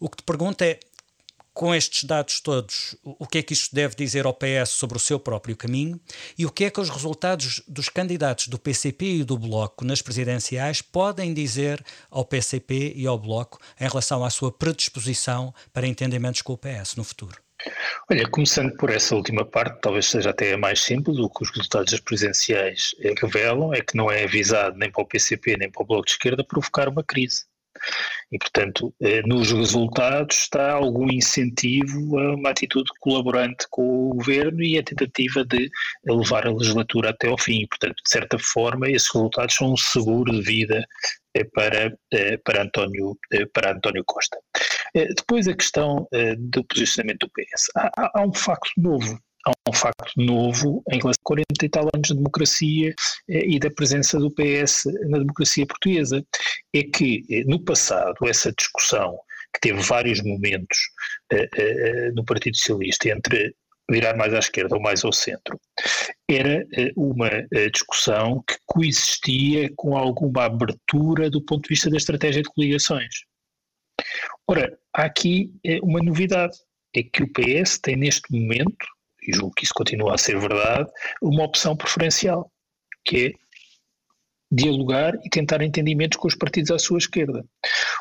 O 0.00 0.08
que 0.08 0.16
te 0.16 0.22
pergunto 0.22 0.64
é, 0.64 0.80
com 1.60 1.74
estes 1.74 2.04
dados 2.04 2.40
todos, 2.40 2.96
o 3.04 3.26
que 3.26 3.36
é 3.36 3.42
que 3.42 3.52
isto 3.52 3.74
deve 3.74 3.94
dizer 3.94 4.24
ao 4.24 4.32
PS 4.32 4.70
sobre 4.70 4.96
o 4.96 4.98
seu 4.98 5.20
próprio 5.20 5.54
caminho 5.54 6.00
e 6.38 6.46
o 6.46 6.50
que 6.50 6.64
é 6.64 6.70
que 6.70 6.80
os 6.80 6.88
resultados 6.88 7.62
dos 7.68 7.90
candidatos 7.90 8.48
do 8.48 8.58
PCP 8.58 9.04
e 9.16 9.24
do 9.24 9.36
Bloco 9.36 9.84
nas 9.84 10.00
presidenciais 10.00 10.80
podem 10.80 11.34
dizer 11.34 11.84
ao 12.10 12.24
PCP 12.24 12.94
e 12.96 13.06
ao 13.06 13.18
Bloco 13.18 13.58
em 13.78 13.86
relação 13.86 14.24
à 14.24 14.30
sua 14.30 14.50
predisposição 14.50 15.52
para 15.70 15.86
entendimentos 15.86 16.40
com 16.40 16.54
o 16.54 16.56
PS 16.56 16.96
no 16.96 17.04
futuro? 17.04 17.36
Olha, 18.10 18.26
começando 18.30 18.74
por 18.78 18.88
essa 18.88 19.14
última 19.14 19.44
parte, 19.44 19.82
talvez 19.82 20.06
seja 20.06 20.30
até 20.30 20.56
mais 20.56 20.80
simples, 20.80 21.18
o 21.18 21.28
que 21.28 21.42
os 21.42 21.50
resultados 21.50 21.92
das 21.92 22.00
presidenciais 22.00 22.94
revelam 23.20 23.74
é 23.74 23.82
que 23.82 23.98
não 23.98 24.10
é 24.10 24.24
avisado 24.24 24.78
nem 24.78 24.90
para 24.90 25.02
o 25.02 25.06
PCP 25.06 25.58
nem 25.58 25.70
para 25.70 25.82
o 25.82 25.86
Bloco 25.86 26.06
de 26.06 26.12
Esquerda 26.12 26.42
provocar 26.42 26.88
uma 26.88 27.04
crise. 27.04 27.49
E, 28.32 28.38
portanto, 28.38 28.94
eh, 29.00 29.22
nos 29.22 29.50
resultados 29.50 30.36
está 30.36 30.72
algum 30.72 31.10
incentivo 31.10 32.18
a 32.18 32.34
uma 32.34 32.50
atitude 32.50 32.90
colaborante 33.00 33.66
com 33.70 34.10
o 34.10 34.14
governo 34.14 34.62
e 34.62 34.78
a 34.78 34.82
tentativa 34.82 35.44
de 35.44 35.68
levar 36.06 36.46
a 36.46 36.52
legislatura 36.52 37.10
até 37.10 37.28
ao 37.28 37.38
fim. 37.38 37.66
Portanto, 37.66 37.96
de 38.04 38.10
certa 38.10 38.38
forma, 38.38 38.88
esses 38.88 39.12
resultados 39.12 39.56
são 39.56 39.72
um 39.72 39.76
seguro 39.76 40.32
de 40.32 40.42
vida 40.42 40.84
eh, 41.34 41.44
para, 41.44 41.92
eh, 42.12 42.36
para, 42.44 42.62
António, 42.62 43.18
para 43.52 43.72
António 43.72 44.04
Costa. 44.04 44.38
Depois, 44.94 45.46
a 45.46 45.54
questão 45.54 46.08
do 46.36 46.64
posicionamento 46.64 47.20
do 47.20 47.30
PS. 47.30 47.70
Há, 47.76 48.20
há 48.20 48.22
um 48.26 48.34
facto 48.34 48.72
novo 48.76 49.20
há 49.46 49.52
um 49.68 49.72
facto 49.72 50.12
novo 50.16 50.82
em 50.90 50.98
relação 50.98 51.20
a 51.20 51.24
40 51.24 51.46
e 51.62 51.68
tal 51.68 51.88
anos 51.94 52.08
de 52.08 52.14
democracia 52.14 52.94
eh, 53.28 53.46
e 53.46 53.58
da 53.58 53.70
presença 53.70 54.18
do 54.18 54.30
PS 54.30 54.84
na 55.08 55.18
democracia 55.18 55.66
portuguesa. 55.66 56.24
É 56.74 56.82
que 56.82 57.24
eh, 57.30 57.44
no 57.46 57.62
passado 57.62 58.16
essa 58.26 58.52
discussão, 58.52 59.18
que 59.54 59.60
teve 59.60 59.80
vários 59.80 60.22
momentos 60.22 60.78
eh, 61.32 62.10
no 62.14 62.24
Partido 62.24 62.56
Socialista 62.56 63.08
entre 63.08 63.54
virar 63.90 64.16
mais 64.16 64.32
à 64.32 64.38
esquerda 64.38 64.76
ou 64.76 64.82
mais 64.82 65.04
ao 65.04 65.12
centro, 65.12 65.58
era 66.30 66.64
uma 66.94 67.28
discussão 67.72 68.40
que 68.46 68.54
coexistia 68.64 69.68
com 69.74 69.96
alguma 69.96 70.44
abertura 70.44 71.28
do 71.28 71.44
ponto 71.44 71.64
de 71.64 71.70
vista 71.70 71.90
da 71.90 71.96
estratégia 71.96 72.40
de 72.40 72.48
coligações. 72.50 73.12
Ora, 74.46 74.78
há 74.94 75.06
aqui 75.06 75.50
uma 75.82 75.98
novidade, 75.98 76.56
é 76.94 77.02
que 77.02 77.24
o 77.24 77.32
PS 77.32 77.80
tem 77.80 77.96
neste 77.96 78.32
momento 78.32 78.86
e 79.26 79.32
julgo 79.32 79.54
que 79.54 79.64
isso 79.64 79.74
continua 79.74 80.14
a 80.14 80.18
ser 80.18 80.38
verdade, 80.38 80.90
uma 81.22 81.44
opção 81.44 81.76
preferencial, 81.76 82.50
que 83.04 83.26
é 83.26 83.32
dialogar 84.52 85.14
e 85.24 85.30
tentar 85.30 85.62
entendimentos 85.62 86.18
com 86.18 86.26
os 86.26 86.34
partidos 86.34 86.70
à 86.70 86.78
sua 86.78 86.98
esquerda. 86.98 87.44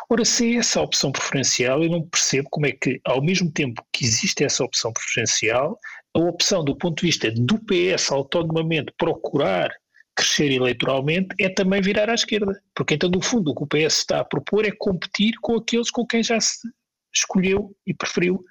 Ora, 0.10 0.26
se 0.26 0.56
é 0.56 0.60
essa 0.60 0.82
opção 0.82 1.12
preferencial, 1.12 1.84
eu 1.84 1.90
não 1.90 2.02
percebo 2.02 2.50
como 2.50 2.66
é 2.66 2.72
que, 2.72 3.00
ao 3.06 3.22
mesmo 3.22 3.52
tempo 3.52 3.86
que 3.94 4.04
existe 4.04 4.44
essa 4.44 4.64
opção 4.64 4.92
preferencial, 4.92 5.78
a 6.16 6.20
opção 6.20 6.64
do 6.64 6.76
ponto 6.76 7.02
de 7.02 7.08
vista 7.08 7.32
do 7.32 7.60
PS 7.60 8.12
autonomamente 8.12 8.92
procurar 8.98 9.72
crescer 10.16 10.52
eleitoralmente 10.52 11.30
é 11.40 11.48
também 11.48 11.82
virar 11.82 12.10
à 12.10 12.14
esquerda. 12.14 12.60
Porque 12.76 12.96
então, 12.96 13.10
no 13.10 13.22
fundo, 13.22 13.52
o 13.52 13.56
que 13.56 13.64
o 13.64 13.68
PS 13.68 14.00
está 14.00 14.20
a 14.20 14.26
propor 14.26 14.66
é 14.66 14.72
competir 14.72 15.36
com 15.42 15.56
aqueles 15.56 15.92
com 15.92 16.06
quem 16.06 16.24
já 16.24 16.42
se 16.42 16.68
escolheu 17.14 17.74
e 17.86 17.94
preferiu 17.94 18.44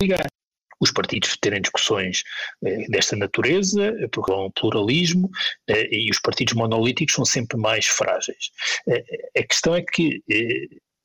coligar 0.00 0.26
os 0.80 0.90
partidos 0.90 1.36
terem 1.40 1.60
discussões 1.60 2.22
eh, 2.64 2.86
desta 2.88 3.16
natureza, 3.16 3.94
porque 4.12 4.32
um 4.32 4.50
pluralismo 4.50 5.30
eh, 5.68 5.88
e 5.90 6.10
os 6.10 6.18
partidos 6.18 6.54
monolíticos 6.54 7.14
são 7.14 7.24
sempre 7.24 7.58
mais 7.58 7.86
frágeis. 7.86 8.50
Eh, 8.88 9.40
a 9.40 9.42
questão 9.44 9.74
é 9.74 9.82
que 9.82 10.22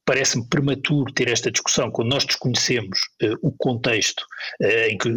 parece-me 0.05 0.47
prematuro 0.49 1.13
ter 1.13 1.30
esta 1.30 1.49
discussão 1.49 1.89
quando 1.89 2.09
nós 2.09 2.26
desconhecemos 2.26 2.99
o 3.41 3.53
contexto 3.53 4.26
em 4.89 4.97
que 4.97 5.09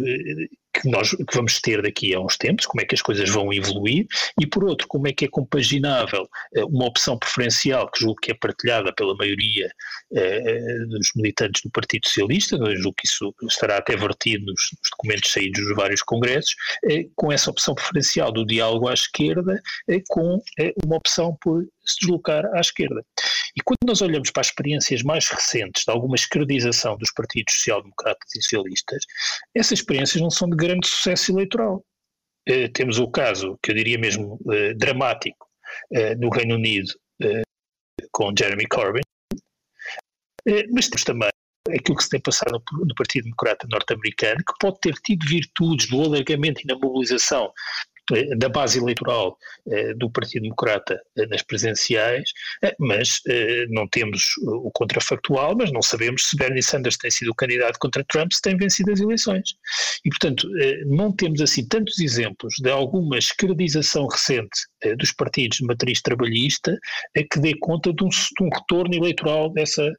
que 0.79 0.89
nós 0.89 1.11
que 1.11 1.35
vamos 1.35 1.59
ter 1.59 1.81
daqui 1.81 2.13
a 2.13 2.19
uns 2.19 2.37
tempos, 2.37 2.65
como 2.65 2.81
é 2.81 2.85
que 2.85 2.95
as 2.95 3.01
coisas 3.01 3.29
vão 3.29 3.51
evoluir, 3.51 4.05
e 4.39 4.45
por 4.45 4.63
outro, 4.63 4.87
como 4.87 5.07
é 5.07 5.13
que 5.13 5.25
é 5.25 5.27
compaginável 5.27 6.27
eh, 6.55 6.63
uma 6.63 6.85
opção 6.85 7.17
preferencial, 7.17 7.89
que 7.91 8.01
julgo 8.01 8.19
que 8.21 8.31
é 8.31 8.33
partilhada 8.33 8.93
pela 8.93 9.15
maioria 9.15 9.71
eh, 10.13 10.79
dos 10.89 11.11
militantes 11.15 11.61
do 11.63 11.71
Partido 11.71 12.07
Socialista, 12.07 12.57
julgo 12.75 12.95
que 12.97 13.07
isso 13.07 13.33
estará 13.43 13.77
até 13.77 13.95
vertido 13.95 14.45
nos, 14.45 14.61
nos 14.71 14.89
documentos 14.91 15.31
saídos 15.31 15.65
dos 15.65 15.75
vários 15.75 16.01
congressos, 16.01 16.55
eh, 16.89 17.05
com 17.15 17.31
essa 17.31 17.49
opção 17.49 17.75
preferencial 17.75 18.31
do 18.31 18.45
diálogo 18.45 18.87
à 18.87 18.93
esquerda, 18.93 19.61
eh, 19.89 20.01
com 20.07 20.41
eh, 20.59 20.73
uma 20.85 20.97
opção 20.97 21.37
por 21.41 21.63
se 21.85 21.99
deslocar 22.01 22.45
à 22.53 22.59
esquerda. 22.59 23.03
E 23.57 23.61
quando 23.63 23.87
nós 23.87 24.03
olhamos 24.03 24.29
para 24.29 24.41
as 24.41 24.47
experiências 24.47 25.01
mais 25.01 25.27
recentes 25.27 25.83
de 25.83 25.91
alguma 25.91 26.15
esquerdização 26.15 26.95
dos 26.95 27.11
partidos 27.11 27.55
social-democratas 27.55 28.35
e 28.35 28.41
socialistas, 28.43 29.03
essas 29.55 29.79
experiências 29.79 30.21
não 30.21 30.29
são 30.29 30.47
de 30.47 30.55
grande 30.55 30.87
sucesso 30.87 31.31
eleitoral. 31.31 31.83
Uh, 32.47 32.69
temos 32.71 32.99
o 32.99 33.09
caso, 33.09 33.57
que 33.63 33.71
eu 33.71 33.75
diria 33.75 33.97
mesmo 33.97 34.39
uh, 34.45 34.77
dramático, 34.77 35.47
uh, 35.91 36.19
no 36.19 36.29
Reino 36.29 36.53
Unido, 36.53 36.93
com 38.11 38.31
Jeremy 38.37 38.67
Corbyn, 38.67 39.01
mas 40.71 40.87
temos 40.87 41.03
também 41.03 41.29
aquilo 41.75 41.97
que 41.97 42.03
se 42.03 42.09
tem 42.09 42.21
passado 42.21 42.61
no, 42.71 42.95
Partido 42.95 43.23
Democrata 43.23 43.67
norte-americano, 43.69 44.37
que 44.37 44.53
pode 44.59 44.79
ter 44.79 44.93
tido 45.03 45.27
virtudes 45.27 45.89
no 45.89 46.03
alargamento 46.03 46.61
e 46.61 46.67
na 46.67 46.75
mobilização 46.75 47.45
eh, 47.45 47.96
da 48.37 48.49
base 48.49 48.79
eleitoral 48.79 49.37
eh, 49.69 49.93
do 49.93 50.09
Partido 50.09 50.43
Democrata 50.43 50.99
eh, 51.17 51.25
nas 51.27 51.41
presenciais, 51.41 52.31
mas 52.79 53.21
não 53.69 53.87
temos 53.87 54.33
o 54.43 54.71
contrafactual, 54.71 55.55
mas 55.57 55.71
não 55.71 55.81
sabemos 55.81 56.29
se 56.29 56.37
Bernie 56.37 56.63
Sanders 56.63 56.97
tem 56.97 57.11
sido 57.11 57.31
o 57.31 57.35
candidato 57.35 57.77
contra 57.79 58.03
Trump, 58.03 58.31
se 58.31 58.41
tem 58.41 58.57
vencido 58.57 58.91
as 58.91 58.99
eleições. 58.99 59.55
E, 60.03 60.09
portanto, 60.09 60.47
não 60.85 61.11
temos 61.11 61.41
assim 61.41 61.65
tantos 61.67 61.99
exemplos 61.99 62.55
de 62.59 62.69
alguma 62.69 63.17
esquerdização 63.17 64.07
recente 64.07 64.59
dos 64.97 65.11
partidos 65.11 65.57
de 65.57 65.65
matriz 65.65 66.01
trabalhista 66.01 66.77
que 67.31 67.39
dê 67.39 67.53
conta 67.59 67.93
de 67.93 68.03
um, 68.03 68.09
de 68.09 68.43
um 68.43 68.49
retorno 68.49 68.93
eleitoral 68.93 69.49
dessa 69.49 69.91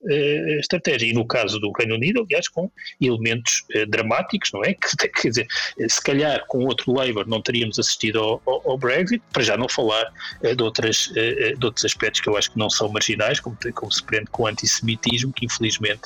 estratégia. 0.59 1.07
E 1.07 1.13
no 1.13 1.27
caso 1.27 1.59
do 1.59 1.73
Reino 1.73 1.95
Unido, 1.95 2.25
aliás, 2.25 2.49
com 2.49 2.71
elementos 3.01 3.65
dramáticos, 3.89 4.51
não 4.53 4.65
é? 4.65 4.75
Que, 4.75 4.89
quer 5.09 5.29
dizer, 5.29 5.47
se 5.89 6.03
calhar 6.03 6.45
com 6.47 6.65
outro 6.65 6.93
Labour 6.93 7.27
não 7.27 7.43
teríamos 7.43 7.79
assistido 7.79 7.98
assistido 7.99 8.21
ao, 8.21 8.43
ao, 8.47 8.71
ao, 8.71 8.79
Brexit, 8.79 9.23
para 9.33 9.43
já 9.43 9.57
não 9.57 9.69
falar 9.69 10.05
uh, 10.43 10.55
de, 10.55 10.63
outras, 10.63 11.09
uh, 11.09 11.59
de 11.59 11.67
outros 11.67 11.85
aspectos 11.85 12.21
que 12.21 12.29
eu 12.29 12.37
acho 12.37 12.53
que 12.53 12.59
não 12.59 12.71
são 12.71 12.89
marginais, 12.89 13.41
como, 13.41 13.57
como 13.75 13.93
se 13.93 14.03
prende 14.03 14.27
com 14.31 14.45
o 14.45 14.47
antissemitismo, 14.47 15.33
que 15.33 15.45
infelizmente 15.47 16.03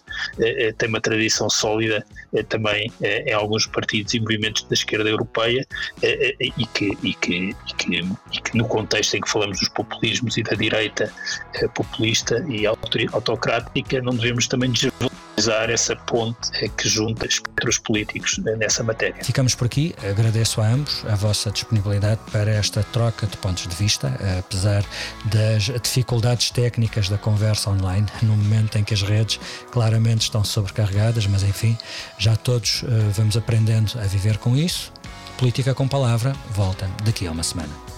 tem 0.79 0.89
uma 0.89 1.01
tradição 1.01 1.51
sólida 1.51 2.05
também 2.49 2.91
em 3.01 3.33
alguns 3.33 3.67
partidos 3.67 4.15
e 4.15 4.21
movimentos 4.21 4.63
da 4.65 4.75
esquerda 4.75 5.09
europeia 5.09 5.67
e 6.03 6.67
que, 6.67 6.97
e, 7.03 7.15
que, 7.15 7.35
e, 7.35 7.75
que, 7.77 8.09
e 8.33 8.41
que 8.41 8.57
no 8.57 8.67
contexto 8.67 9.15
em 9.17 9.21
que 9.21 9.29
falamos 9.29 9.59
dos 9.59 9.69
populismos 9.69 10.37
e 10.37 10.43
da 10.43 10.55
direita 10.55 11.13
populista 11.75 12.45
e 12.49 12.67
autocrática, 12.67 14.01
não 14.01 14.15
devemos 14.15 14.47
também 14.47 14.71
desvalorizar 14.71 15.71
essa 15.71 15.95
ponte 15.97 16.51
que 16.77 16.89
junta 16.89 17.27
espectros 17.27 17.79
políticos 17.79 18.39
nessa 18.59 18.83
matéria. 18.83 19.23
Ficamos 19.25 19.55
por 19.55 19.67
aqui. 19.67 19.95
Agradeço 20.09 20.61
a 20.61 20.67
ambos 20.69 21.05
a 21.07 21.15
vossa 21.15 21.51
disponibilidade 21.51 21.82
disponibilidade 21.83 22.21
para 22.31 22.51
esta 22.51 22.83
troca 22.85 23.27
de 23.27 23.37
pontos 23.37 23.67
de 23.67 23.75
vista, 23.75 24.13
apesar 24.39 24.85
das 25.25 25.65
dificuldades 25.65 26.51
técnicas 26.51 27.09
da 27.09 27.19
conversa 27.19 27.71
online, 27.71 28.07
no 28.23 28.37
momento 28.37 28.79
em 28.79 28.85
que 28.85 28.95
as 28.95 29.03
redes 29.03 29.41
claramente 29.71 30.23
estão 30.23 30.45
sobrecarregadas, 30.45 31.27
mas 31.27 31.43
enfim, 31.43 31.77
já 32.19 32.37
todos 32.37 32.83
uh, 32.83 32.87
vamos 33.15 33.37
aprendendo 33.37 33.93
a 33.99 34.07
viver 34.07 34.39
com 34.39 34.57
isso. 34.57 34.93
Política 35.37 35.75
com 35.75 35.89
Palavra 35.89 36.35
volta 36.51 36.89
daqui 37.05 37.27
a 37.27 37.33
uma 37.33 37.43
semana. 37.43 37.92